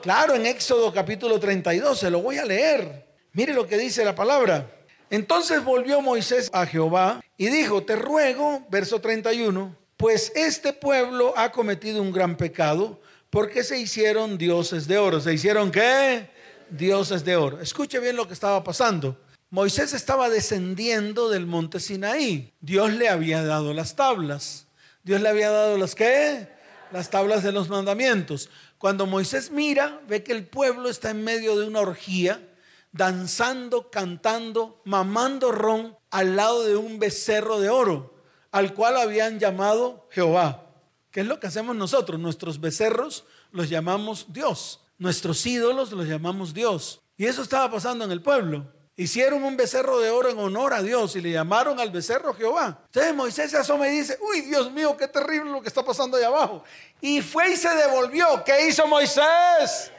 Claro, 0.03 0.35
en 0.35 0.47
Éxodo 0.47 0.93
capítulo 0.93 1.39
32, 1.39 1.97
se 1.97 2.11
lo 2.11 2.21
voy 2.21 2.39
a 2.39 2.45
leer. 2.45 3.07
Mire 3.33 3.55
lo 3.55 3.69
que 3.69 3.79
dice 3.79 4.05
la 4.05 4.17
palabra. 4.17 4.69
Entonces 5.11 5.63
volvió 5.63 6.01
Moisés 6.01 6.51
a 6.53 6.67
Jehová 6.67 7.21
y 7.37 7.47
dijo, 7.47 7.85
te 7.85 7.95
ruego, 7.95 8.67
verso 8.69 9.01
31, 9.01 9.77
pues 9.97 10.33
este 10.35 10.73
pueblo 10.73 11.35
ha 11.37 11.53
cometido 11.53 12.03
un 12.03 12.11
gran 12.11 12.37
pecado 12.37 13.01
porque 13.31 13.63
se 13.63 13.79
hicieron 13.79 14.37
dioses 14.37 14.89
de 14.89 14.99
oro. 14.99 15.21
¿Se 15.21 15.33
hicieron 15.33 15.71
qué? 15.71 16.29
Dioses 16.69 17.25
de 17.25 17.37
oro. 17.37 17.61
Escuche 17.61 18.01
bien 18.01 18.17
lo 18.17 18.27
que 18.27 18.35
estaba 18.35 18.65
pasando. 18.65 19.24
Moisés 19.55 19.93
estaba 19.93 20.31
descendiendo 20.31 21.29
del 21.29 21.47
monte 21.47 21.79
Sinaí. 21.79 22.53
Dios 22.61 22.93
le 22.93 23.09
había 23.09 23.45
dado 23.45 23.73
las 23.73 23.95
tablas. 23.95 24.67
Dios 25.05 25.21
le 25.21 25.29
había 25.29 25.49
dado 25.49 25.79
las 25.79 25.95
qué? 25.95 26.49
Las 26.91 27.09
tablas 27.09 27.45
de 27.45 27.53
los 27.53 27.69
mandamientos. 27.69 28.51
Cuando 28.79 29.07
Moisés 29.07 29.53
mira, 29.53 30.01
ve 30.09 30.25
que 30.25 30.33
el 30.33 30.45
pueblo 30.45 30.89
está 30.89 31.11
en 31.11 31.23
medio 31.23 31.57
de 31.57 31.69
una 31.69 31.79
orgía, 31.79 32.53
danzando, 32.91 33.93
cantando, 33.93 34.83
mamando 34.85 35.53
ron 35.53 35.97
al 36.11 36.35
lado 36.35 36.65
de 36.65 36.75
un 36.75 36.99
becerro 36.99 37.61
de 37.61 37.69
oro, 37.69 38.25
al 38.51 38.75
cual 38.75 38.97
habían 38.97 39.39
llamado 39.39 40.09
Jehová. 40.11 40.67
¿Qué 41.13 41.21
es 41.21 41.27
lo 41.29 41.39
que 41.39 41.47
hacemos 41.47 41.77
nosotros? 41.77 42.19
Nuestros 42.19 42.61
becerros 42.61 43.25
los 43.53 43.71
llamamos 43.71 44.33
Dios. 44.33 44.81
Nuestros 44.99 45.47
ídolos 45.47 45.93
los 45.93 46.09
llamamos 46.09 46.55
Dios. 46.55 47.03
Y 47.17 47.27
eso 47.27 47.43
estaba 47.43 47.71
pasando 47.71 48.05
en 48.05 48.11
el 48.11 48.21
pueblo. 48.21 48.67
Hicieron 48.97 49.43
un 49.43 49.57
becerro 49.57 49.99
de 49.99 50.11
oro 50.11 50.31
en 50.31 50.39
honor 50.39 50.73
a 50.73 50.81
Dios 50.81 51.17
y 51.17 51.21
le 51.21 51.33
llamaron 51.33 51.81
al 51.81 51.91
becerro 51.91 52.33
Jehová. 52.33 52.79
Entonces 52.87 53.15
Moisés 53.15 53.51
se 53.51 53.57
asoma 53.57 53.89
y 53.89 53.99
dice, 53.99 54.17
uy, 54.21 54.43
Dios 54.43 54.71
mío, 54.71 54.97
qué 54.97 55.09
terrible 55.09 55.51
lo 55.51 55.61
que 55.61 55.69
está 55.69 55.85
pasando 55.85 56.17
allá 56.17 56.29
abajo. 56.29 56.63
Y 57.01 57.21
fue 57.21 57.51
y 57.51 57.57
se 57.57 57.69
devolvió. 57.71 58.45
¿Qué 58.45 58.69
hizo 58.69 58.87
Moisés? 58.87 59.91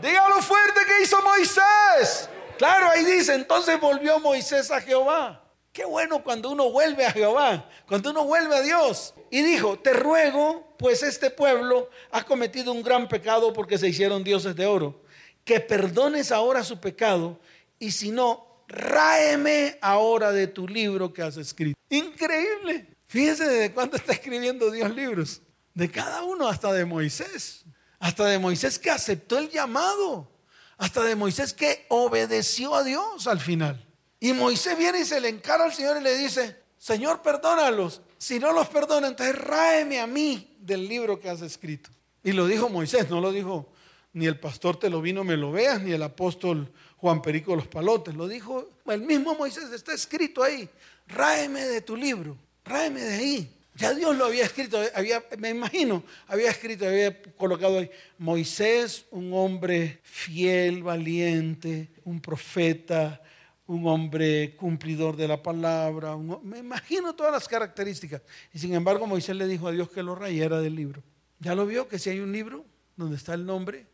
Dígalo 0.00 0.40
fuerte, 0.40 0.80
¿qué 0.86 1.02
hizo 1.02 1.20
Moisés? 1.20 2.30
Claro, 2.56 2.88
ahí 2.88 3.04
dice, 3.04 3.34
entonces 3.34 3.78
volvió 3.78 4.18
Moisés 4.18 4.70
a 4.70 4.80
Jehová. 4.80 5.44
Qué 5.70 5.84
bueno 5.84 6.24
cuando 6.24 6.50
uno 6.50 6.70
vuelve 6.70 7.04
a 7.04 7.12
Jehová, 7.12 7.68
cuando 7.86 8.10
uno 8.10 8.24
vuelve 8.24 8.56
a 8.56 8.62
Dios. 8.62 9.14
Y 9.30 9.42
dijo, 9.42 9.78
te 9.78 9.92
ruego, 9.92 10.74
pues 10.78 11.02
este 11.02 11.30
pueblo 11.30 11.90
ha 12.10 12.24
cometido 12.24 12.72
un 12.72 12.82
gran 12.82 13.08
pecado 13.08 13.52
porque 13.52 13.76
se 13.76 13.88
hicieron 13.88 14.24
dioses 14.24 14.56
de 14.56 14.66
oro, 14.66 15.02
que 15.44 15.60
perdones 15.60 16.32
ahora 16.32 16.64
su 16.64 16.80
pecado 16.80 17.38
y 17.78 17.92
si 17.92 18.10
no, 18.10 18.64
ráeme 18.68 19.78
ahora 19.80 20.32
de 20.32 20.46
tu 20.46 20.68
libro 20.68 21.12
que 21.12 21.22
has 21.22 21.36
escrito. 21.36 21.78
Increíble. 21.88 22.96
Fíjese 23.06 23.46
de 23.46 23.72
cuándo 23.72 23.96
está 23.96 24.12
escribiendo 24.12 24.70
Dios 24.70 24.94
libros. 24.94 25.42
De 25.74 25.90
cada 25.90 26.22
uno, 26.22 26.48
hasta 26.48 26.72
de 26.72 26.84
Moisés. 26.84 27.64
Hasta 27.98 28.26
de 28.26 28.38
Moisés 28.38 28.78
que 28.78 28.90
aceptó 28.90 29.38
el 29.38 29.48
llamado. 29.48 30.30
Hasta 30.76 31.02
de 31.02 31.16
Moisés 31.16 31.54
que 31.54 31.86
obedeció 31.88 32.74
a 32.74 32.84
Dios 32.84 33.26
al 33.26 33.40
final. 33.40 33.84
Y 34.20 34.32
Moisés 34.32 34.76
viene 34.76 35.00
y 35.00 35.04
se 35.04 35.20
le 35.20 35.28
encara 35.28 35.64
al 35.64 35.72
Señor 35.72 35.96
y 36.00 36.04
le 36.04 36.16
dice, 36.16 36.56
Señor, 36.76 37.22
perdónalos. 37.22 38.02
Si 38.18 38.38
no 38.38 38.52
los 38.52 38.68
perdona, 38.68 39.08
entonces 39.08 39.36
ráeme 39.36 40.00
a 40.00 40.06
mí 40.06 40.56
del 40.60 40.88
libro 40.88 41.20
que 41.20 41.30
has 41.30 41.40
escrito. 41.40 41.90
Y 42.24 42.32
lo 42.32 42.46
dijo 42.46 42.68
Moisés, 42.68 43.08
no 43.08 43.20
lo 43.20 43.30
dijo 43.30 43.70
ni 44.12 44.26
el 44.26 44.38
pastor 44.38 44.76
te 44.76 44.90
lo 44.90 45.00
vino, 45.00 45.24
me 45.24 45.36
lo 45.36 45.52
veas, 45.52 45.80
ni 45.80 45.92
el 45.92 46.02
apóstol 46.02 46.72
Juan 46.98 47.22
Perico 47.22 47.56
los 47.56 47.66
Palotes. 47.66 48.14
Lo 48.14 48.28
dijo 48.28 48.68
el 48.86 49.02
mismo 49.02 49.34
Moisés, 49.34 49.72
está 49.72 49.94
escrito 49.94 50.42
ahí. 50.42 50.68
Ráeme 51.06 51.64
de 51.64 51.80
tu 51.80 51.96
libro, 51.96 52.36
ráeme 52.64 53.00
de 53.00 53.14
ahí. 53.14 53.54
Ya 53.74 53.94
Dios 53.94 54.16
lo 54.16 54.24
había 54.24 54.44
escrito, 54.44 54.80
había, 54.92 55.22
me 55.38 55.50
imagino, 55.50 56.02
había 56.26 56.50
escrito, 56.50 56.84
había 56.84 57.22
colocado 57.36 57.78
ahí, 57.78 57.88
Moisés, 58.18 59.06
un 59.12 59.32
hombre 59.32 60.00
fiel, 60.02 60.82
valiente, 60.82 61.88
un 62.04 62.20
profeta, 62.20 63.22
un 63.68 63.86
hombre 63.86 64.56
cumplidor 64.56 65.14
de 65.14 65.28
la 65.28 65.40
palabra, 65.40 66.16
me 66.16 66.58
imagino 66.58 67.14
todas 67.14 67.30
las 67.30 67.46
características. 67.46 68.20
Y 68.52 68.58
sin 68.58 68.74
embargo 68.74 69.06
Moisés 69.06 69.36
le 69.36 69.46
dijo 69.46 69.68
a 69.68 69.72
Dios 69.72 69.88
que 69.90 70.02
lo 70.02 70.16
rayera 70.16 70.60
del 70.60 70.74
libro. 70.74 71.04
¿Ya 71.38 71.54
lo 71.54 71.64
vio? 71.64 71.86
Que 71.86 72.00
si 72.00 72.10
hay 72.10 72.18
un 72.18 72.32
libro 72.32 72.64
donde 72.96 73.16
está 73.16 73.34
el 73.34 73.46
nombre 73.46 73.86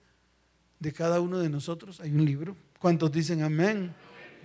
de 0.78 0.92
cada 0.94 1.20
uno 1.20 1.38
de 1.40 1.50
nosotros, 1.50 2.00
hay 2.00 2.10
un 2.10 2.24
libro. 2.24 2.56
¿Cuántos 2.84 3.10
dicen 3.10 3.42
amén? 3.42 3.94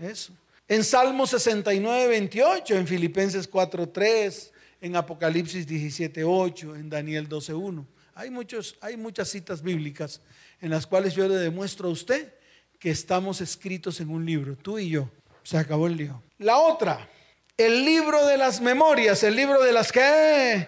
Eso. 0.01 0.31
En 0.65 0.85
Salmo 0.85 1.27
69, 1.27 2.07
28, 2.07 2.73
en 2.73 2.87
Filipenses 2.87 3.45
4, 3.49 3.89
3, 3.89 4.53
en 4.79 4.95
Apocalipsis 4.95 5.67
17, 5.67 6.23
8, 6.23 6.77
en 6.77 6.89
Daniel 6.89 7.27
12, 7.27 7.53
1. 7.53 7.85
Hay, 8.15 8.29
muchos, 8.29 8.77
hay 8.79 8.95
muchas 8.95 9.27
citas 9.27 9.61
bíblicas 9.61 10.21
en 10.61 10.69
las 10.69 10.87
cuales 10.87 11.15
yo 11.15 11.27
le 11.27 11.35
demuestro 11.35 11.89
a 11.89 11.91
usted 11.91 12.33
que 12.79 12.91
estamos 12.91 13.41
escritos 13.41 13.99
en 13.99 14.09
un 14.09 14.25
libro, 14.25 14.55
tú 14.55 14.79
y 14.79 14.87
yo. 14.87 15.09
Se 15.43 15.57
acabó 15.57 15.87
el 15.87 15.97
lío. 15.97 16.23
La 16.37 16.59
otra, 16.59 17.09
el 17.57 17.83
libro 17.83 18.25
de 18.25 18.37
las 18.37 18.61
memorias, 18.61 19.21
el 19.23 19.35
libro 19.35 19.61
de 19.61 19.73
las 19.73 19.91
que 19.91 20.65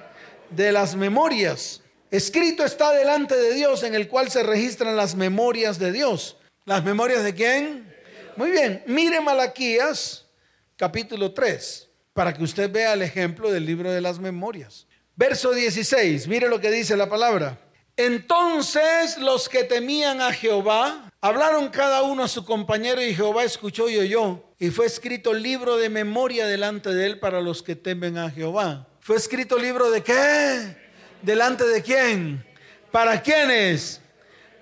de 0.49 0.71
las 0.73 0.93
memorias. 0.97 1.81
Escrito 2.09 2.65
está 2.65 2.91
delante 2.91 3.37
de 3.37 3.53
Dios 3.53 3.83
en 3.83 3.95
el 3.95 4.09
cual 4.09 4.29
se 4.29 4.43
registran 4.43 4.97
las 4.97 5.15
memorias 5.15 5.79
de 5.79 5.93
Dios. 5.93 6.35
¿Las 6.65 6.83
memorias 6.83 7.23
de 7.23 7.33
quién? 7.33 7.91
Muy 8.35 8.51
bien, 8.51 8.83
mire 8.85 9.19
Malaquías 9.19 10.27
capítulo 10.75 11.33
3 11.33 11.89
para 12.13 12.33
que 12.35 12.43
usted 12.43 12.71
vea 12.71 12.93
el 12.93 13.01
ejemplo 13.01 13.51
del 13.51 13.65
libro 13.65 13.91
de 13.91 13.99
las 13.99 14.19
memorias. 14.19 14.85
Verso 15.15 15.53
16, 15.53 16.27
mire 16.27 16.47
lo 16.47 16.61
que 16.61 16.69
dice 16.69 16.95
la 16.95 17.09
palabra. 17.09 17.57
Entonces 17.97 19.17
los 19.17 19.49
que 19.49 19.63
temían 19.63 20.21
a 20.21 20.31
Jehová 20.33 21.11
hablaron 21.19 21.69
cada 21.69 22.03
uno 22.03 22.25
a 22.25 22.27
su 22.27 22.45
compañero 22.45 23.01
y 23.01 23.15
Jehová 23.15 23.43
escuchó 23.43 23.89
y 23.89 23.97
oyó. 23.97 24.43
Y 24.59 24.69
fue 24.69 24.85
escrito 24.85 25.33
libro 25.33 25.77
de 25.77 25.89
memoria 25.89 26.45
delante 26.45 26.93
de 26.93 27.07
él 27.07 27.19
para 27.19 27.41
los 27.41 27.63
que 27.63 27.75
temen 27.75 28.19
a 28.19 28.29
Jehová. 28.29 28.87
¿Fue 28.99 29.15
escrito 29.15 29.57
libro 29.57 29.89
de 29.89 30.03
qué? 30.03 30.77
¿Delante 31.23 31.63
de 31.63 31.81
quién? 31.81 32.45
¿Para 32.91 33.19
quiénes? 33.19 33.99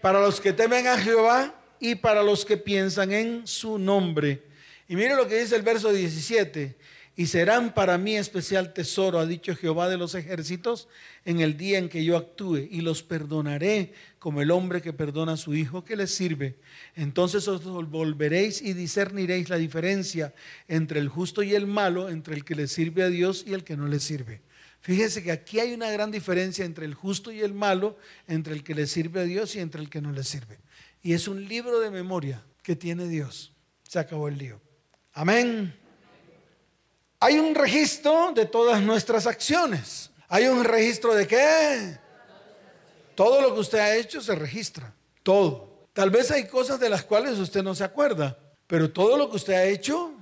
Para 0.02 0.22
los 0.22 0.40
que 0.40 0.54
temen 0.54 0.88
a 0.88 0.98
Jehová 0.98 1.59
y 1.80 1.96
para 1.96 2.24
los 2.24 2.46
que 2.46 2.58
piensan 2.58 3.12
en 3.12 3.48
su 3.48 3.78
nombre. 3.78 4.44
Y 4.88 4.96
mire 4.96 5.16
lo 5.16 5.28
que 5.28 5.40
dice 5.40 5.56
el 5.56 5.62
verso 5.62 5.92
17. 5.92 6.76
y 7.16 7.28
serán 7.28 7.74
para 7.74 7.98
mí 7.98 8.16
especial 8.16 8.72
tesoro, 8.72 9.20
ha 9.20 9.26
dicho 9.26 9.54
Jehová 9.54 9.90
de 9.90 9.98
los 9.98 10.16
ejércitos, 10.16 10.88
en 11.26 11.42
el 11.42 11.58
día 11.58 11.78
en 11.78 11.90
que 11.90 12.06
yo 12.06 12.16
actúe, 12.16 12.60
y 12.72 12.80
los 12.80 13.04
perdonaré 13.04 13.92
como 14.20 14.42
el 14.42 14.52
hombre 14.52 14.82
que 14.82 14.94
perdona 14.94 15.34
a 15.34 15.38
su 15.38 15.54
hijo 15.54 15.84
que 15.84 15.98
le 15.98 16.08
sirve. 16.08 16.56
Entonces 16.96 17.46
os 17.50 17.62
volveréis 17.90 18.62
y 18.62 18.72
discerniréis 18.72 19.50
la 19.50 19.58
diferencia 19.58 20.34
entre 20.70 21.02
el 21.02 21.10
justo 21.10 21.44
y 21.44 21.56
el 21.56 21.68
malo, 21.68 22.08
entre 22.08 22.36
el 22.36 22.46
que 22.46 22.56
le 22.56 22.70
sirve 22.70 23.04
a 23.04 23.10
Dios 23.10 23.44
y 23.46 23.54
el 23.54 23.66
que 23.66 23.76
no 23.76 23.90
le 23.90 24.00
sirve. 24.00 24.40
Fíjese 24.82 25.22
que 25.22 25.32
aquí 25.34 25.60
hay 25.60 25.74
una 25.74 25.92
gran 25.92 26.12
diferencia 26.12 26.64
entre 26.64 26.86
el 26.86 26.94
justo 26.94 27.34
y 27.34 27.42
el 27.42 27.54
malo, 27.54 27.98
entre 28.28 28.54
el 28.54 28.64
que 28.64 28.74
le 28.74 28.88
sirve 28.88 29.20
a 29.20 29.24
Dios 29.24 29.58
y 29.58 29.60
entre 29.60 29.82
el 29.82 29.90
que 29.90 30.02
no 30.02 30.14
le 30.14 30.24
sirve. 30.24 30.58
Y 31.02 31.14
es 31.14 31.28
un 31.28 31.48
libro 31.48 31.80
de 31.80 31.90
memoria 31.90 32.44
que 32.62 32.76
tiene 32.76 33.08
Dios. 33.08 33.54
Se 33.84 34.00
acabó 34.00 34.28
el 34.28 34.38
lío. 34.38 34.62
Amén. 35.14 35.78
Hay 37.20 37.38
un 37.38 37.56
registro 37.56 38.32
de 38.34 38.46
todas 38.46 38.82
nuestras 38.82 39.28
acciones. 39.28 40.10
Hay 40.28 40.46
un 40.48 40.64
registro 40.64 41.14
de 41.16 41.28
qué? 41.28 41.98
Todo 43.16 43.42
lo 43.42 43.54
que 43.54 43.60
usted 43.60 43.80
ha 43.80 43.96
hecho 43.96 44.22
se 44.22 44.36
registra. 44.36 44.94
Todo. 45.24 45.88
Tal 45.94 46.10
vez 46.10 46.32
hay 46.32 46.48
cosas 46.48 46.80
de 46.80 46.90
las 46.90 47.04
cuales 47.04 47.38
usted 47.38 47.64
no 47.64 47.76
se 47.76 47.84
acuerda, 47.84 48.38
pero 48.68 48.90
todo 48.92 49.18
lo 49.18 49.30
que 49.30 49.36
usted 49.36 49.54
ha 49.54 49.66
hecho 49.66 50.14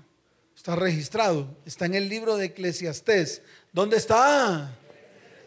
está 0.56 0.76
registrado. 0.76 1.48
Está 1.66 1.86
en 1.86 1.94
el 1.94 2.10
libro 2.10 2.38
de 2.38 2.46
Eclesiastés. 2.46 3.44
¿Dónde 3.72 3.98
está? 3.98 4.72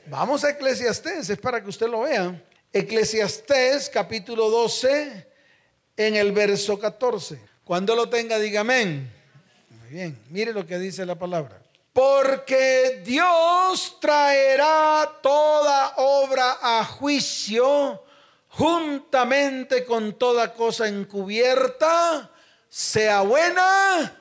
Vamos 0.07 0.45
a 0.45 0.51
Eclesiastés, 0.51 1.31
es 1.31 1.39
para 1.39 1.63
que 1.63 1.69
usted 1.69 1.89
lo 1.89 2.03
vea. 2.03 2.41
Eclesiastés 2.73 3.89
capítulo 3.89 4.51
12 4.51 5.27
en 5.97 6.17
el 6.17 6.33
verso 6.33 6.79
14. 6.79 7.41
Cuando 7.65 7.95
lo 7.95 8.09
tenga, 8.09 8.39
diga 8.39 8.61
amén 8.61 9.21
bien, 9.91 10.17
mire 10.31 10.53
lo 10.53 10.67
que 10.67 10.79
dice 10.79 11.05
la 11.05 11.17
palabra. 11.17 11.61
Porque 11.93 13.03
Dios 13.05 13.99
traerá 14.01 15.19
toda 15.21 15.95
obra 15.97 16.59
a 16.63 16.85
juicio 16.85 18.05
juntamente 18.49 19.85
con 19.85 20.17
toda 20.17 20.55
cosa 20.55 20.87
encubierta, 20.87 22.31
sea 22.69 23.23
buena 23.23 24.17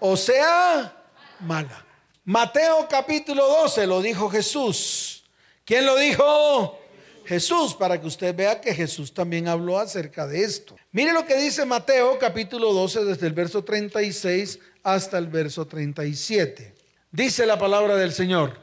o 0.00 0.16
sea 0.16 0.92
mala. 1.40 1.86
Mateo 2.24 2.88
capítulo 2.90 3.46
12 3.46 3.86
lo 3.86 4.02
dijo 4.02 4.28
Jesús. 4.28 5.24
¿Quién 5.64 5.86
lo 5.86 5.96
dijo? 5.96 6.80
Jesús, 7.24 7.74
para 7.74 8.00
que 8.00 8.06
usted 8.06 8.34
vea 8.34 8.60
que 8.60 8.74
Jesús 8.74 9.12
también 9.12 9.48
habló 9.48 9.78
acerca 9.78 10.26
de 10.26 10.42
esto. 10.42 10.76
Mire 10.90 11.12
lo 11.12 11.24
que 11.26 11.36
dice 11.36 11.64
Mateo 11.64 12.18
capítulo 12.18 12.72
12 12.72 13.04
desde 13.04 13.26
el 13.26 13.32
verso 13.32 13.64
36 13.64 14.58
hasta 14.82 15.18
el 15.18 15.28
verso 15.28 15.66
37. 15.66 16.74
Dice 17.10 17.46
la 17.46 17.58
palabra 17.58 17.96
del 17.96 18.12
Señor. 18.12 18.60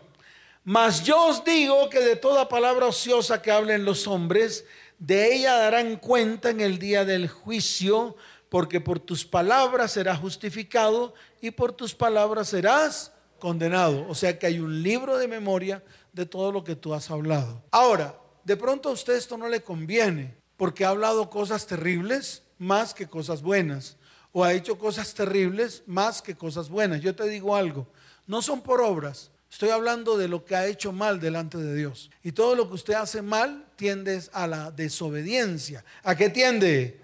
Mas 0.64 1.04
yo 1.04 1.28
os 1.28 1.44
digo 1.44 1.90
que 1.90 2.00
de 2.00 2.16
toda 2.16 2.50
palabra 2.50 2.88
ociosa 2.88 3.42
que 3.42 3.52
hablen 3.52 3.86
los 3.86 4.08
hombres, 4.08 4.66
de 5.00 5.34
ella 5.34 5.56
darán 5.56 5.96
cuenta 5.96 6.50
en 6.50 6.62
el 6.62 6.78
día 6.78 7.06
del 7.06 7.28
juicio, 7.30 8.16
porque 8.50 8.82
por 8.82 9.00
tus 9.00 9.26
palabras 9.26 9.94
serás 9.94 10.20
justificado 10.20 11.14
y 11.42 11.52
por 11.52 11.72
tus 11.72 11.96
palabras 11.96 12.50
serás 12.50 13.14
condenado. 13.40 14.06
O 14.10 14.16
sea 14.16 14.38
que 14.38 14.48
hay 14.48 14.60
un 14.60 14.84
libro 14.84 15.18
de 15.18 15.28
memoria 15.28 15.84
de 16.14 16.26
todo 16.26 16.52
lo 16.52 16.64
que 16.64 16.76
tú 16.76 16.94
has 16.94 17.10
hablado. 17.10 17.64
Ahora, 17.72 18.16
de 18.44 18.58
pronto 18.58 18.90
a 18.90 18.94
usted 18.94 19.16
esto 19.16 19.38
no 19.38 19.50
le 19.50 19.62
conviene, 19.62 20.36
porque 20.58 20.86
ha 20.86 20.90
hablado 20.90 21.30
cosas 21.30 21.66
terribles 21.66 22.44
más 22.58 22.94
que 22.94 23.08
cosas 23.08 23.42
buenas 23.42 23.98
o 24.32 24.44
ha 24.44 24.54
hecho 24.54 24.78
cosas 24.78 25.14
terribles 25.14 25.84
más 25.88 26.22
que 26.22 26.36
cosas 26.36 26.70
buenas. 26.70 27.02
Yo 27.02 27.16
te 27.16 27.28
digo 27.28 27.56
algo, 27.56 27.88
no 28.28 28.42
son 28.42 28.62
por 28.62 28.82
obras. 28.82 29.32
Estoy 29.50 29.70
hablando 29.70 30.16
de 30.16 30.28
lo 30.28 30.46
que 30.46 30.56
ha 30.56 30.68
hecho 30.68 30.92
mal 30.92 31.20
delante 31.20 31.58
de 31.58 31.76
Dios. 31.76 32.12
Y 32.22 32.34
todo 32.34 32.56
lo 32.56 32.68
que 32.68 32.76
usted 32.76 32.94
hace 32.94 33.24
mal 33.24 33.66
tiende 33.76 34.22
a 34.32 34.46
la 34.46 34.70
desobediencia. 34.70 35.84
¿A 36.04 36.16
qué 36.16 36.30
tiende? 36.30 37.02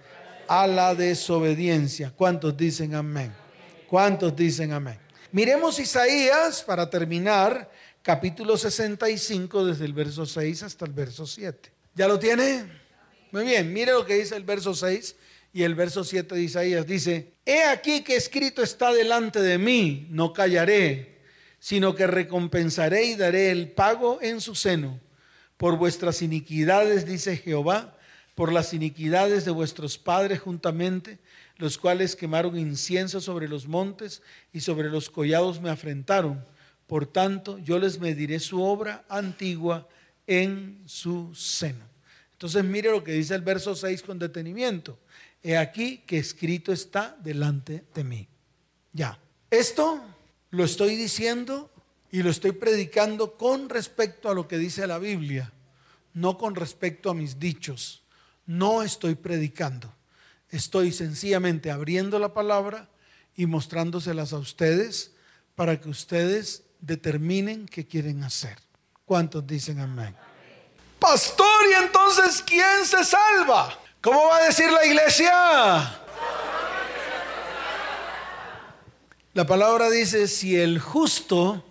A 0.47 0.67
la 0.67 0.93
desobediencia. 0.93 2.13
¿Cuántos 2.15 2.55
dicen 2.55 2.93
amén? 2.93 3.33
¿Cuántos 3.87 4.35
dicen 4.35 4.73
amén? 4.73 4.99
Miremos 5.31 5.79
Isaías 5.79 6.63
para 6.63 6.87
terminar, 6.89 7.69
capítulo 8.05 8.55
65, 8.55 9.65
desde 9.65 9.85
el 9.85 9.93
verso 9.93 10.27
6 10.27 10.61
hasta 10.61 10.85
el 10.85 10.93
verso 10.93 11.25
7. 11.25 11.71
¿Ya 11.95 12.07
lo 12.07 12.19
tiene? 12.19 12.65
Muy 13.31 13.45
bien, 13.45 13.73
mire 13.73 13.93
lo 13.93 14.05
que 14.05 14.13
dice 14.13 14.35
el 14.35 14.43
verso 14.43 14.75
6 14.75 15.15
y 15.51 15.63
el 15.63 15.73
verso 15.73 16.03
7 16.03 16.35
de 16.35 16.41
Isaías 16.43 16.85
dice, 16.85 17.33
He 17.47 17.63
aquí 17.63 18.03
que 18.03 18.15
escrito 18.15 18.61
está 18.61 18.93
delante 18.93 19.41
de 19.41 19.57
mí, 19.57 20.05
no 20.11 20.33
callaré, 20.33 21.17
sino 21.57 21.95
que 21.95 22.05
recompensaré 22.05 23.05
y 23.05 23.15
daré 23.15 23.49
el 23.49 23.71
pago 23.71 24.19
en 24.21 24.39
su 24.39 24.53
seno. 24.53 24.99
Por 25.57 25.75
vuestras 25.75 26.21
iniquidades, 26.21 27.07
dice 27.07 27.37
Jehová, 27.37 27.97
por 28.35 28.53
las 28.53 28.75
iniquidades 28.75 29.45
de 29.45 29.51
vuestros 29.51 29.97
padres 29.97 30.41
juntamente, 30.41 31.17
los 31.57 31.79
cuales 31.79 32.15
quemaron 32.15 32.59
incienso 32.59 33.19
sobre 33.19 33.47
los 33.47 33.67
montes 33.67 34.21
y 34.53 34.59
sobre 34.59 34.91
los 34.91 35.09
collados 35.09 35.59
me 35.59 35.71
afrentaron. 35.71 36.45
Por 36.87 37.07
tanto, 37.07 37.57
yo 37.59 37.79
les 37.79 37.99
mediré 37.99 38.39
su 38.39 38.61
obra 38.61 39.05
antigua 39.09 39.87
en 40.27 40.81
su 40.85 41.33
seno. 41.33 41.85
Entonces 42.33 42.63
mire 42.63 42.91
lo 42.91 43.03
que 43.03 43.13
dice 43.13 43.33
el 43.35 43.41
verso 43.41 43.75
6 43.75 44.03
con 44.03 44.19
detenimiento 44.19 44.99
he 45.45 45.57
aquí 45.57 45.99
que 46.07 46.17
escrito 46.17 46.73
está 46.73 47.15
delante 47.21 47.85
de 47.93 48.03
mí. 48.03 48.27
Ya, 48.93 49.19
esto 49.51 50.03
lo 50.49 50.63
estoy 50.63 50.95
diciendo 50.95 51.69
y 52.11 52.23
lo 52.23 52.31
estoy 52.31 52.53
predicando 52.53 53.37
con 53.37 53.69
respecto 53.69 54.27
a 54.27 54.33
lo 54.33 54.47
que 54.47 54.57
dice 54.57 54.87
la 54.87 54.97
Biblia, 54.97 55.53
no 56.15 56.39
con 56.39 56.55
respecto 56.55 57.11
a 57.11 57.13
mis 57.13 57.37
dichos. 57.37 58.01
No 58.47 58.81
estoy 58.81 59.13
predicando, 59.13 59.93
estoy 60.49 60.91
sencillamente 60.91 61.69
abriendo 61.69 62.17
la 62.17 62.33
palabra 62.33 62.89
y 63.35 63.45
mostrándoselas 63.45 64.33
a 64.33 64.39
ustedes 64.39 65.13
para 65.53 65.79
que 65.79 65.89
ustedes 65.89 66.63
determinen 66.85 67.67
qué 67.67 67.87
quieren 67.87 68.23
hacer. 68.23 68.57
¿Cuántos 69.05 69.45
dicen 69.45 69.79
amén? 69.79 70.15
Pastor, 70.99 71.45
¿y 71.71 71.83
entonces 71.83 72.43
quién 72.45 72.85
se 72.85 73.03
salva? 73.03 73.77
¿Cómo 74.01 74.27
va 74.27 74.37
a 74.37 74.45
decir 74.45 74.71
la 74.71 74.85
iglesia? 74.85 76.01
La 79.33 79.45
palabra 79.45 79.89
dice, 79.89 80.27
si 80.27 80.55
el 80.59 80.79
justo 80.79 81.63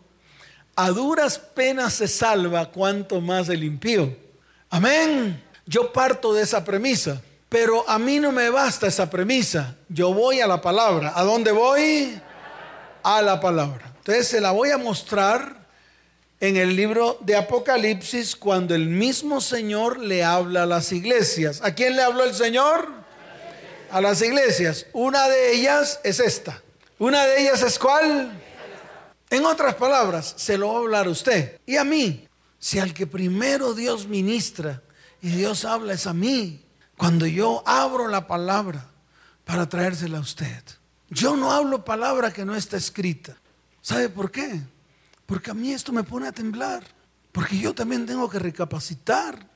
a 0.77 0.91
duras 0.91 1.39
penas 1.39 1.95
se 1.95 2.09
salva, 2.09 2.71
cuanto 2.71 3.21
más 3.21 3.49
el 3.49 3.65
impío. 3.65 4.15
Amén. 4.71 5.43
Yo 5.65 5.93
parto 5.93 6.35
de 6.35 6.43
esa 6.43 6.65
premisa, 6.65 7.23
pero 7.49 7.89
a 7.89 7.99
mí 7.99 8.19
no 8.19 8.33
me 8.33 8.51
basta 8.51 8.89
esa 8.89 9.09
premisa. 9.09 9.77
Yo 9.89 10.12
voy 10.12 10.41
a 10.41 10.47
la 10.47 10.61
palabra. 10.61 11.12
¿A 11.15 11.23
dónde 11.23 11.53
voy? 11.53 12.21
A 13.03 13.23
la 13.23 13.41
palabra. 13.41 13.93
Entonces 14.05 14.29
se 14.29 14.43
la 14.43 14.51
voy 14.51 14.69
a 14.69 14.77
mostrar 14.77 15.67
en 16.39 16.59
el 16.59 16.77
libro 16.77 17.17
de 17.23 17.37
Apocalipsis 17.37 18.37
cuando 18.37 18.75
el 18.75 18.87
mismo 18.87 19.41
Señor 19.41 19.99
le 19.99 20.23
habla 20.23 20.65
a 20.65 20.67
las 20.67 20.93
iglesias. 20.93 21.63
¿A 21.63 21.75
quién 21.75 21.97
le 21.97 22.03
habló 22.03 22.23
el 22.25 22.35
Señor? 22.35 22.87
A 23.91 24.03
las 24.03 24.21
iglesias. 24.21 24.85
Una 24.93 25.27
de 25.27 25.55
ellas 25.55 26.01
es 26.05 26.21
esta. 26.21 26.61
Una 26.99 27.25
de 27.25 27.41
ellas 27.41 27.63
es 27.63 27.79
cuál? 27.79 28.31
En 29.31 29.47
otras 29.47 29.75
palabras, 29.77 30.35
se 30.37 30.59
lo 30.59 30.69
va 30.69 30.75
a 30.75 30.79
hablar 30.81 31.07
a 31.07 31.11
usted 31.11 31.59
y 31.65 31.79
a 31.79 31.85
mí. 31.85 32.29
Si 32.59 32.79
al 32.79 32.93
que 32.93 33.07
primero 33.07 33.73
Dios 33.73 34.07
ministra 34.07 34.83
y 35.23 35.31
Dios 35.31 35.65
habla 35.65 35.95
es 35.95 36.07
a 36.07 36.13
mí, 36.13 36.63
cuando 36.99 37.25
yo 37.27 37.63
abro 37.65 38.09
la 38.09 38.27
palabra 38.27 38.87
para 39.47 39.67
traérsela 39.67 40.19
a 40.19 40.21
usted. 40.21 40.63
Yo 41.09 41.37
no 41.37 41.53
hablo 41.53 41.87
palabra 41.87 42.35
que 42.35 42.45
no 42.45 42.55
está 42.55 42.77
escrita. 42.77 43.39
¿Sabe 43.85 44.09
por 44.09 44.30
qué? 44.30 44.62
Porque 45.26 45.51
a 45.51 45.55
mí 45.55 45.70
esto 45.70 45.93
me 45.93 46.05
pone 46.05 46.26
a 46.26 46.32
temblar. 46.32 46.82
Porque 47.32 47.59
yo 47.59 47.74
también 47.74 48.07
tengo 48.07 48.30
que 48.30 48.39
recapacitar. 48.39 49.47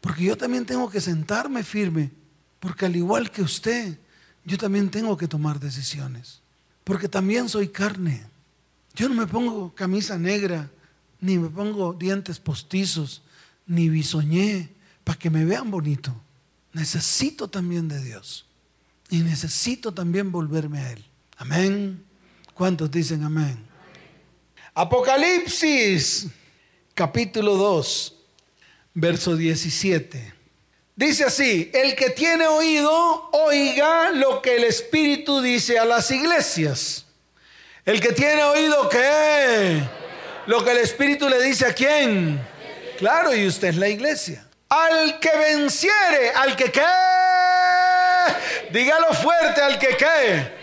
Porque 0.00 0.22
yo 0.22 0.38
también 0.38 0.64
tengo 0.64 0.88
que 0.88 1.00
sentarme 1.00 1.64
firme. 1.64 2.12
Porque 2.60 2.86
al 2.86 2.94
igual 2.94 3.32
que 3.32 3.42
usted, 3.42 3.98
yo 4.44 4.56
también 4.58 4.92
tengo 4.92 5.16
que 5.16 5.26
tomar 5.26 5.58
decisiones. 5.58 6.40
Porque 6.84 7.08
también 7.08 7.48
soy 7.48 7.66
carne. 7.66 8.24
Yo 8.94 9.08
no 9.08 9.16
me 9.16 9.26
pongo 9.26 9.74
camisa 9.74 10.16
negra, 10.16 10.70
ni 11.20 11.36
me 11.36 11.48
pongo 11.48 11.92
dientes 11.94 12.38
postizos, 12.38 13.22
ni 13.66 13.88
bisoñé 13.88 14.70
para 15.02 15.18
que 15.18 15.30
me 15.30 15.44
vean 15.44 15.68
bonito. 15.68 16.14
Necesito 16.72 17.48
también 17.48 17.88
de 17.88 18.04
Dios. 18.04 18.46
Y 19.10 19.18
necesito 19.18 19.92
también 19.92 20.30
volverme 20.30 20.78
a 20.78 20.92
Él. 20.92 21.04
Amén. 21.38 22.07
¿Cuántos 22.58 22.90
dicen 22.90 23.22
amén? 23.22 23.56
Apocalipsis, 24.74 26.26
capítulo 26.92 27.54
2, 27.54 28.16
verso 28.94 29.36
17. 29.36 30.34
Dice 30.96 31.22
así, 31.22 31.70
el 31.72 31.94
que 31.94 32.10
tiene 32.10 32.48
oído, 32.48 33.30
oiga 33.30 34.10
lo 34.10 34.42
que 34.42 34.56
el 34.56 34.64
Espíritu 34.64 35.40
dice 35.40 35.78
a 35.78 35.84
las 35.84 36.10
iglesias. 36.10 37.06
El 37.84 38.00
que 38.00 38.12
tiene 38.12 38.42
oído, 38.42 38.88
¿qué? 38.88 39.80
Lo 40.46 40.64
que 40.64 40.72
el 40.72 40.78
Espíritu 40.78 41.28
le 41.28 41.40
dice 41.40 41.64
a 41.64 41.72
quién. 41.72 42.44
Claro, 42.98 43.36
y 43.36 43.46
usted 43.46 43.68
es 43.68 43.76
la 43.76 43.88
iglesia. 43.88 44.48
Al 44.68 45.20
que 45.20 45.30
venciere, 45.30 46.30
al 46.34 46.56
que 46.56 46.72
qué. 46.72 46.82
Dígalo 48.72 49.14
fuerte, 49.14 49.60
al 49.60 49.78
que 49.78 49.96
qué 49.96 50.57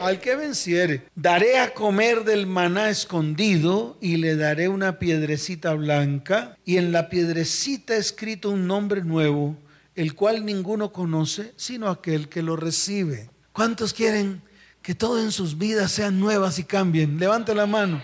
al 0.00 0.20
que 0.20 0.36
venciere, 0.36 1.02
daré 1.14 1.58
a 1.58 1.74
comer 1.74 2.24
del 2.24 2.46
maná 2.46 2.90
escondido 2.90 3.96
y 4.00 4.16
le 4.16 4.36
daré 4.36 4.68
una 4.68 4.98
piedrecita 4.98 5.74
blanca 5.74 6.56
y 6.64 6.76
en 6.76 6.92
la 6.92 7.08
piedrecita 7.08 7.96
escrito 7.96 8.50
un 8.50 8.66
nombre 8.66 9.02
nuevo, 9.02 9.56
el 9.94 10.14
cual 10.14 10.44
ninguno 10.44 10.92
conoce 10.92 11.52
sino 11.56 11.88
aquel 11.88 12.28
que 12.28 12.42
lo 12.42 12.56
recibe. 12.56 13.30
¿Cuántos 13.52 13.92
quieren 13.92 14.42
que 14.82 14.94
todo 14.94 15.20
en 15.20 15.32
sus 15.32 15.58
vidas 15.58 15.92
sean 15.92 16.20
nuevas 16.20 16.58
y 16.58 16.64
cambien? 16.64 17.18
Levante 17.18 17.54
la 17.54 17.66
mano. 17.66 18.02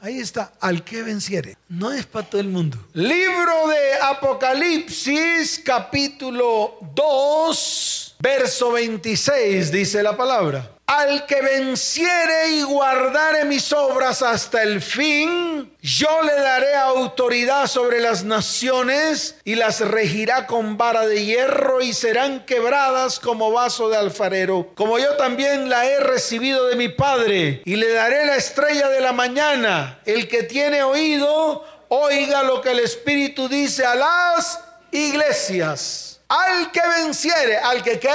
Ahí 0.00 0.18
está, 0.18 0.52
al 0.60 0.84
que 0.84 1.02
venciere. 1.02 1.56
No 1.68 1.90
es 1.90 2.04
para 2.06 2.28
todo 2.28 2.40
el 2.40 2.48
mundo. 2.48 2.78
Libro 2.92 3.68
de 3.68 3.94
Apocalipsis, 4.02 5.60
capítulo 5.64 6.78
2, 6.94 8.16
verso 8.20 8.72
26, 8.72 9.72
dice 9.72 10.02
la 10.02 10.16
palabra. 10.16 10.75
Al 10.86 11.26
que 11.26 11.42
venciere 11.42 12.50
y 12.50 12.62
guardare 12.62 13.44
mis 13.44 13.72
obras 13.72 14.22
hasta 14.22 14.62
el 14.62 14.80
fin, 14.80 15.76
yo 15.82 16.22
le 16.22 16.34
daré 16.34 16.76
autoridad 16.76 17.66
sobre 17.66 18.00
las 18.00 18.22
naciones 18.22 19.34
y 19.42 19.56
las 19.56 19.80
regirá 19.80 20.46
con 20.46 20.76
vara 20.76 21.04
de 21.04 21.24
hierro 21.24 21.82
y 21.82 21.92
serán 21.92 22.46
quebradas 22.46 23.18
como 23.18 23.50
vaso 23.50 23.88
de 23.88 23.96
alfarero, 23.96 24.70
como 24.76 25.00
yo 25.00 25.16
también 25.16 25.68
la 25.68 25.86
he 25.86 25.98
recibido 25.98 26.68
de 26.68 26.76
mi 26.76 26.88
Padre. 26.88 27.62
Y 27.64 27.74
le 27.74 27.92
daré 27.92 28.24
la 28.24 28.36
estrella 28.36 28.88
de 28.88 29.00
la 29.00 29.12
mañana. 29.12 29.98
El 30.04 30.28
que 30.28 30.44
tiene 30.44 30.84
oído, 30.84 31.64
oiga 31.88 32.44
lo 32.44 32.60
que 32.60 32.70
el 32.70 32.78
Espíritu 32.78 33.48
dice 33.48 33.84
a 33.84 33.96
las 33.96 34.60
iglesias. 34.92 36.20
Al 36.28 36.70
que 36.70 36.82
venciere, 37.02 37.56
al 37.56 37.82
que 37.82 37.98
qué. 37.98 38.08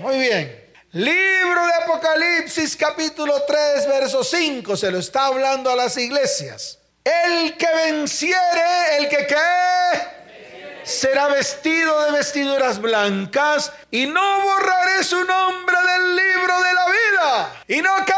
Muy 0.00 0.18
bien. 0.18 0.59
Libro 0.92 1.66
de 1.68 1.84
Apocalipsis 1.84 2.76
capítulo 2.76 3.44
3 3.46 3.86
verso 3.86 4.24
5 4.24 4.76
se 4.76 4.90
lo 4.90 4.98
está 4.98 5.26
hablando 5.26 5.70
a 5.70 5.76
las 5.76 5.96
iglesias. 5.96 6.80
El 7.04 7.56
que 7.56 7.68
venciere, 7.76 8.96
el 8.98 9.08
que 9.08 9.24
qué, 9.24 10.82
será 10.82 11.28
vestido 11.28 12.06
de 12.06 12.10
vestiduras 12.10 12.80
blancas 12.80 13.72
y 13.92 14.06
no 14.06 14.40
borraré 14.42 15.04
su 15.04 15.24
nombre 15.24 15.76
del 15.92 16.16
libro 16.16 16.60
de 16.60 16.74
la 16.74 16.86
vida. 16.86 17.64
Y 17.68 17.82
no 17.82 17.94
qué. 18.04 18.14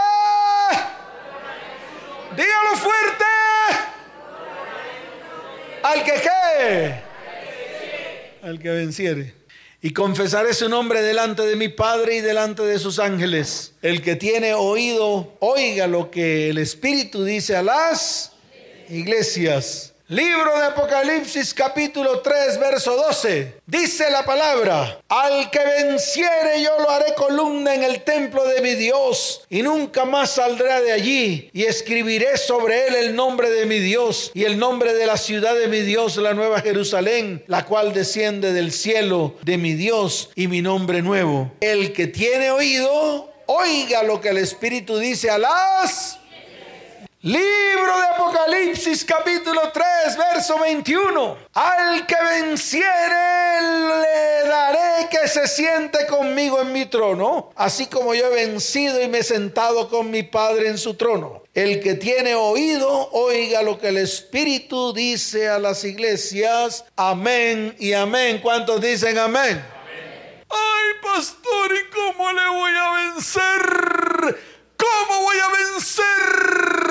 Dígalo 2.36 2.76
fuerte. 2.76 3.24
Al 5.82 6.04
que 6.04 6.22
qué. 6.22 7.02
Al 8.42 8.58
que 8.58 8.70
venciere 8.70 9.41
y 9.84 9.92
confesaré 9.92 10.54
su 10.54 10.68
nombre 10.68 11.02
delante 11.02 11.42
de 11.42 11.56
mi 11.56 11.68
Padre 11.68 12.16
y 12.16 12.20
delante 12.20 12.62
de 12.62 12.78
sus 12.78 13.00
ángeles. 13.00 13.72
El 13.82 14.00
que 14.00 14.14
tiene 14.14 14.54
oído, 14.54 15.36
oiga 15.40 15.88
lo 15.88 16.08
que 16.08 16.50
el 16.50 16.58
Espíritu 16.58 17.24
dice 17.24 17.56
a 17.56 17.64
las 17.64 18.32
iglesias. 18.88 19.91
Libro 20.12 20.58
de 20.58 20.66
Apocalipsis 20.66 21.54
capítulo 21.54 22.20
3 22.20 22.60
verso 22.60 22.96
12. 22.96 23.60
Dice 23.64 24.10
la 24.10 24.26
palabra, 24.26 25.00
al 25.08 25.50
que 25.50 25.58
venciere 25.58 26.62
yo 26.62 26.78
lo 26.80 26.90
haré 26.90 27.14
columna 27.14 27.74
en 27.74 27.82
el 27.82 28.02
templo 28.02 28.44
de 28.44 28.60
mi 28.60 28.74
Dios 28.74 29.46
y 29.48 29.62
nunca 29.62 30.04
más 30.04 30.32
saldrá 30.32 30.82
de 30.82 30.92
allí 30.92 31.48
y 31.54 31.62
escribiré 31.62 32.36
sobre 32.36 32.88
él 32.88 32.94
el 32.96 33.16
nombre 33.16 33.48
de 33.48 33.64
mi 33.64 33.78
Dios 33.78 34.30
y 34.34 34.44
el 34.44 34.58
nombre 34.58 34.92
de 34.92 35.06
la 35.06 35.16
ciudad 35.16 35.54
de 35.54 35.68
mi 35.68 35.80
Dios, 35.80 36.18
la 36.18 36.34
nueva 36.34 36.60
Jerusalén, 36.60 37.42
la 37.46 37.64
cual 37.64 37.94
desciende 37.94 38.52
del 38.52 38.70
cielo 38.70 39.36
de 39.40 39.56
mi 39.56 39.72
Dios 39.72 40.28
y 40.34 40.46
mi 40.46 40.60
nombre 40.60 41.00
nuevo. 41.00 41.52
El 41.62 41.94
que 41.94 42.06
tiene 42.06 42.50
oído, 42.50 43.32
oiga 43.46 44.02
lo 44.02 44.20
que 44.20 44.28
el 44.28 44.36
Espíritu 44.36 44.98
dice 44.98 45.30
a 45.30 45.38
las 45.38 46.18
Libro 47.24 47.98
de 48.00 48.06
Apocalipsis 48.16 49.04
capítulo 49.04 49.70
3 49.72 49.84
verso 50.32 50.58
21. 50.58 51.38
Al 51.54 52.04
que 52.04 52.16
venciere 52.20 53.60
le 53.62 54.48
daré 54.48 55.08
que 55.08 55.28
se 55.28 55.46
siente 55.46 56.04
conmigo 56.08 56.60
en 56.60 56.72
mi 56.72 56.86
trono, 56.86 57.52
así 57.54 57.86
como 57.86 58.12
yo 58.12 58.26
he 58.26 58.46
vencido 58.46 59.00
y 59.00 59.06
me 59.06 59.18
he 59.18 59.22
sentado 59.22 59.88
con 59.88 60.10
mi 60.10 60.24
Padre 60.24 60.66
en 60.66 60.78
su 60.78 60.94
trono. 60.94 61.44
El 61.54 61.80
que 61.80 61.94
tiene 61.94 62.34
oído, 62.34 63.10
oiga 63.12 63.62
lo 63.62 63.78
que 63.78 63.90
el 63.90 63.98
Espíritu 63.98 64.92
dice 64.92 65.48
a 65.48 65.60
las 65.60 65.84
iglesias. 65.84 66.84
Amén 66.96 67.76
y 67.78 67.92
amén. 67.92 68.40
¿Cuántos 68.42 68.80
dicen 68.80 69.16
amén? 69.16 69.64
amén. 69.64 70.44
Ay, 70.48 70.90
pastor, 71.00 71.70
¿y 71.70 71.88
cómo 71.88 72.32
le 72.32 72.48
voy 72.48 72.72
a 72.76 73.12
vencer? 73.14 74.40
¿Cómo 74.76 75.20
voy 75.20 75.36
a 75.38 75.48
vencer? 75.56 76.81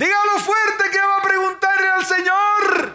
Dígalo 0.00 0.38
fuerte 0.38 0.84
que 0.90 0.98
va 0.98 1.18
a 1.18 1.22
preguntarle 1.22 1.88
al 1.90 2.06
Señor. 2.06 2.94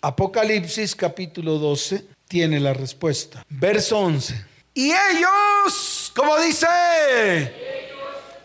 Apocalipsis 0.00 0.94
capítulo 0.94 1.58
12 1.58 2.06
tiene 2.28 2.60
la 2.60 2.72
respuesta. 2.72 3.44
Verso 3.48 3.98
11. 3.98 4.46
Y 4.74 4.92
ellos, 4.92 6.12
¿cómo 6.14 6.38
dice? 6.38 6.68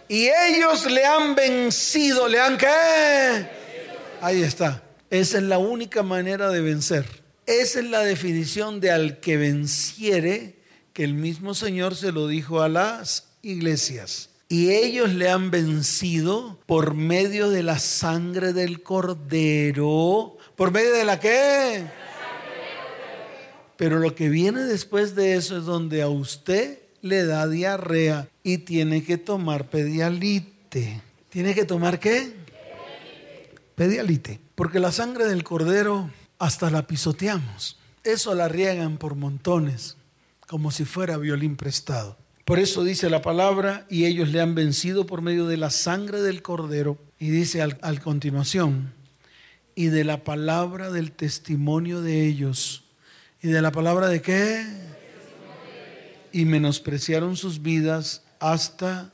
Y 0.08 0.30
ellos 0.30 0.88
le 0.88 1.06
han 1.06 1.36
vencido, 1.36 2.28
le 2.28 2.40
han 2.40 2.58
qué? 2.58 3.48
Ahí 4.20 4.42
está. 4.42 4.82
Esa 5.12 5.38
es 5.38 5.44
la 5.44 5.60
única 5.60 6.02
manera 6.02 6.50
de 6.50 6.62
vencer. 6.62 7.06
Esa 7.46 7.82
es 7.82 7.86
la 7.86 8.00
definición 8.00 8.80
de 8.80 8.90
al 8.90 9.20
que 9.20 9.38
venciere, 9.38 10.56
que 10.94 11.04
el 11.04 11.14
mismo 11.14 11.54
Señor 11.54 11.96
se 11.96 12.12
lo 12.12 12.28
dijo 12.28 12.64
a 12.64 12.68
las 12.68 13.28
iglesias. 13.44 14.27
Y 14.50 14.72
ellos 14.72 15.14
le 15.14 15.30
han 15.30 15.52
vencido 15.52 16.58
por 16.66 16.94
medio 16.94 17.50
de 17.50 17.64
la 17.64 17.80
sangre 17.80 18.54
del 18.54 18.82
cordero. 18.82 20.38
¿Por 20.56 20.72
medio 20.72 20.94
de 20.94 21.06
la 21.06 21.20
qué? 21.20 21.86
Pero 23.76 24.00
lo 24.00 24.16
que 24.16 24.30
viene 24.30 24.62
después 24.62 25.16
de 25.16 25.36
eso 25.36 25.58
es 25.58 25.66
donde 25.66 26.02
a 26.02 26.08
usted 26.08 26.80
le 27.02 27.26
da 27.26 27.48
diarrea 27.48 28.30
y 28.42 28.60
tiene 28.60 29.04
que 29.04 29.18
tomar 29.18 29.70
pedialite. 29.70 31.02
¿Tiene 31.30 31.54
que 31.54 31.66
tomar 31.66 32.00
qué? 32.00 32.34
Pedialite. 33.76 34.40
Porque 34.56 34.80
la 34.80 34.92
sangre 34.92 35.26
del 35.26 35.44
cordero 35.44 36.10
hasta 36.40 36.70
la 36.70 36.88
pisoteamos. 36.88 37.78
Eso 38.04 38.34
la 38.34 38.48
riegan 38.48 38.98
por 38.98 39.16
montones, 39.16 39.98
como 40.48 40.72
si 40.72 40.86
fuera 40.86 41.18
violín 41.18 41.58
prestado. 41.58 42.18
Por 42.48 42.60
eso 42.60 42.86
dice 42.86 43.10
la 43.10 43.22
palabra, 43.22 43.86
y 43.90 44.06
ellos 44.06 44.30
le 44.30 44.40
han 44.40 44.56
vencido 44.56 45.06
por 45.06 45.22
medio 45.22 45.48
de 45.48 45.58
la 45.58 45.70
sangre 45.70 46.22
del 46.22 46.42
cordero. 46.42 46.98
Y 47.20 47.30
dice 47.30 47.62
al, 47.62 48.00
continuación, 48.00 48.94
y 49.76 49.88
de 49.88 50.06
la 50.06 50.24
palabra 50.24 50.90
del 50.90 51.12
testimonio 51.12 52.02
de 52.02 52.26
ellos. 52.26 52.86
¿Y 53.42 53.50
de 53.50 53.62
la 53.62 53.74
palabra 53.74 54.08
de 54.08 54.22
qué? 54.22 54.66
Y 56.32 56.46
menospreciaron 56.46 57.36
sus 57.36 57.62
vidas 57.62 58.24
hasta 58.40 59.12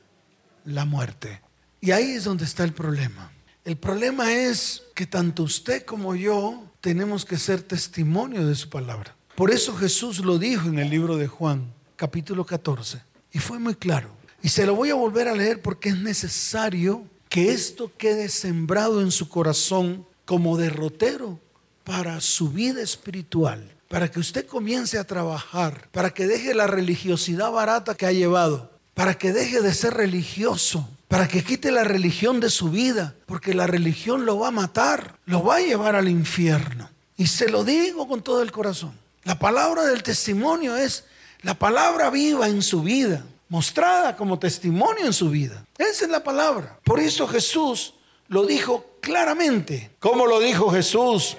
la 0.64 0.86
muerte. 0.86 1.42
Y 1.82 1.90
ahí 1.90 2.12
es 2.12 2.26
donde 2.26 2.46
está 2.46 2.64
el 2.64 2.74
problema. 2.74 3.32
El 3.66 3.78
problema 3.78 4.32
es 4.32 4.84
que 4.94 5.08
tanto 5.08 5.42
usted 5.42 5.86
como 5.86 6.14
yo 6.14 6.72
tenemos 6.82 7.26
que 7.26 7.38
ser 7.38 7.64
testimonio 7.64 8.46
de 8.46 8.54
su 8.54 8.70
palabra. 8.70 9.16
Por 9.34 9.50
eso 9.50 9.76
Jesús 9.76 10.20
lo 10.20 10.38
dijo 10.38 10.68
en 10.68 10.78
el 10.78 10.92
libro 10.92 11.18
de 11.18 11.26
Juan, 11.26 11.74
capítulo 11.96 12.46
14. 12.46 13.12
Y 13.34 13.40
fue 13.40 13.60
muy 13.60 13.76
claro. 13.76 14.10
Y 14.42 14.50
se 14.50 14.66
lo 14.66 14.76
voy 14.76 14.92
a 14.92 14.96
volver 14.96 15.28
a 15.28 15.36
leer 15.36 15.62
porque 15.62 15.90
es 15.90 15.98
necesario 15.98 17.06
que 17.30 17.52
esto 17.52 17.92
quede 17.98 18.30
sembrado 18.30 19.02
en 19.02 19.12
su 19.12 19.28
corazón 19.28 20.06
como 20.26 20.56
derrotero 20.56 21.40
para 21.84 22.22
su 22.22 22.50
vida 22.50 22.82
espiritual, 22.82 23.76
para 23.90 24.10
que 24.10 24.20
usted 24.20 24.46
comience 24.46 24.98
a 24.98 25.04
trabajar, 25.04 25.90
para 25.92 26.12
que 26.12 26.28
deje 26.28 26.54
la 26.54 26.68
religiosidad 26.68 27.52
barata 27.52 27.96
que 27.96 28.06
ha 28.06 28.12
llevado, 28.12 28.72
para 28.94 29.18
que 29.18 29.34
deje 29.34 29.62
de 29.62 29.74
ser 29.74 29.96
religioso, 29.96 30.88
para 31.08 31.28
que 31.28 31.44
quite 31.44 31.72
la 31.72 31.84
religión 31.84 32.40
de 32.40 32.50
su 32.50 32.70
vida, 32.70 33.16
porque 33.26 33.54
la 33.54 33.68
religión 33.68 34.26
lo 34.26 34.40
va 34.40 34.50
a 34.50 34.52
matar, 34.52 35.18
lo 35.26 35.44
va 35.44 35.56
a 35.56 35.62
llevar 35.62 35.96
al 35.96 36.10
infierno. 36.10 36.90
Y 37.18 37.28
se 37.28 37.50
lo 37.50 37.64
digo 37.64 38.08
con 38.08 38.22
todo 38.22 38.42
el 38.42 38.52
corazón. 38.52 38.94
La 39.24 39.40
palabra 39.40 39.84
del 39.86 40.04
testimonio 40.04 40.76
es 40.76 41.06
la 41.44 41.54
palabra 41.54 42.10
viva 42.10 42.48
en 42.48 42.62
su 42.62 42.82
vida, 42.82 43.24
mostrada 43.50 44.16
como 44.16 44.40
testimonio 44.40 45.06
en 45.06 45.14
su 45.14 45.30
vida. 45.30 45.66
Esa 45.78 46.06
es 46.06 46.12
la 46.12 46.24
palabra. 46.24 46.80
Por 46.84 47.00
eso 47.00 47.28
Jesús 47.28 47.94
lo 48.30 48.46
dijo 48.46 48.98
claramente. 49.02 49.92
¿Cómo 50.00 50.26
lo 50.26 50.40
dijo 50.40 50.72
Jesús? 50.72 51.38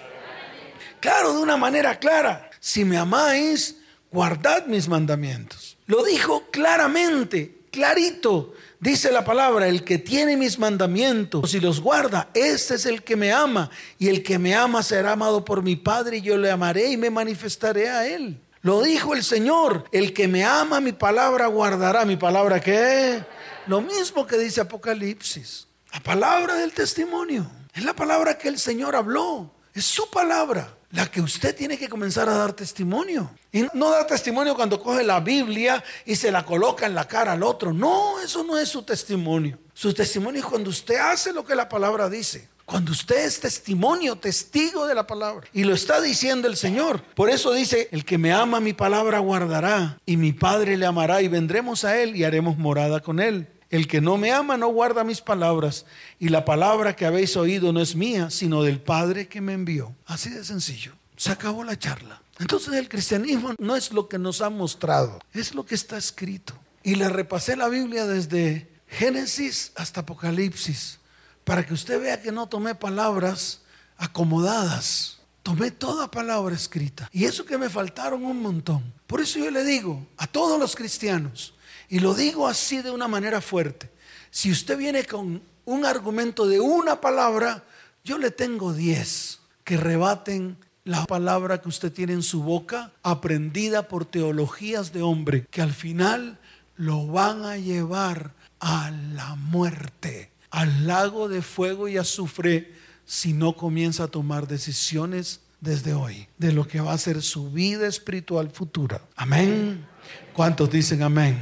Claro, 1.01 1.35
de 1.35 1.43
una 1.43 1.57
manera 1.57 1.99
clara. 1.99 2.51
Si 2.61 2.85
me 2.85 2.99
amáis, 2.99 3.79
guardad 4.11 4.67
mis 4.67 4.89
mandamientos. 4.89 5.77
Lo 5.87 6.05
dijo 6.05 6.45
claramente, 6.51 7.63
clarito. 7.71 8.55
Dice 8.81 9.11
la 9.11 9.25
palabra, 9.25 9.67
el 9.67 9.83
que 9.83 9.97
tiene 9.97 10.37
mis 10.37 10.59
mandamientos 10.59 11.55
y 11.55 11.61
los 11.61 11.81
guarda, 11.81 12.29
ese 12.35 12.75
es 12.75 12.85
el 12.85 13.03
que 13.03 13.17
me 13.17 13.33
ama. 13.33 13.71
Y 13.99 14.09
el 14.09 14.23
que 14.23 14.39
me 14.39 14.55
ama 14.55 14.83
será 14.83 15.13
amado 15.13 15.45
por 15.45 15.63
mi 15.63 15.77
Padre 15.77 16.19
y 16.19 16.23
yo 16.23 16.37
le 16.37 16.51
amaré 16.51 16.91
y 16.91 16.99
me 16.99 17.09
manifestaré 17.09 17.89
a 17.89 18.07
él. 18.07 18.39
Lo 18.65 18.81
dijo 18.81 19.13
el 19.13 19.23
Señor, 19.23 19.85
el 19.93 20.15
que 20.15 20.27
me 20.27 20.43
ama 20.43 20.81
mi 20.81 20.93
palabra 20.93 21.49
guardará. 21.49 22.07
¿Mi 22.07 22.17
palabra 22.17 22.63
qué? 22.63 23.23
Lo 23.67 23.83
mismo 23.83 24.27
que 24.27 24.39
dice 24.39 24.63
Apocalipsis. 24.63 25.69
La 25.93 26.01
palabra 26.01 26.55
del 26.55 26.73
testimonio. 26.73 27.47
Es 27.75 27.85
la 27.85 27.95
palabra 27.95 28.39
que 28.39 28.49
el 28.49 28.59
Señor 28.59 28.97
habló. 28.97 29.51
Es 29.75 29.85
su 29.85 30.09
palabra 30.09 30.79
la 30.93 31.11
que 31.11 31.21
usted 31.21 31.55
tiene 31.55 31.77
que 31.77 31.91
comenzar 31.91 32.27
a 32.27 32.39
dar 32.39 32.55
testimonio. 32.55 33.31
Y 33.53 33.67
no 33.75 33.91
da 33.91 34.07
testimonio 34.07 34.57
cuando 34.57 34.81
coge 34.81 35.05
la 35.05 35.21
Biblia 35.21 35.85
y 36.07 36.17
se 36.17 36.33
la 36.33 36.43
coloca 36.47 36.87
en 36.87 36.95
la 36.95 37.07
cara 37.07 37.33
al 37.33 37.43
otro. 37.43 37.71
No, 37.71 38.19
eso 38.19 38.43
no 38.45 38.57
es 38.57 38.71
su 38.71 38.83
testimonio. 38.83 39.59
Su 39.75 39.93
testimonio 39.93 40.41
es 40.41 40.47
cuando 40.47 40.71
usted 40.71 40.97
hace 40.97 41.35
lo 41.35 41.45
que 41.45 41.55
la 41.55 41.69
palabra 41.69 42.09
dice. 42.09 42.49
Cuando 42.65 42.93
usted 42.93 43.27
es 43.27 43.41
testimonio, 43.41 44.17
testigo 44.17 44.87
de 44.87 44.95
la 44.95 45.07
palabra. 45.07 45.47
Y 45.53 45.65
lo 45.65 45.75
está 45.75 46.01
diciendo 46.01 46.49
el 46.49 46.57
Señor. 46.57 47.03
Por 47.15 47.29
eso 47.29 47.53
dice, 47.53 47.89
el 47.93 48.05
que 48.05 48.17
me 48.17 48.33
ama 48.33 48.61
mi 48.61 48.73
palabra 48.73 49.19
guardará 49.19 49.99
y 50.07 50.17
mi 50.17 50.33
Padre 50.33 50.77
le 50.77 50.87
amará 50.87 51.21
y 51.21 51.29
vendremos 51.29 51.85
a 51.85 52.01
él 52.01 52.17
y 52.17 52.25
haremos 52.25 52.57
morada 52.57 53.01
con 53.01 53.21
él. 53.21 53.49
El 53.71 53.89
que 53.89 54.01
no 54.01 54.17
me 54.17 54.33
ama 54.33 54.57
no 54.57 54.69
guarda 54.69 55.03
mis 55.03 55.21
palabras, 55.21 55.85
y 56.21 56.29
la 56.29 56.45
palabra 56.45 56.95
que 56.95 57.07
habéis 57.07 57.37
oído 57.37 57.73
no 57.73 57.81
es 57.81 57.97
mía, 57.97 58.31
sino 58.31 58.63
del 58.63 58.81
Padre 58.81 59.27
que 59.27 59.41
me 59.41 59.53
envió. 59.53 59.95
Así 60.07 60.31
de 60.31 60.45
sencillo. 60.45 60.93
Se 61.17 61.33
acabó 61.33 61.65
la 61.65 61.77
charla. 61.77 62.23
Entonces 62.39 62.75
el 62.75 62.89
cristianismo 62.89 63.55
no 63.59 63.77
es 63.77 63.93
lo 63.93 64.09
que 64.09 64.19
nos 64.19 64.41
ha 64.43 64.51
mostrado, 64.51 65.21
es 65.33 65.55
lo 65.55 65.65
que 65.67 65.75
está 65.75 65.97
escrito. 65.97 66.55
Y 66.83 66.97
le 66.97 67.09
repasé 67.09 67.57
la 67.57 67.69
Biblia 67.69 68.07
desde 68.07 68.69
Génesis 68.89 69.73
hasta 69.77 70.01
Apocalipsis, 70.01 71.01
para 71.45 71.65
que 71.65 71.75
usted 71.75 72.01
vea 72.01 72.21
que 72.21 72.33
no 72.33 72.49
tomé 72.49 72.75
palabras 72.75 73.61
acomodadas. 73.97 75.19
Tomé 75.43 75.71
toda 75.71 76.11
palabra 76.11 76.55
escrita. 76.55 77.09
Y 77.13 77.25
eso 77.25 77.45
que 77.45 77.59
me 77.59 77.69
faltaron 77.69 78.25
un 78.25 78.41
montón. 78.41 78.95
Por 79.07 79.21
eso 79.21 79.39
yo 79.39 79.51
le 79.51 79.63
digo 79.63 80.07
a 80.17 80.27
todos 80.27 80.59
los 80.59 80.75
cristianos, 80.75 81.55
y 81.89 82.01
lo 82.01 82.15
digo 82.15 82.49
así 82.49 82.81
de 82.81 82.91
una 82.91 83.09
manera 83.09 83.41
fuerte. 83.41 83.91
Si 84.31 84.51
usted 84.51 84.79
viene 84.79 85.05
con 85.05 85.43
un 85.67 85.85
argumento 85.85 86.47
de 86.47 86.61
una 86.61 87.01
palabra, 87.01 87.63
yo 88.03 88.19
le 88.19 88.31
tengo 88.31 88.73
diez 88.73 89.41
que 89.65 89.77
rebaten 89.77 90.57
la 90.85 91.05
palabra 91.07 91.61
que 91.61 91.69
usted 91.69 91.93
tiene 91.93 92.13
en 92.13 92.23
su 92.23 92.43
boca, 92.43 92.93
aprendida 93.03 93.89
por 93.89 94.05
teologías 94.05 94.93
de 94.93 95.03
hombre, 95.03 95.47
que 95.51 95.63
al 95.63 95.73
final 95.73 96.39
lo 96.77 97.07
van 97.07 97.45
a 97.45 97.57
llevar 97.57 98.33
a 98.61 98.91
la 98.91 99.35
muerte, 99.37 100.31
al 100.55 100.87
lago 100.87 101.29
de 101.29 101.43
fuego 101.43 101.89
y 101.89 101.97
azufre, 101.97 102.73
si 103.05 103.33
no 103.33 103.57
comienza 103.57 104.05
a 104.05 104.09
tomar 104.09 104.47
decisiones 104.47 105.41
desde 105.61 105.95
hoy 105.95 106.29
de 106.39 106.53
lo 106.53 106.69
que 106.69 106.81
va 106.81 106.93
a 106.93 106.99
ser 106.99 107.23
su 107.23 107.51
vida 107.51 107.89
espiritual 107.89 108.51
futura. 108.51 109.03
Amén. 109.17 109.85
¿Cuántos 110.33 110.71
dicen 110.71 111.03
amén? 111.03 111.37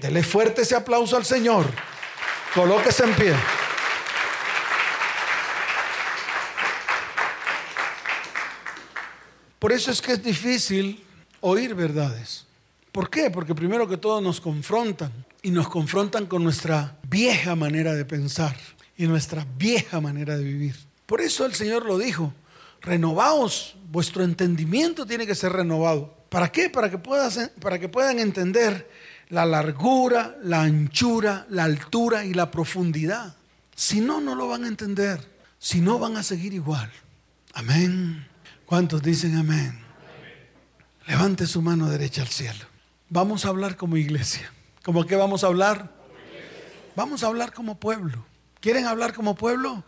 Dele 0.00 0.22
fuerte 0.22 0.62
ese 0.62 0.76
aplauso 0.76 1.16
al 1.16 1.24
Señor. 1.24 1.66
Colóquese 2.54 3.02
en 3.02 3.14
pie. 3.14 3.34
Por 9.58 9.72
eso 9.72 9.90
es 9.90 10.00
que 10.00 10.12
es 10.12 10.22
difícil 10.22 11.04
oír 11.40 11.74
verdades. 11.74 12.45
¿Por 12.96 13.10
qué? 13.10 13.30
Porque 13.30 13.54
primero 13.54 13.86
que 13.86 13.98
todo 13.98 14.22
nos 14.22 14.40
confrontan 14.40 15.12
y 15.42 15.50
nos 15.50 15.68
confrontan 15.68 16.24
con 16.24 16.42
nuestra 16.42 16.96
vieja 17.06 17.54
manera 17.54 17.92
de 17.92 18.06
pensar 18.06 18.56
y 18.96 19.06
nuestra 19.06 19.46
vieja 19.58 20.00
manera 20.00 20.38
de 20.38 20.42
vivir. 20.42 20.74
Por 21.04 21.20
eso 21.20 21.44
el 21.44 21.52
Señor 21.52 21.84
lo 21.84 21.98
dijo, 21.98 22.32
renovaos, 22.80 23.76
vuestro 23.92 24.24
entendimiento 24.24 25.04
tiene 25.04 25.26
que 25.26 25.34
ser 25.34 25.52
renovado. 25.52 26.16
¿Para 26.30 26.50
qué? 26.50 26.70
Para 26.70 26.90
que, 26.90 26.96
para 26.96 27.78
que 27.78 27.90
puedan 27.90 28.18
entender 28.18 28.90
la 29.28 29.44
largura, 29.44 30.38
la 30.42 30.62
anchura, 30.62 31.46
la 31.50 31.64
altura 31.64 32.24
y 32.24 32.32
la 32.32 32.50
profundidad. 32.50 33.36
Si 33.74 34.00
no, 34.00 34.22
no 34.22 34.34
lo 34.34 34.48
van 34.48 34.64
a 34.64 34.68
entender. 34.68 35.20
Si 35.58 35.82
no, 35.82 35.98
van 35.98 36.16
a 36.16 36.22
seguir 36.22 36.54
igual. 36.54 36.90
Amén. 37.52 38.26
¿Cuántos 38.64 39.02
dicen 39.02 39.36
amén? 39.36 39.78
Levante 41.06 41.46
su 41.46 41.60
mano 41.60 41.90
derecha 41.90 42.22
al 42.22 42.28
cielo. 42.28 42.75
Vamos 43.08 43.44
a 43.44 43.48
hablar 43.48 43.76
como 43.76 43.96
iglesia. 43.96 44.52
¿Cómo 44.84 45.06
qué 45.06 45.14
vamos 45.14 45.44
a 45.44 45.46
hablar? 45.46 45.90
Vamos 46.96 47.22
a 47.22 47.28
hablar 47.28 47.52
como 47.52 47.78
pueblo. 47.78 48.24
¿Quieren 48.60 48.86
hablar 48.86 49.14
como 49.14 49.36
pueblo? 49.36 49.84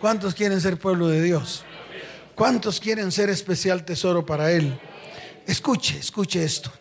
¿Cuántos 0.00 0.34
quieren 0.34 0.60
ser 0.60 0.78
pueblo 0.78 1.08
de 1.08 1.22
Dios? 1.22 1.64
¿Cuántos 2.36 2.78
quieren 2.78 3.10
ser 3.10 3.30
especial 3.30 3.84
tesoro 3.84 4.24
para 4.24 4.52
Él? 4.52 4.78
Escuche, 5.46 5.98
escuche 5.98 6.44
esto. 6.44 6.72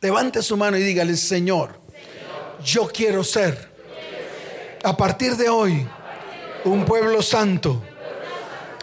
Levante 0.00 0.42
su 0.42 0.56
mano 0.56 0.76
y 0.76 0.82
dígale, 0.82 1.16
Señor, 1.16 1.80
yo 2.64 2.88
quiero 2.88 3.24
ser, 3.24 3.70
a 4.82 4.96
partir 4.96 5.36
de 5.36 5.48
hoy, 5.48 5.86
un 6.64 6.84
pueblo 6.84 7.22
santo, 7.22 7.82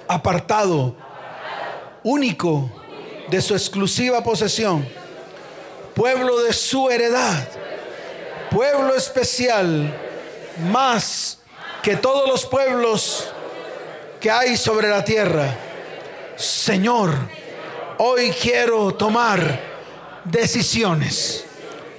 apartado, 0.07 0.95
único 2.03 2.71
de 3.29 3.41
su 3.41 3.53
exclusiva 3.53 4.23
posesión, 4.23 4.87
pueblo 5.97 6.43
de 6.43 6.53
su 6.53 6.91
heredad, 6.91 7.47
pueblo 8.51 8.95
especial, 8.95 9.91
más 10.71 11.39
que 11.81 11.95
todos 11.95 12.29
los 12.29 12.45
pueblos 12.45 13.27
que 14.21 14.29
hay 14.29 14.55
sobre 14.57 14.89
la 14.89 15.03
tierra. 15.03 15.57
Señor, 16.35 17.09
hoy 17.97 18.29
quiero 18.29 18.93
tomar 18.93 19.59
decisiones. 20.23 21.45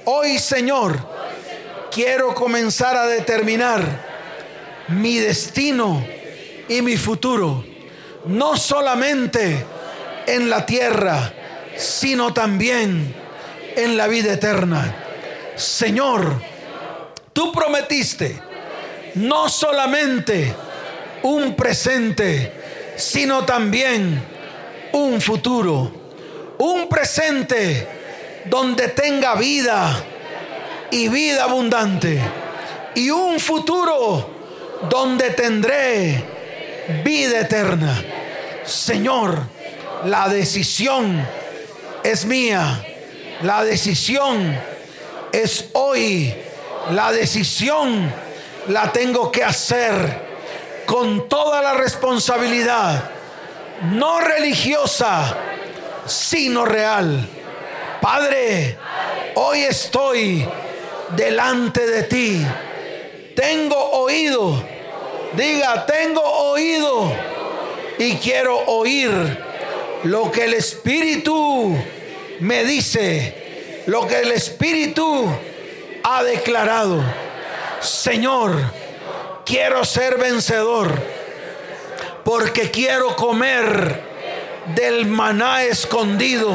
Hoy, 0.04 0.38
Señor, 0.38 0.96
quiero 1.90 2.32
comenzar 2.36 2.96
a 2.96 3.08
determinar 3.08 3.82
mi 4.86 5.18
destino 5.18 6.06
y 6.68 6.82
mi 6.82 6.96
futuro, 6.96 7.64
no 8.26 8.56
solamente 8.56 9.66
en 10.24 10.48
la 10.48 10.64
tierra, 10.64 11.32
sino 11.76 12.32
también 12.32 13.17
en 13.84 13.96
la 13.96 14.06
vida 14.06 14.32
eterna. 14.32 14.94
Señor, 15.56 16.40
tú 17.32 17.52
prometiste 17.52 18.40
no 19.14 19.48
solamente 19.48 20.54
un 21.22 21.54
presente, 21.54 22.52
sino 22.96 23.44
también 23.44 24.22
un 24.92 25.20
futuro. 25.20 25.92
Un 26.58 26.88
presente 26.88 27.86
donde 28.46 28.88
tenga 28.88 29.34
vida 29.36 30.04
y 30.90 31.08
vida 31.08 31.44
abundante 31.44 32.20
y 32.94 33.10
un 33.10 33.38
futuro 33.38 34.28
donde 34.90 35.30
tendré 35.30 36.24
vida 37.04 37.40
eterna. 37.40 38.02
Señor, 38.64 39.38
la 40.04 40.28
decisión 40.28 41.24
es 42.02 42.24
mía. 42.24 42.84
La 43.42 43.64
decisión 43.64 44.58
es 45.32 45.66
hoy. 45.72 46.34
La 46.90 47.12
decisión 47.12 48.12
la 48.68 48.92
tengo 48.92 49.30
que 49.30 49.44
hacer 49.44 50.28
con 50.86 51.28
toda 51.28 51.60
la 51.60 51.74
responsabilidad, 51.74 53.10
no 53.92 54.20
religiosa, 54.20 55.36
sino 56.06 56.64
real 56.64 57.28
Padre, 58.00 58.76
hoy 59.34 59.64
estoy 59.64 60.46
delante 61.16 61.84
de 61.84 62.02
ti. 62.04 62.46
Tengo 63.34 63.76
oído. 63.76 64.62
Diga, 65.34 65.84
tengo 65.84 66.22
oído. 66.22 67.12
Y 67.98 68.14
quiero 68.14 68.56
oír 68.66 69.10
lo 70.04 70.30
que 70.30 70.44
el 70.44 70.54
Espíritu 70.54 71.76
me 72.40 72.64
dice. 72.64 73.82
Lo 73.86 74.06
que 74.06 74.20
el 74.20 74.32
Espíritu 74.32 75.26
ha 76.04 76.22
declarado. 76.22 77.02
Señor, 77.80 78.54
quiero 79.46 79.84
ser 79.84 80.18
vencedor. 80.18 80.92
Porque 82.24 82.70
quiero 82.70 83.16
comer 83.16 84.02
del 84.74 85.06
maná 85.06 85.64
escondido 85.64 86.54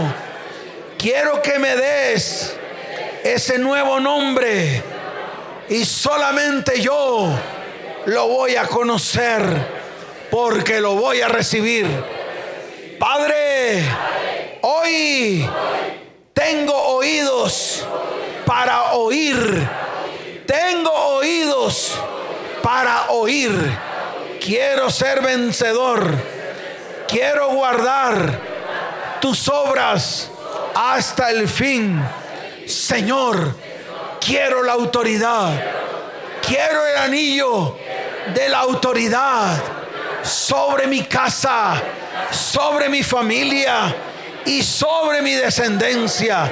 quiero 1.03 1.41
que 1.41 1.59
me 1.59 1.75
des 1.75 2.55
ese 3.25 3.57
nuevo 3.57 3.99
nombre 3.99 4.81
y 5.67 5.83
solamente 5.83 6.79
yo 6.79 7.29
lo 8.05 8.27
voy 8.29 8.55
a 8.55 8.65
conocer 8.67 9.41
porque 10.31 10.79
lo 10.79 10.95
voy 10.95 11.19
a 11.19 11.27
recibir. 11.27 11.85
Padre, 12.97 13.83
hoy 14.63 15.47
tengo 16.33 16.73
oídos 16.73 17.85
para 18.45 18.93
oír 18.93 19.69
Tengo 20.45 20.91
oídos 20.91 21.97
para 22.61 23.09
oír. 23.09 23.51
Quiero 24.39 24.89
ser 24.89 25.21
vencedor. 25.21 26.05
Quiero 27.07 27.49
guardar 27.53 28.39
tus 29.19 29.47
obras 29.47 30.29
hasta 30.75 31.31
el 31.31 31.47
fin. 31.47 32.03
Señor, 32.67 33.55
quiero 34.19 34.63
la 34.63 34.73
autoridad. 34.73 35.51
Quiero 36.45 36.85
el 36.85 36.97
anillo 36.97 37.77
de 38.33 38.49
la 38.49 38.59
autoridad 38.59 39.55
sobre 40.23 40.87
mi 40.87 41.03
casa, 41.03 41.81
sobre 42.31 42.89
mi 42.89 43.01
familia 43.01 43.95
y 44.45 44.61
sobre 44.63 45.21
mi 45.21 45.33
descendencia. 45.33 46.51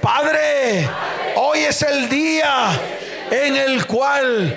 Padre, 0.00 0.88
hoy 1.36 1.60
es 1.60 1.82
el 1.82 2.08
día 2.08 2.70
en 3.30 3.56
el 3.56 3.86
cual 3.86 4.56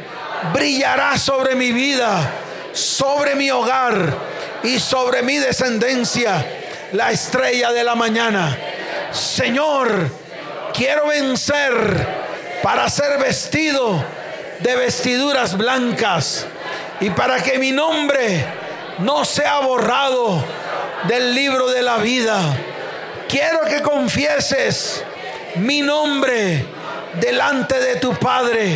brillará 0.53 1.17
sobre 1.17 1.55
mi 1.55 1.71
vida, 1.71 2.31
sobre 2.71 3.35
mi 3.35 3.51
hogar 3.51 4.13
y 4.63 4.79
sobre 4.79 5.21
mi 5.21 5.37
descendencia 5.37 6.45
la 6.93 7.11
estrella 7.11 7.71
de 7.71 7.83
la 7.83 7.95
mañana. 7.95 8.57
Señor, 9.11 10.09
quiero 10.73 11.07
vencer 11.07 12.21
para 12.63 12.89
ser 12.89 13.17
vestido 13.19 14.03
de 14.59 14.75
vestiduras 14.75 15.57
blancas 15.57 16.45
y 16.99 17.09
para 17.09 17.41
que 17.41 17.57
mi 17.57 17.71
nombre 17.71 18.45
no 18.99 19.25
sea 19.25 19.59
borrado 19.59 20.43
del 21.03 21.33
libro 21.33 21.69
de 21.69 21.81
la 21.81 21.97
vida. 21.97 22.39
Quiero 23.27 23.61
que 23.65 23.81
confieses 23.81 25.03
mi 25.55 25.81
nombre 25.81 26.65
delante 27.19 27.79
de 27.79 27.95
tu 27.95 28.13
Padre 28.15 28.75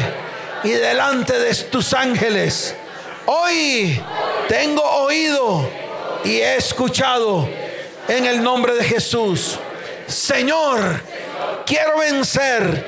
y 0.63 0.69
delante 0.69 1.38
de 1.38 1.53
tus 1.55 1.93
ángeles. 1.93 2.76
Hoy 3.26 4.01
tengo 4.47 4.82
oído 4.82 5.69
y 6.23 6.38
he 6.38 6.55
escuchado 6.55 7.47
en 8.07 8.26
el 8.26 8.41
nombre 8.41 8.73
de 8.76 8.84
Jesús. 8.84 9.59
Señor, 10.07 11.01
quiero 11.65 11.99
vencer 11.99 12.86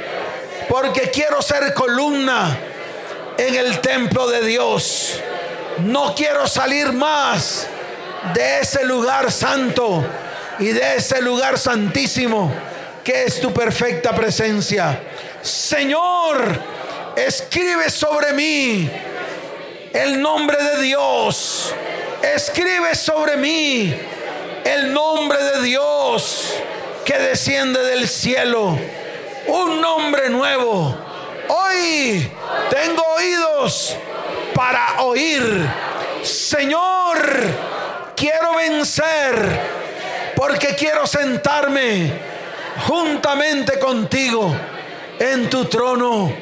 porque 0.69 1.09
quiero 1.11 1.41
ser 1.41 1.73
columna 1.73 2.57
en 3.37 3.55
el 3.55 3.79
templo 3.81 4.27
de 4.27 4.45
Dios. 4.45 5.19
No 5.79 6.15
quiero 6.15 6.47
salir 6.47 6.91
más 6.91 7.67
de 8.33 8.59
ese 8.59 8.85
lugar 8.85 9.31
santo 9.31 10.03
y 10.59 10.67
de 10.67 10.95
ese 10.95 11.21
lugar 11.21 11.57
santísimo 11.57 12.51
que 13.03 13.25
es 13.25 13.39
tu 13.39 13.53
perfecta 13.53 14.13
presencia. 14.13 14.99
Señor, 15.41 16.59
escribe 17.15 17.89
sobre 17.89 18.33
mí 18.33 18.89
el 19.93 20.21
nombre 20.21 20.57
de 20.61 20.81
Dios. 20.81 21.73
Escribe 22.21 22.95
sobre 22.95 23.37
mí 23.37 23.95
el 24.65 24.93
nombre 24.93 25.41
de 25.41 25.61
Dios 25.61 26.53
que 27.05 27.17
desciende 27.17 27.81
del 27.81 28.07
cielo. 28.07 28.77
Un 29.47 29.79
nombre 29.79 30.29
nuevo. 30.29 30.97
Hoy 31.47 32.29
tengo 32.69 33.03
oídos 33.15 33.95
para 34.53 35.01
oír. 35.03 35.65
Señor, 36.23 37.17
quiero 38.17 38.55
vencer 38.55 39.61
porque 40.35 40.75
quiero 40.75 41.05
sentarme 41.05 42.11
juntamente 42.87 43.79
contigo 43.79 44.53
en 45.19 45.49
tu 45.49 45.65
trono. 45.65 46.33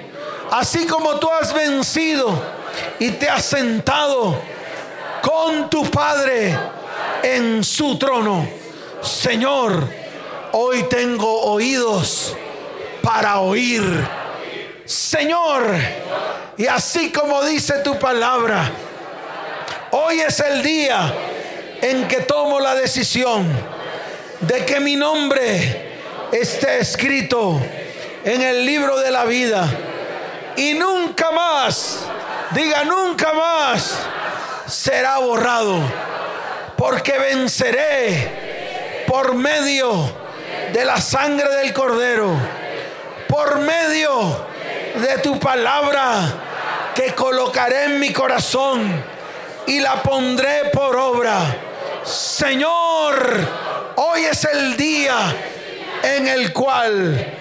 Así 0.51 0.87
como 0.87 1.19
tú 1.19 1.29
has 1.29 1.53
vencido 1.53 2.41
y 2.97 3.11
te 3.11 3.29
has 3.29 3.43
sentado 3.43 4.39
con 5.21 5.69
tu 5.69 5.89
Padre 5.91 6.57
en 7.21 7.63
su 7.63 7.97
trono. 7.97 8.47
Señor, 9.01 9.87
hoy 10.53 10.83
tengo 10.83 11.41
oídos 11.43 12.35
para 13.01 13.39
oír. 13.39 13.83
Señor, 14.85 15.75
y 16.57 16.67
así 16.67 17.11
como 17.11 17.43
dice 17.43 17.79
tu 17.79 17.97
palabra, 17.99 18.71
hoy 19.91 20.19
es 20.19 20.39
el 20.39 20.61
día 20.61 21.13
en 21.85 22.07
que 22.07 22.21
tomo 22.21 22.59
la 22.59 22.73
decisión 22.73 23.47
de 24.39 24.65
que 24.65 24.79
mi 24.79 24.95
nombre 24.95 25.93
esté 26.31 26.79
escrito 26.79 27.61
en 28.23 28.41
el 28.41 28.65
libro 28.65 28.97
de 28.97 29.11
la 29.11 29.23
vida 29.25 29.69
y 30.57 30.73
nunca 30.73 31.29
más, 31.29 31.99
diga 32.55 32.83
nunca 32.85 33.33
más, 33.33 33.99
será 34.65 35.19
borrado 35.19 35.79
porque 36.75 37.19
venceré 37.19 39.03
por 39.05 39.35
medio 39.35 40.11
de 40.73 40.85
la 40.85 40.99
sangre 40.99 41.47
del 41.57 41.71
cordero, 41.71 42.35
por 43.27 43.59
medio 43.59 44.43
de 44.95 45.19
tu 45.19 45.39
palabra 45.39 46.33
que 46.95 47.13
colocaré 47.13 47.83
en 47.83 47.99
mi 47.99 48.11
corazón 48.11 49.03
y 49.67 49.79
la 49.81 50.01
pondré 50.01 50.71
por 50.73 50.95
obra. 50.95 51.74
Señor, 52.05 53.39
hoy 53.95 54.25
es 54.25 54.45
el 54.45 54.77
día 54.77 55.35
en 56.03 56.27
el 56.27 56.53
cual 56.53 57.33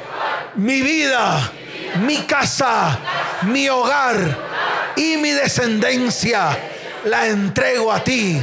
mi 0.54 0.80
vida, 0.80 1.52
mi 1.96 2.18
casa, 2.22 2.98
mi 3.42 3.68
hogar 3.68 4.94
y 4.96 5.18
mi 5.18 5.30
descendencia 5.32 6.56
la 7.04 7.26
entrego 7.26 7.92
a 7.92 8.02
ti 8.02 8.42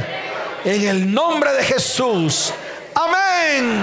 en 0.64 0.86
el 0.86 1.12
nombre 1.12 1.52
de 1.54 1.64
Jesús. 1.64 2.52
Amén. 2.94 3.82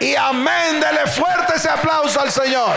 Y 0.00 0.16
amén. 0.16 0.80
Dele 0.80 1.06
fuerte 1.06 1.54
ese 1.56 1.68
aplauso 1.68 2.20
al 2.20 2.32
Señor. 2.32 2.74